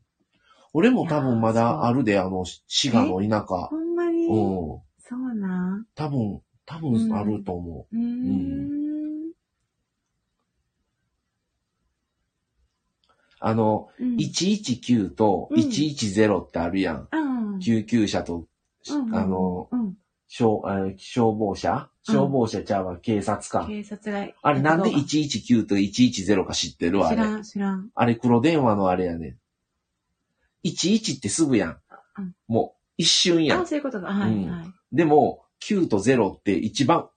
[0.75, 3.67] 俺も多分まだあるで、あの、滋賀の田舎。
[3.67, 4.81] ほんまに、うん。
[4.97, 8.69] そうなん多分、多分あると思うーん。
[8.71, 8.82] う。
[13.45, 17.07] あの、うん119とうん110ってあるやん。
[17.11, 17.59] うん。
[17.59, 18.45] 救急車と、
[18.89, 19.97] うんあの、うん。
[20.29, 21.73] 消えー消防車？
[22.07, 23.65] うん消防車ちゃうわ、警察か。
[23.67, 24.33] 警察が。
[24.41, 27.05] あれなんでやっ119と110か知ってる？
[27.05, 27.17] あれ。
[27.17, 27.89] た知らん、知らん。
[27.93, 29.37] あれ黒電話のあれやねん。
[30.65, 31.77] 11ってすぐやん
[32.17, 32.35] うん。
[32.47, 33.67] もう、一瞬やあ、ん。
[33.67, 34.07] そういうことか。
[34.07, 34.65] はい、うんはい。
[34.93, 37.09] でも、9と0って一番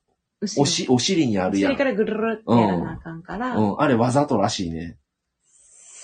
[0.58, 1.72] おし、お尻にあるやん。
[1.72, 3.56] 後ろからぐるるってやらなあかんから。
[3.56, 4.98] うん、あれわざとらしいね。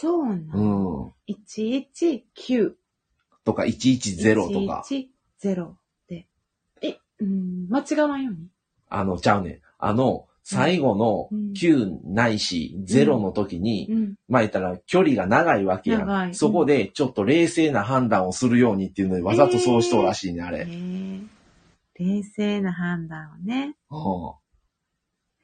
[0.02, 1.14] そうなうの。
[1.28, 1.32] ん。
[1.32, 2.72] 119。
[3.44, 4.84] とか110とか。
[4.84, 5.76] 110っ
[6.08, 6.26] て。
[6.82, 8.48] え、うん、間違わんように？
[8.88, 9.60] あの、ちゃうねん。
[9.78, 14.14] あの、最後のうん9ないし0の時に、うん。
[14.26, 16.34] まあ言ったら距離が長いわけやん。
[16.34, 20.66] そこでちょっと冷静な判断をするようにっていうのでわざとそうしとうらしいね、あへれ。
[20.68, 21.20] え。
[22.00, 23.76] 冷静な判断をね。
[23.88, 24.00] うへん
[24.32, 24.41] え。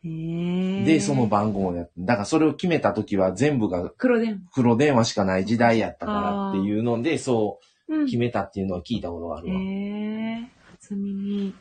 [0.05, 7.59] で、その番号をやって、だからそれを決めた時は全部が黒電黒電話しかない時代やったからっていうので、そ
[7.89, 7.99] 話。
[7.99, 9.55] うう決めたっていうのは聞いたことがあるわ。
[9.55, 10.51] へえ。
[10.73, 11.55] 初耳。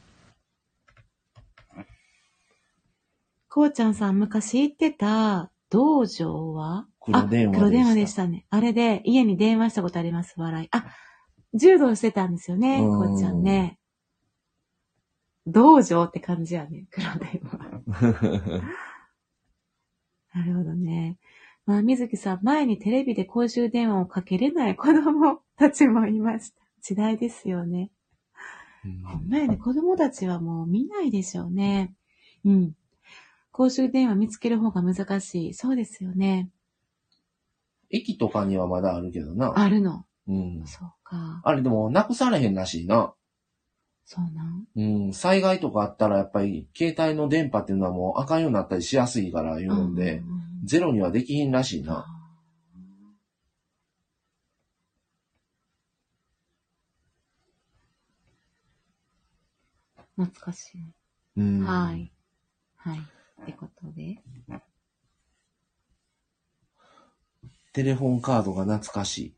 [3.50, 6.86] こうちゃんさん、昔行ってた道場は？
[7.00, 8.46] 黒電話でしたあ黒電話でしたね。
[8.50, 10.68] あれで家に電話したことあります、笑い。
[10.72, 10.86] あ、
[11.54, 13.80] 柔道してたんですよね、うんこうちゃんね。
[15.46, 17.77] 道場って感じやね、黒電話。
[20.34, 21.18] なるほどね。
[21.66, 26.62] まあ、水木さん、前にテレビで公衆電話をかけれない子供たちもいました。
[26.82, 27.92] 時代ですよね。
[29.06, 31.94] ほんまやね、子供たちはもう見ないでしょうね。
[32.46, 32.74] うん。
[33.52, 35.54] 公衆電話見つける方が難しい。
[35.54, 36.50] そうですよね。
[37.90, 39.54] 駅とかにはまだあるけどな。
[39.56, 40.06] あるの。
[40.28, 40.64] うん。
[40.66, 41.42] そうか。
[41.44, 43.14] あれでもなくされへんらしいな。
[44.10, 44.66] そうなん？
[44.76, 45.14] うん。
[45.14, 52.06] 災害とかあったらやっぱり携帯の電波っていうのはもうあかんようになったりしやすいから言うので、うんうんうんゼロにはできひんらしいな。
[60.18, 60.82] 懐かしい。
[61.38, 61.60] うん。
[61.64, 62.12] はい。
[62.76, 63.00] はい。
[63.44, 64.20] ってことで。
[67.72, 69.37] テレフォンカードが懐かしい。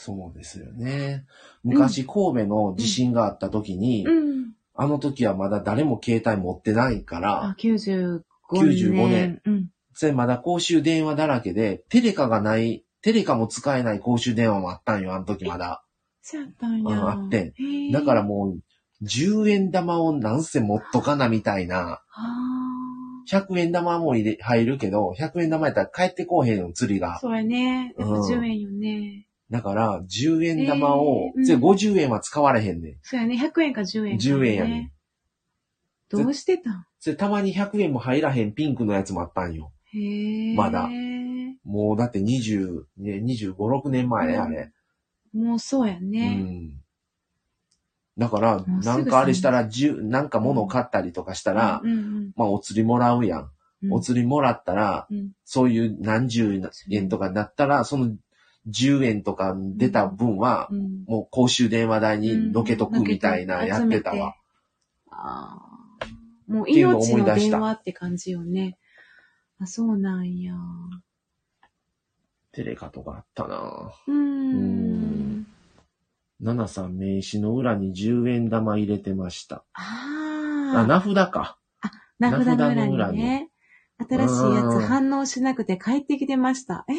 [0.00, 1.26] そうですよね。
[1.64, 4.52] 昔神戸の地震があった時に、うん。
[4.72, 8.22] あの時はまだ誰も携帯持ってないからあ、、95
[8.52, 8.62] 年。
[8.92, 9.42] 95年。
[9.44, 9.70] うん。
[9.94, 15.84] それまだ公衆電話だらけで、テレカがない、テテレカも使えない公衆電話もあったんよ、あの時まだ。
[16.22, 16.96] そうやったんや。
[16.96, 17.52] うんあって
[17.92, 22.02] だからもう、10円玉をなんせ持っとかなみたいな。
[22.12, 22.48] あ
[23.28, 27.08] 100円玉も入れ入るけど、100円玉やったら帰ってこうへんの、釣りあ。
[27.08, 27.18] が。
[27.18, 27.94] そうやね。
[27.98, 29.27] やっぱうん10円よね。
[29.50, 32.96] だから、10円玉を、えーうんで50円は使われへんねん。
[33.02, 33.36] そうやね。
[33.36, 34.92] 100円か10円か、10円やね。
[36.10, 36.84] どうしてたん？
[37.00, 39.72] それたまに100円も入らへんピンクのやつもあったんよ。
[39.92, 40.56] へえ。
[40.56, 40.88] まだ
[41.64, 44.72] もうだって20、ね、25、6年前ね、うんあれ。
[45.32, 46.34] もうそうやうね。
[46.34, 46.70] ん。
[48.16, 53.50] だから、なんかあれしたら、10なんか物買ったりとかしたら、うんうんまあお釣りもらうやん。
[53.82, 56.60] うん、お釣りもらったら、うんそういう何十
[56.90, 58.14] 円とかだったら、その
[58.68, 64.34] 10円とか出た分は、うんもう公衆電話代にのけとくみたいなやってたわ。。
[65.10, 65.58] あ
[66.00, 66.06] あ。
[66.46, 68.76] もう命の電話って感じよね。
[69.58, 70.54] あ、そうなんや。
[72.52, 75.46] テレカとかあったなうーん。
[76.40, 79.64] ナナさん名刺の裏に10円玉入れてました。
[79.72, 80.80] ああ。
[80.80, 81.58] あ、名札か。
[82.18, 83.50] 名札の裏名札の裏ににね。
[84.08, 86.84] 新しいやうんつ反応しなくて帰ってきてました。
[86.88, 86.96] ええ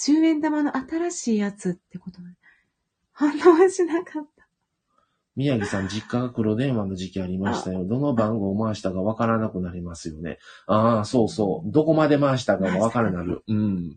[0.00, 2.36] 10円玉の新しいやつってことね。
[3.12, 4.48] 反応しなかった。
[5.36, 7.84] 宮城さん、実家が黒電話の時期ありましたよ。
[7.86, 10.38] どの番号を回したかわからなくなりますよね。
[10.66, 11.70] ああ、そうそう。
[11.70, 13.42] どこまで回したかわからなる。
[13.46, 13.96] うん。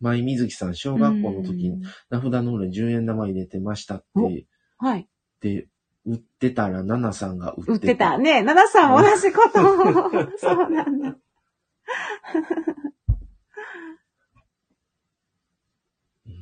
[0.00, 4.46] 舞水木さん、小学校の時にうん名札の裏に10円玉入れてましたって、
[4.78, 5.08] はい。
[5.40, 5.66] で、
[6.06, 7.72] 売ってたら、ナナさんが売ってた。
[7.72, 8.18] 売ってた。
[8.18, 10.38] ねえ、奈々さん同じこと。
[10.38, 11.16] そうなんだ。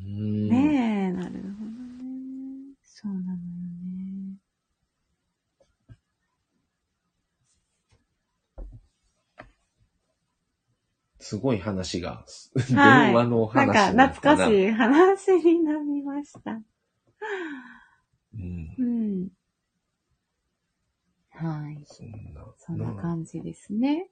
[0.07, 0.49] うーん。
[0.49, 2.77] ねえ、なるほどね。
[2.83, 4.37] そうなのよね。
[11.19, 16.61] すごい話が、はい電話のなんか話な懐かしい話になりました。
[18.35, 18.75] うん。
[18.79, 19.29] うん。
[21.31, 21.85] はい。
[21.87, 22.47] そんな。
[22.59, 24.09] そんな感じですね。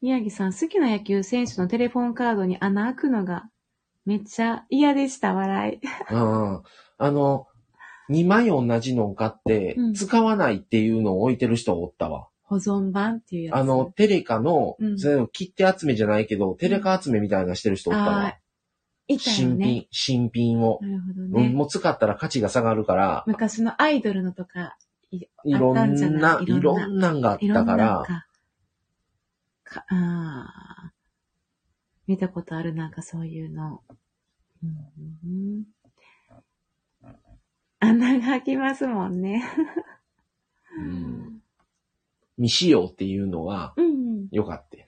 [0.00, 3.48] 宮城さん、好きな野球選手のテレフォンカードに穴開くのが
[4.08, 5.86] めっちゃ嫌でした、笑い。
[6.08, 6.62] あ
[6.98, 7.46] あ、あの、
[8.08, 12.28] 2枚同じのを買ってうん、使わないっていうのを置いてる人おったわ。
[12.44, 13.56] 保存版っていうやつ。
[13.56, 18.38] あの、、テレカの、うんそれを切手集めじゃないけど、テレカ集めみたいなのしてる人おったあわあ。、
[19.08, 20.78] いたよ新品ね。、新品を。
[20.80, 21.48] なるほどうんね。
[21.50, 24.78] もう使ったら価値が下がるから、昔のアイドルのとか、
[25.10, 28.26] いいろあったんじゃんな、ないいろんなんがあっいろんなたから、か。
[29.64, 30.46] か、あ
[30.86, 30.97] あ。
[32.08, 33.82] 見たことある、なんかそういうの。
[34.62, 35.64] うん、
[37.78, 39.44] 穴が開きますもんね。
[40.78, 41.42] うん
[42.38, 44.28] 未使用っていうのはうん。
[44.30, 44.78] 良かった。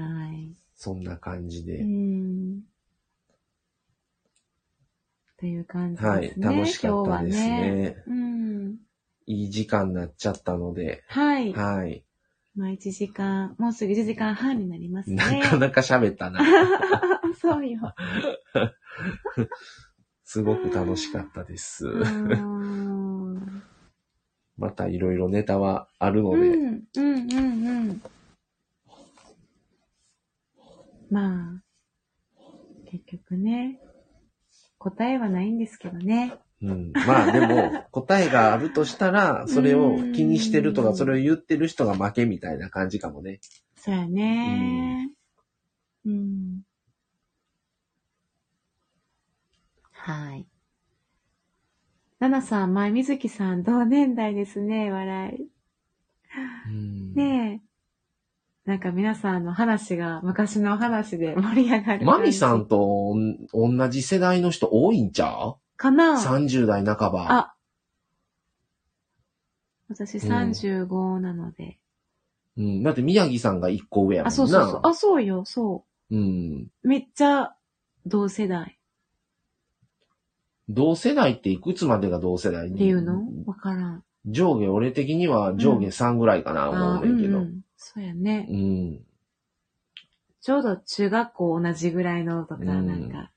[0.00, 0.54] はい。
[0.74, 1.82] そんな感じうで。
[1.82, 2.62] ん。
[5.38, 6.46] という感じはい、ですね。
[6.56, 7.70] 楽しかったですね。
[7.72, 8.02] ね。
[8.06, 8.87] うん。
[9.28, 11.52] いい時間になっちゃったので、はい。
[11.52, 12.02] はい。
[12.56, 15.16] まあ、1時間、もうすぐ1時間半になりますね。
[15.42, 16.40] なかなか喋ったな。
[17.38, 17.94] そうよ。
[20.24, 21.86] すごく楽しかったです。
[21.86, 23.62] うーん。
[24.56, 28.02] またいろいろネタはあるので、うん、うん、うん、うん。
[31.10, 31.62] まあ、
[32.90, 33.78] 結局ね、
[34.78, 36.32] 答えはないんですけどね。
[36.60, 43.40] うん、まあでも、 答えがあるとしたら、それを気にしてるとか、うんそれを言ってる人が負けみたいな感じかもね。
[43.76, 45.10] そうやね。
[46.04, 46.62] うん。
[49.92, 50.46] はい。
[52.18, 55.48] ナナさん、前水木さん、同年代ですね、笑い。
[56.66, 57.68] うんねえ。
[58.68, 62.04] なんか皆さんの話が昔の話で盛り上がる。
[62.04, 63.14] マミさんと
[63.54, 65.56] 同じ世代の人多いんちゃう？
[65.78, 67.26] かな ?30 代半ば。
[67.30, 67.54] あ。
[69.88, 71.78] 私35なので。
[72.58, 72.82] うん。
[72.82, 74.28] だって宮城さんが1個上やもんな。
[74.28, 74.80] あ、そうそうそう。
[74.82, 76.66] あ、そうよ、そうん。
[76.82, 76.88] う。
[76.88, 77.54] めっちゃ
[78.04, 78.78] 同世代
[80.68, 83.22] 同世代っていくつまでが同世代っていうの？
[83.46, 84.04] わからん。
[84.26, 87.38] 上下、俺的には上下3ぐらいかな、思うねんけど。
[87.38, 88.46] あうんうんそうやね。
[88.50, 89.00] うん。
[90.40, 93.30] ちょうど中学校同じぐらいのとか、うんなんか、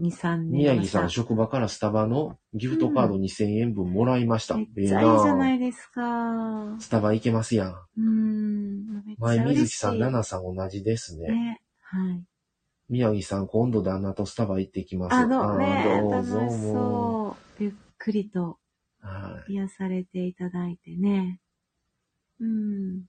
[0.00, 4.54] 2、3年宮城さん、めっ職場からスタバのギフトカード2000円分もらいました。
[4.54, 6.76] ちゃいいじゃないですか。
[6.78, 7.76] スタバ行けますやん。
[7.98, 9.16] うん。
[9.18, 9.38] 前。
[9.44, 11.28] 水木さん、奈々さん同じですね。
[11.28, 11.60] ね。
[11.80, 12.24] はい。
[12.88, 15.14] 宮城さん、今度旦那とスタバ行ってきます。
[15.14, 16.30] あのね、どう楽し
[16.72, 17.62] そう。
[17.62, 18.58] ゆっくりと。
[19.00, 19.52] はい。
[19.52, 21.40] 癒されていただいてね。
[22.40, 23.04] うん。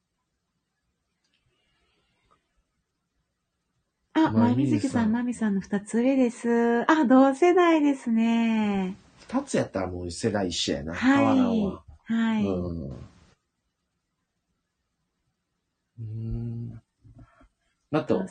[4.18, 6.90] あ、まみずきさん、まみさんの二つ上です。
[6.90, 8.96] あ、同世代ですね。
[9.28, 10.96] 二つやったらもう世代一緒やな。
[10.96, 11.62] はい。
[12.06, 12.46] はい。
[12.46, 12.88] うん。
[12.88, 16.82] うーん。
[17.92, 18.28] だって、うん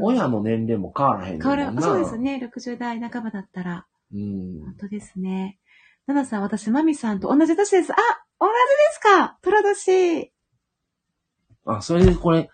[0.00, 1.82] 親の年齢も変わらへんねんも変わら。
[1.82, 2.16] そうです。
[2.16, 2.50] ね。
[2.56, 3.86] 60代半ばだったら。
[4.14, 4.74] うん本。
[4.80, 5.58] 当ですね。
[6.06, 7.92] ナナさん、私、マミさんと同じ年です。
[7.92, 7.96] あ
[8.40, 8.56] 同じで
[8.92, 10.32] すか虎年。
[11.66, 12.50] あ、それでこれ、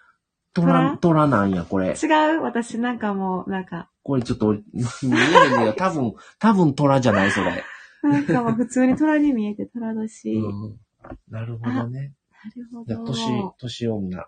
[0.52, 1.88] 取ら、取らなんや、これ。
[1.90, 2.06] 違
[2.36, 2.42] う？
[2.42, 5.72] 私なんかもう、なんか、これちょっと俺、見えへんねんよ。
[5.74, 7.62] 多分、 多分虎じゃない、それ。
[8.02, 10.34] なんかもう普通に虎に見えて虎年。
[10.34, 10.80] うん。
[11.28, 12.14] なるほどね。
[12.44, 13.04] なるほど。
[13.04, 14.26] 年、年女。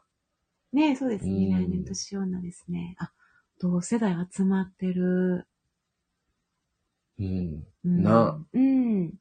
[0.73, 1.33] ねそうですね。
[1.33, 2.95] うん来年年女ですね。
[2.99, 3.13] あ、
[3.61, 5.47] 同世代集まってる。
[7.19, 7.65] うん。
[7.85, 8.39] うん、な。
[8.53, 9.15] うん。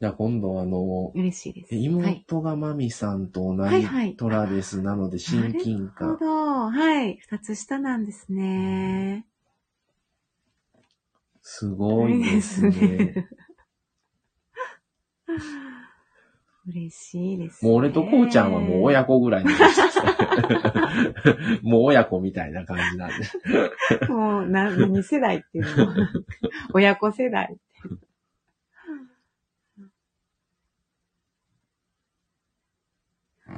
[0.00, 1.74] じゃあ今度あの、嬉しいです。
[1.74, 1.84] はい。
[1.84, 4.80] 妹がマミさんと同じ虎です。
[4.80, 6.18] なので親近なるほ感。
[6.20, 6.70] ど。
[6.70, 7.16] はい。
[7.16, 9.26] 二つ下なんですね。
[11.42, 13.28] すごいですね。
[16.68, 17.70] 嬉しいです、ね。
[17.70, 19.50] もう俺とこうちゃんはもう親子ぐらいの。
[21.62, 23.14] もう親子みたいな感じなんで。
[24.12, 25.92] もう、な、何世代っていうの
[26.72, 27.68] 親子世代って。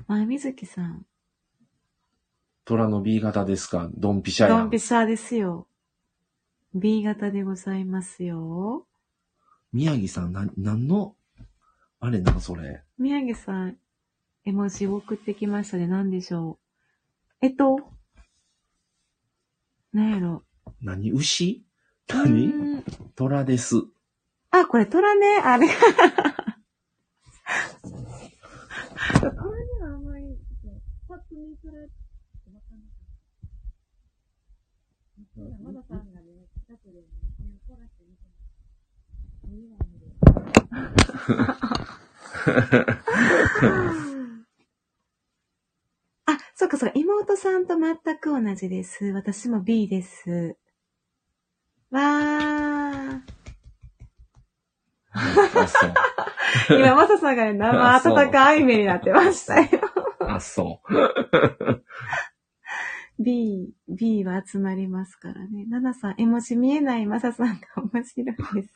[0.06, 1.04] 前水木さん、
[2.64, 3.88] 虎の B 型ですか？
[3.94, 4.78] ドンピシャやんドンピ。
[4.78, 5.66] シャですよ。
[6.74, 8.86] B 型でございますよ。
[9.72, 11.16] 宮城さん、な、なんの、
[12.00, 12.82] あれな、それ？
[12.98, 13.76] 宮城さん、
[14.44, 15.86] 絵文字送ってきましたね。
[15.86, 16.58] 何でしょ
[17.42, 17.46] う？
[17.46, 17.78] えっと、
[19.92, 20.44] 何やろ。
[20.80, 21.10] 何？
[21.12, 21.64] 牛？
[22.08, 22.30] う何？
[22.46, 22.84] ーん
[23.16, 23.76] 虎です。
[24.52, 25.38] あ、これ虎ね。
[25.38, 25.68] あれ。
[31.40, 32.60] パッと見それ、わ
[35.82, 37.06] かんさんがね、近くでね、
[37.40, 38.50] 目を凝らして見てます。
[39.48, 40.06] 見えないので。
[46.26, 49.06] あ、そっかそっか、妹さんと全く同じです。
[49.06, 50.58] 私も B です。
[51.90, 53.20] わー。
[56.68, 59.99] 今、マサさんがね、生温かい目になってましたよ。
[60.40, 61.84] あ、そう。
[63.22, 65.66] B、B は集まりますからね。
[65.68, 68.74] ナナさん、絵文字見えないマサさんが面白いです。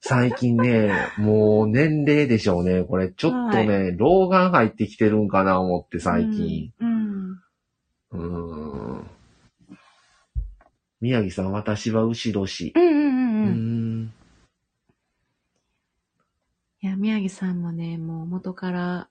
[0.00, 2.84] 最近ね、もう年齢でしょうね。
[2.84, 6.72] これ、ちょっとね、老眼入ってきてるんかな思って、最近。
[6.80, 7.32] うん。
[7.32, 8.18] うー
[9.02, 9.10] ん。
[11.02, 12.72] 宮城さん、私は牛年。
[12.74, 14.12] うんうんううんうん。
[16.80, 16.86] い。
[16.86, 19.10] や、宮城さんもね、もう元から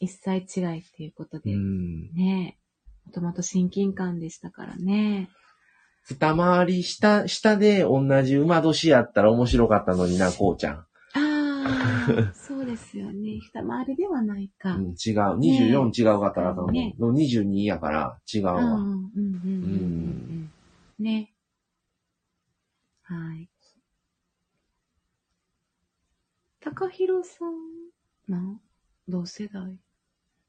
[0.00, 2.12] 一切違いっていうことうで、ん。
[2.12, 2.58] ね
[3.06, 5.28] もともと親近感でしたからね。
[6.02, 10.74] 二回り下、下で同じ馬年やったら面白かったのにな、こうちゃん。
[10.74, 13.38] ああ、 そうですよね。
[13.38, 14.74] 二回りではないか。
[14.74, 15.38] うん、違う。
[15.38, 16.72] 24違うかったらあかんもん。
[16.72, 18.52] ねでも22やから違うわ。
[18.54, 19.66] うんうんうんう
[20.32, 20.50] ん。
[20.98, 21.32] ね。
[23.02, 23.48] はい。
[26.60, 27.52] 高弘さん
[28.28, 28.60] の
[29.08, 29.78] 同世代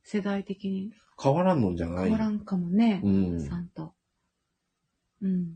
[0.03, 0.91] 世代的に
[1.21, 3.09] 変わらんのんじゃない変わらんかもねう。
[3.09, 3.39] ん。
[3.41, 3.93] さんと。
[5.21, 5.55] うん。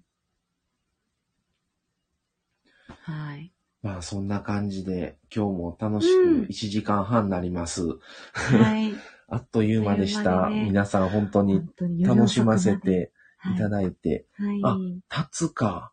[2.87, 3.51] はい。
[3.81, 7.87] まあそんな感じで今日も楽しうんく1時間半になります。
[8.33, 8.93] はい。
[9.27, 10.49] あっという間でした。
[10.49, 11.61] ね皆さん本当に
[12.03, 13.11] 楽しませて
[13.55, 14.27] いただいて。
[14.37, 14.59] はい。
[14.63, 14.93] あはい。
[15.09, 15.91] 立つか。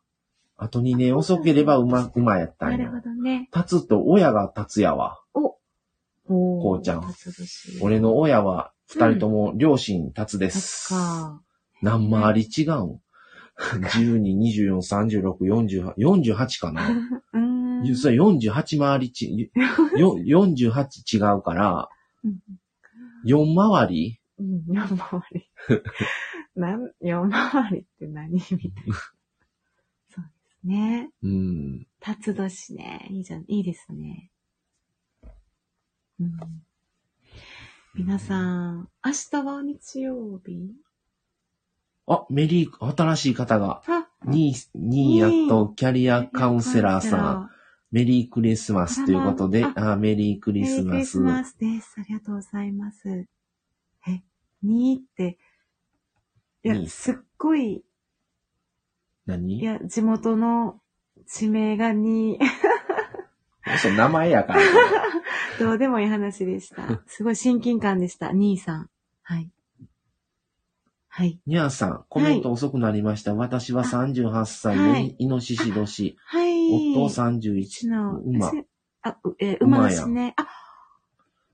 [0.56, 3.00] あと2年遅ければ馬、馬やったやなんるほ。
[3.00, 3.48] どね。
[3.54, 5.21] 立つと親が立つやわ。
[6.32, 7.04] こうちゃん
[7.80, 10.88] 俺の親は二人とも両親立つで初す。
[10.88, 11.40] か。
[11.80, 13.00] 何回り違うん
[13.58, 16.88] ?12、24、36、48、48かな？
[17.34, 17.96] うーん。
[17.96, 19.50] それ48回りち、
[19.96, 21.88] よ 48違うから、
[22.24, 22.38] うん
[23.24, 24.20] 4回り？
[24.40, 25.48] うん、4回り。
[26.56, 28.94] なん、4回りって何みたいな。
[30.08, 30.30] そうで
[30.60, 31.10] すね。
[31.22, 31.86] うん。
[32.00, 33.06] 辰年ね。
[33.10, 34.31] いいじゃん、いいですね。
[36.20, 36.36] うん。
[37.94, 38.38] 皆さ
[38.72, 40.74] ん、明日は日曜日？
[42.06, 47.50] あ、メリー、新しい方が、あ、ニー、ニーヤとキャリアカウンセラーさん、ん。
[47.90, 50.90] メリークリスマスということで、あメリーククリスマス。
[50.90, 51.94] クリスマスです。
[51.98, 53.08] ありがとうございます。
[53.08, 54.22] え、
[54.62, 55.38] にって、
[56.64, 57.84] いや、にすっごい、い
[59.26, 60.80] 何や、地元の
[61.26, 62.38] 地名がに、
[63.78, 64.60] そう、名前やから。
[65.62, 67.02] どうでもいい話でした。
[67.06, 68.30] すごい親近感でした。
[68.30, 68.90] 兄さん。
[69.22, 69.50] はい。
[71.08, 71.40] はい。
[71.46, 73.34] にゃーさん、コメント遅くなりました。
[73.34, 76.96] 私は38歳で、はいイノシシ年、はい。
[76.96, 78.66] 夫31、うちの、馬せ
[79.02, 80.34] あ、うえー、馬ですね。
[80.36, 80.48] あ、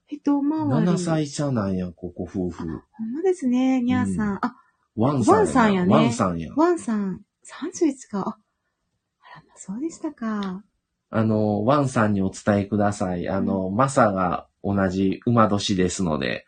[0.06, 0.93] 一回り。
[0.93, 2.64] 7歳差なんや、ここ夫婦。
[2.93, 4.39] ほんまですね、にゃーさん。
[4.47, 4.56] あ、
[4.94, 6.52] ワンさんワンさんやねワンさんや。
[6.56, 8.20] ワンさん、31か。
[8.20, 10.64] あ、あらま、そうでしたか。
[11.10, 13.28] あの、ワンさんにお伝えください。
[13.28, 16.44] あの、マサが同じ馬年ですので、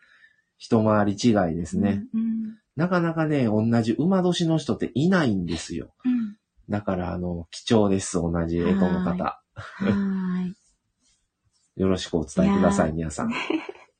[0.57, 2.03] 一回り違いですね。
[2.13, 2.57] うん。
[2.75, 5.93] なかなかね、同じ馬年の人っていないんですよ。
[6.05, 6.37] うん。
[6.69, 9.41] だから、あの、貴重です、同じ干支の方。
[11.75, 13.33] よろしくお伝えください、皆さん。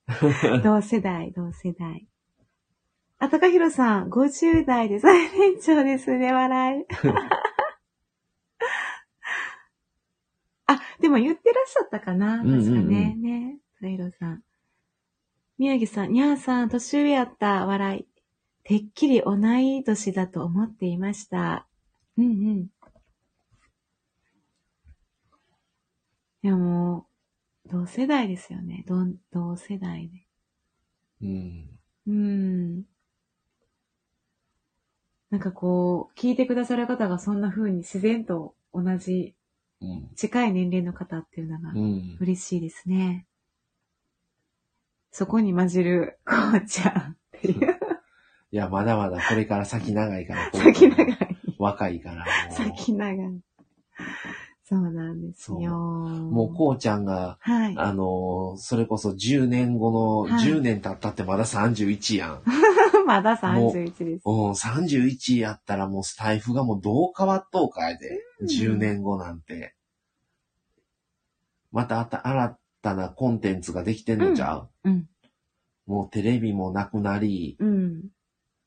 [0.64, 2.08] 同世代、同世代。
[3.18, 6.86] あ、高弘さん、50代で最年長ですね、笑い。
[10.68, 13.16] あ、でも言ってらっしゃったかなうんうんうん確かね。
[13.16, 14.44] ね、高弘さん。
[15.58, 18.08] 宮城さん、にゃーさん、年上やった、笑い。
[18.64, 21.68] てっきり同い年だと思っていました。
[22.18, 22.68] うんうん。
[26.44, 27.08] いやも
[27.66, 28.84] う、同世代ですよね。
[28.88, 30.28] 同同世代で。
[31.22, 31.80] うん。
[32.08, 32.84] うん。
[35.32, 39.41] なんかこう、聞いてくださる方がそんな風に自然と同じうん。
[40.16, 42.18] 近い年齢の方っていうのがうん。
[42.20, 43.26] 嬉しいですね。
[45.12, 47.78] そこに混じる、こうちゃんっていう。
[48.52, 50.52] いや、まだまだこれから先長いから。
[50.54, 51.18] 先長い。
[51.58, 52.26] 若いから。
[52.52, 53.42] 先長い。
[54.64, 55.72] そうなんですよ。
[55.78, 57.76] もう、こうちゃんが、はい。
[57.78, 62.42] あのーそれこそ10年後の、はい10年経ったってまだ31やん。
[63.12, 64.22] まだ31です。
[64.26, 68.22] うん、31やったらもうスタイフがもうどう変わっとうかやで。
[68.40, 69.76] うん10年後なんて。
[71.72, 75.08] またあた新たなコンテンツができてんのちゃう、うん。
[75.86, 78.10] もうテレビもなくなり、うん。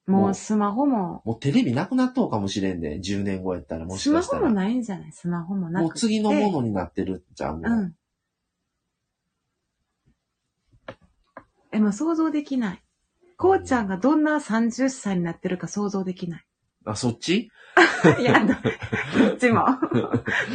[0.07, 4.43] もうスマホも、もうテレビなくなっとうかもしれんで、10年後やったらもしスマかしたら。
[4.43, 5.13] ホもないんじゃない？
[5.13, 5.83] スマホもなくて。
[5.83, 7.95] もう次のものになってるんちゃうもううん。
[11.73, 12.84] え、もう想像できない。
[13.37, 16.45] こうちゃんがどんな30歳になってるか想像できない。
[16.87, 17.51] あ、そっち？
[18.21, 18.55] いや、ど
[19.29, 19.65] どっちも。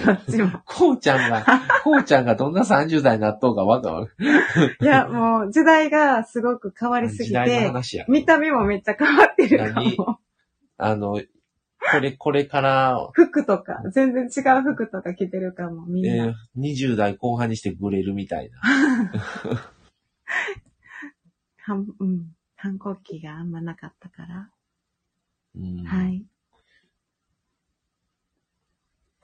[0.06, 0.62] どっちも。
[0.66, 1.44] こうちゃんが、
[1.84, 4.78] こうちゃんがどんな30代になっとうかわかる？
[4.82, 8.06] いや、もう時代がすごく変わりすぎ時代のて、話や。
[8.08, 9.98] 見た目もめっちゃ変わってるか何？
[9.98, 10.20] も。
[10.78, 11.20] あの、
[11.92, 16.26] これ、これから、服とか、全然違う服とか着てるかも、みんな。
[16.26, 18.60] えー20代後半にしてグレるみたいな。
[21.58, 22.28] 反うん。
[22.62, 24.50] 反抗期があんまなかったから。
[25.56, 26.26] うんはい。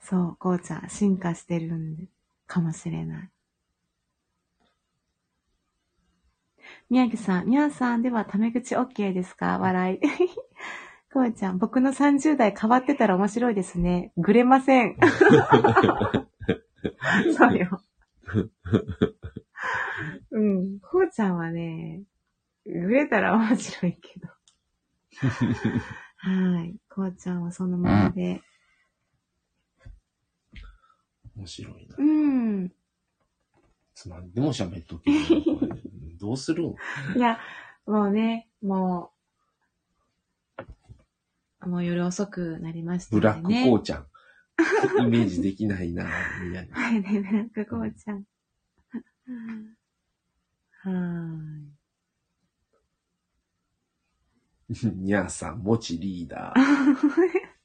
[0.00, 2.08] そう、こうちゃん、進化してるん
[2.46, 3.30] かもしれない。
[6.88, 9.58] 宮城さん、みやさんではタメ口 OK ですか？
[9.58, 10.00] 笑い。
[11.12, 14.12] こうちゃん、僕の30代変わってたら面白いですね。
[14.16, 14.96] ぐれません。
[17.36, 17.82] そうよ。
[20.30, 22.02] うん、こうちゃんはね、
[22.66, 24.28] ぐれたら面白いけど。
[26.18, 26.76] はい。
[26.88, 28.42] こうちゃんはそのままで。
[31.36, 32.02] 面白いなう。
[32.02, 32.72] ん。
[33.94, 35.10] つまんでも喋っとけ
[36.18, 36.74] どうするん？
[37.16, 37.38] いや、
[37.86, 39.12] もうね、も
[41.62, 43.48] う、もう夜遅くなりましたブラック。
[43.70, 44.06] こうちゃん。
[45.00, 46.04] イメージできないな。
[46.04, 48.24] いやはいね、ブラックこうちゃん。
[50.82, 51.75] はーい。
[54.68, 56.60] にゃーさん、もちリーダー。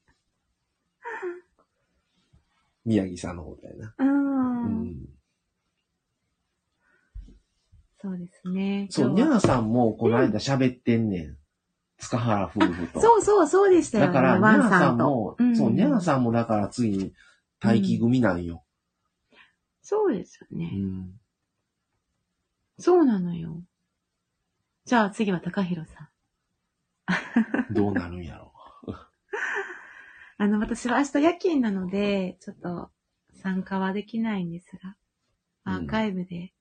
[2.85, 3.95] 宮城さんの方だよな。
[3.97, 4.03] う。
[4.03, 5.05] うんん。
[7.99, 8.87] そうですね。
[8.89, 11.37] そう、に今日はゃーさんもこの間喋ってんねん。
[11.97, 12.99] 塚原夫婦と。
[12.99, 14.07] そうそう、そうでしたよ。
[14.07, 17.13] だから、にワンゃーさんとも、んそう、にゃーさんもだから次、
[17.61, 18.63] 待機組なんよ。
[19.83, 20.67] そうですようね。
[20.67, 21.19] ん。
[22.79, 23.61] そうなのよ。
[24.85, 26.10] じゃあ次は高弘さん。
[27.71, 28.51] どうなるんやろ
[30.37, 32.89] あの、私は明日夜勤なので、ちょっと
[33.33, 34.95] 参加はできないんですが、
[35.63, 36.53] アーカイブで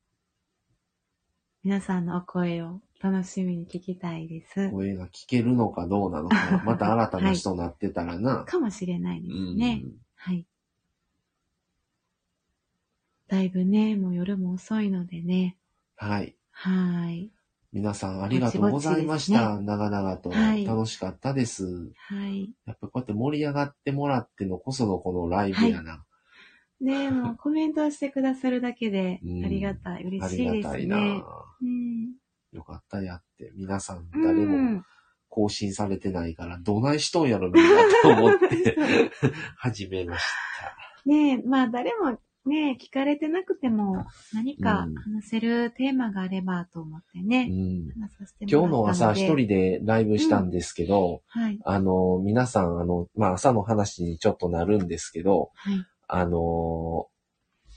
[1.63, 4.71] 皆さんのお声を楽しみに聞きたいです。
[4.71, 6.37] 声が聞けるのかどうなのか。
[6.65, 8.45] また新たな人になってたらな。
[8.45, 9.57] かもしれないですうん。
[9.57, 9.83] ね。
[10.15, 10.47] はい。
[13.29, 15.59] だいぶね、もう夜も遅いのでね。
[15.97, 16.35] はい。
[16.51, 17.31] はい。
[17.73, 19.57] 皆さんありがとうございました。
[19.57, 20.31] ぼち長々と。
[20.31, 21.65] はい楽しかったです。
[22.09, 22.53] はい。
[22.67, 26.05] やっぱこうやって盛り上がってもらってのこそのこのライブやな。
[26.81, 30.05] ねえ、 もうコメントをしてくださるだけでうんありがたい。
[30.05, 31.23] 嬉あしいですりがたいな、ね。
[31.63, 32.15] うん。
[32.53, 33.53] よかったやって。
[33.55, 34.85] 皆さんう誰もん
[35.29, 37.71] 更新されてないから、どないしとんやろみんな
[38.03, 38.77] と思って
[39.57, 40.25] 始めまし
[40.59, 41.09] た。
[41.09, 47.45] ねえ、まあ誰もね、聞かれてなくても何かうん話せるテーマがあればと思ってうね。
[47.45, 51.59] ん、話させてもら今日の朝一人でライブしたんですけど、はい。
[51.65, 55.85] あの、皆さん、あの、まあ、朝の話にちょっとなるんですけど、はい。
[56.09, 57.09] あの、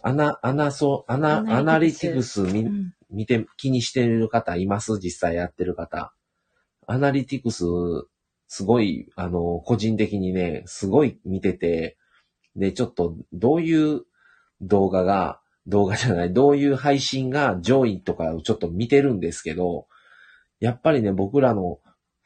[0.02, 2.94] アナ、アナソ、アナ、アアナナリティクスィクス見うん。
[3.10, 4.98] 見て、気にしてる方います？
[4.98, 6.14] 実際やってる方。
[6.88, 7.66] アナリティクス、
[8.48, 11.98] すごい、あの、個人的にね、すごい見てて、
[12.56, 14.04] で、ちょっと、どういう
[14.68, 19.88] 動画が、動画じゃない、どういう配信が上位とかをちょっと見てるんですけど、
[20.60, 21.80] やっぱりね、僕らの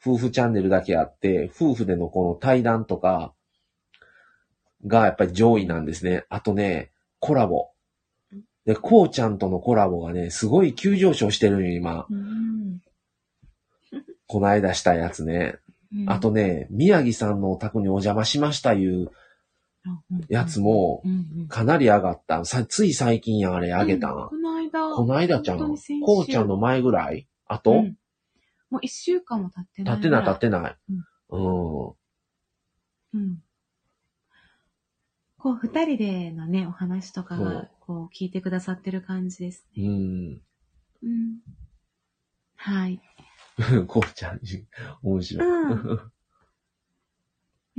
[0.04, 3.32] 夫婦チャンネルだけあって、夫婦でのこの対談とか
[4.86, 6.24] がやっぱり上位なんですね。
[6.28, 6.90] あとね、
[7.20, 7.70] コラボ。
[8.64, 12.06] で、こうちゃんとのコラボがね、すごい急上昇してるよ、今。
[12.10, 12.80] うん。
[14.26, 15.56] この間したやつね。
[15.92, 19.10] うんあと、ね、宮城さんのお宅にお邪魔しましたいう
[20.28, 21.02] やつも
[21.48, 22.44] かなり上がった。
[22.44, 24.16] さつい最近やんあれ上げたん。
[24.16, 24.94] うんこの間。
[24.94, 27.96] この間ちゃんこうちゃんの前ぐらいあと、うん
[28.70, 29.96] もう一週間も経ってない。
[29.96, 30.76] 立ってない立ってない。
[31.30, 31.88] うん。
[33.14, 33.38] うん。
[35.38, 39.84] こう、二人でのね、お話とかが、こう、聞いてくださってる感じですね。
[39.86, 40.42] うん。
[41.02, 41.38] うん。
[42.56, 43.00] はい。
[43.88, 44.40] こうちゃん、
[45.02, 45.48] 面白い。
[45.48, 46.12] うん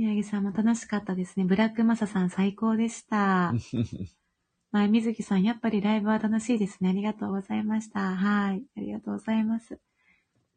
[0.00, 1.44] 宮城さんも楽しかったですね。
[1.44, 3.52] ブラックマサさん最高でした。
[4.72, 6.88] 前水木さん、やっぱりライブは楽しいですね。
[6.88, 8.16] ありがとうございました。
[8.16, 8.64] はい。
[8.78, 9.78] ありがとうございます。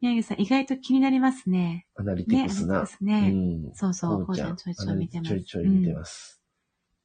[0.00, 1.86] 宮城さん、意外と気になりますね。
[1.94, 2.88] アナリティクスな。
[3.02, 3.32] ね。
[3.34, 3.74] うん。
[3.74, 5.28] そうそう、こうちゃんちょいちょい見てます。
[5.28, 6.42] ちょいちょい見てます。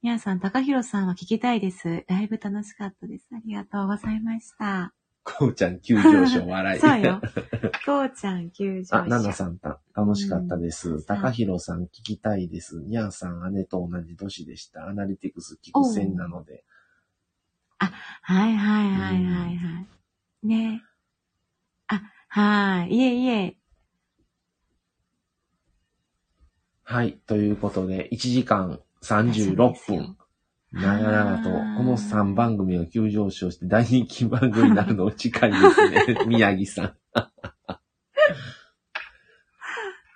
[0.01, 2.05] みやさん、高弘さんは聞きたいです。
[2.07, 3.27] ライブ楽しかったです。
[3.33, 4.93] ありがとうございました。
[5.37, 6.79] こうちゃん急上昇笑い。
[6.81, 7.21] そうよ。
[7.85, 8.97] こうちゃん急上昇。
[8.97, 10.91] あ、ナナさんた、楽しかったです。
[10.91, 12.81] うん高弘さん聞きたいです。
[12.81, 14.87] ニャーさん、姉と同じ年でした。
[14.87, 16.63] アナリティクス聞く線なので。
[17.79, 19.85] はいはいはいはいは
[20.43, 20.47] い。
[20.47, 20.83] ね
[21.87, 22.95] あ、はい。
[22.95, 23.57] いえいえ。
[26.83, 27.19] はい。
[27.27, 30.17] ということで、1時間36分。
[30.71, 36.25] 長々と、この3番組が急上昇して大人気番組になるの近いですね。
[36.27, 36.93] 宮城さん。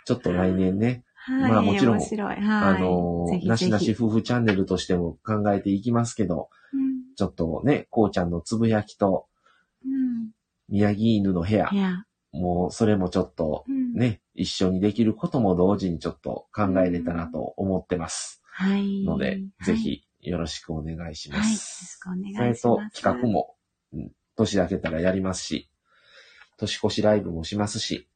[0.06, 1.52] ちょっと来年ね、はい。
[1.52, 1.98] まあもちろん。
[1.98, 2.00] あ
[2.78, 7.16] のぜひぜひなしなし夫婦チャンネルとしても考えていきますけど、うん。
[7.16, 9.28] ちょっとね、こうちゃんのつぶやきと
[9.84, 10.32] うん。
[10.70, 11.70] 宮城犬の部屋。
[12.32, 13.94] もうそれもちょっとうん。。
[13.94, 18.42] ね、一緒にできることも同時にちょっと考えれたらと思ってます。
[18.52, 19.04] はい。
[19.04, 19.76] ので、はいぜ。
[19.76, 21.48] ひよろしくお願いしまはい。
[21.48, 22.00] よろしす。
[22.00, 22.94] くお願いしそれます。
[22.94, 23.56] と企画も、
[23.94, 25.70] うん年明けたらやりますし、
[26.58, 28.10] 年越しライブもしますし、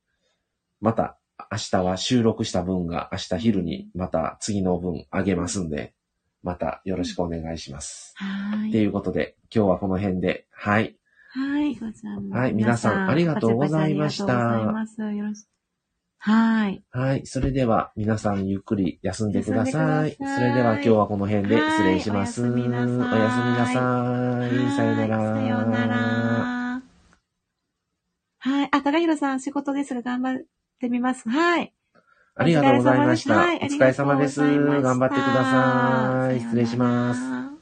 [0.81, 1.19] また
[1.51, 5.93] 明日は収録した分が明日昼にまた次の分あげますんで、
[6.41, 8.13] またよろしくお願いします。
[8.15, 8.69] はい。
[8.69, 10.97] っていうことで、今日はこの辺で、はい。
[11.29, 12.39] はい、ございます。
[12.39, 15.01] はい皆さんありがとうございましたありがとうございます。
[15.01, 15.56] よろしく。
[16.27, 16.83] はい。
[16.91, 17.25] はい。
[17.25, 20.11] それでは皆さんゆっくり休んでください。
[20.11, 22.41] それでは今日はこの辺で失礼します。
[22.41, 24.75] はいおやすみなさいさい。
[24.75, 25.17] さよなら。
[25.19, 26.81] はいさようなら。
[28.39, 28.69] はい。
[28.69, 30.43] あ、高弘さん、仕事ですが頑張っ
[30.81, 31.29] てみます。
[31.29, 31.73] はい。
[32.35, 33.33] ありがとうございました。
[33.33, 36.41] お疲れ様です頑張ってください。
[36.41, 37.13] 失礼しま
[37.53, 37.56] す。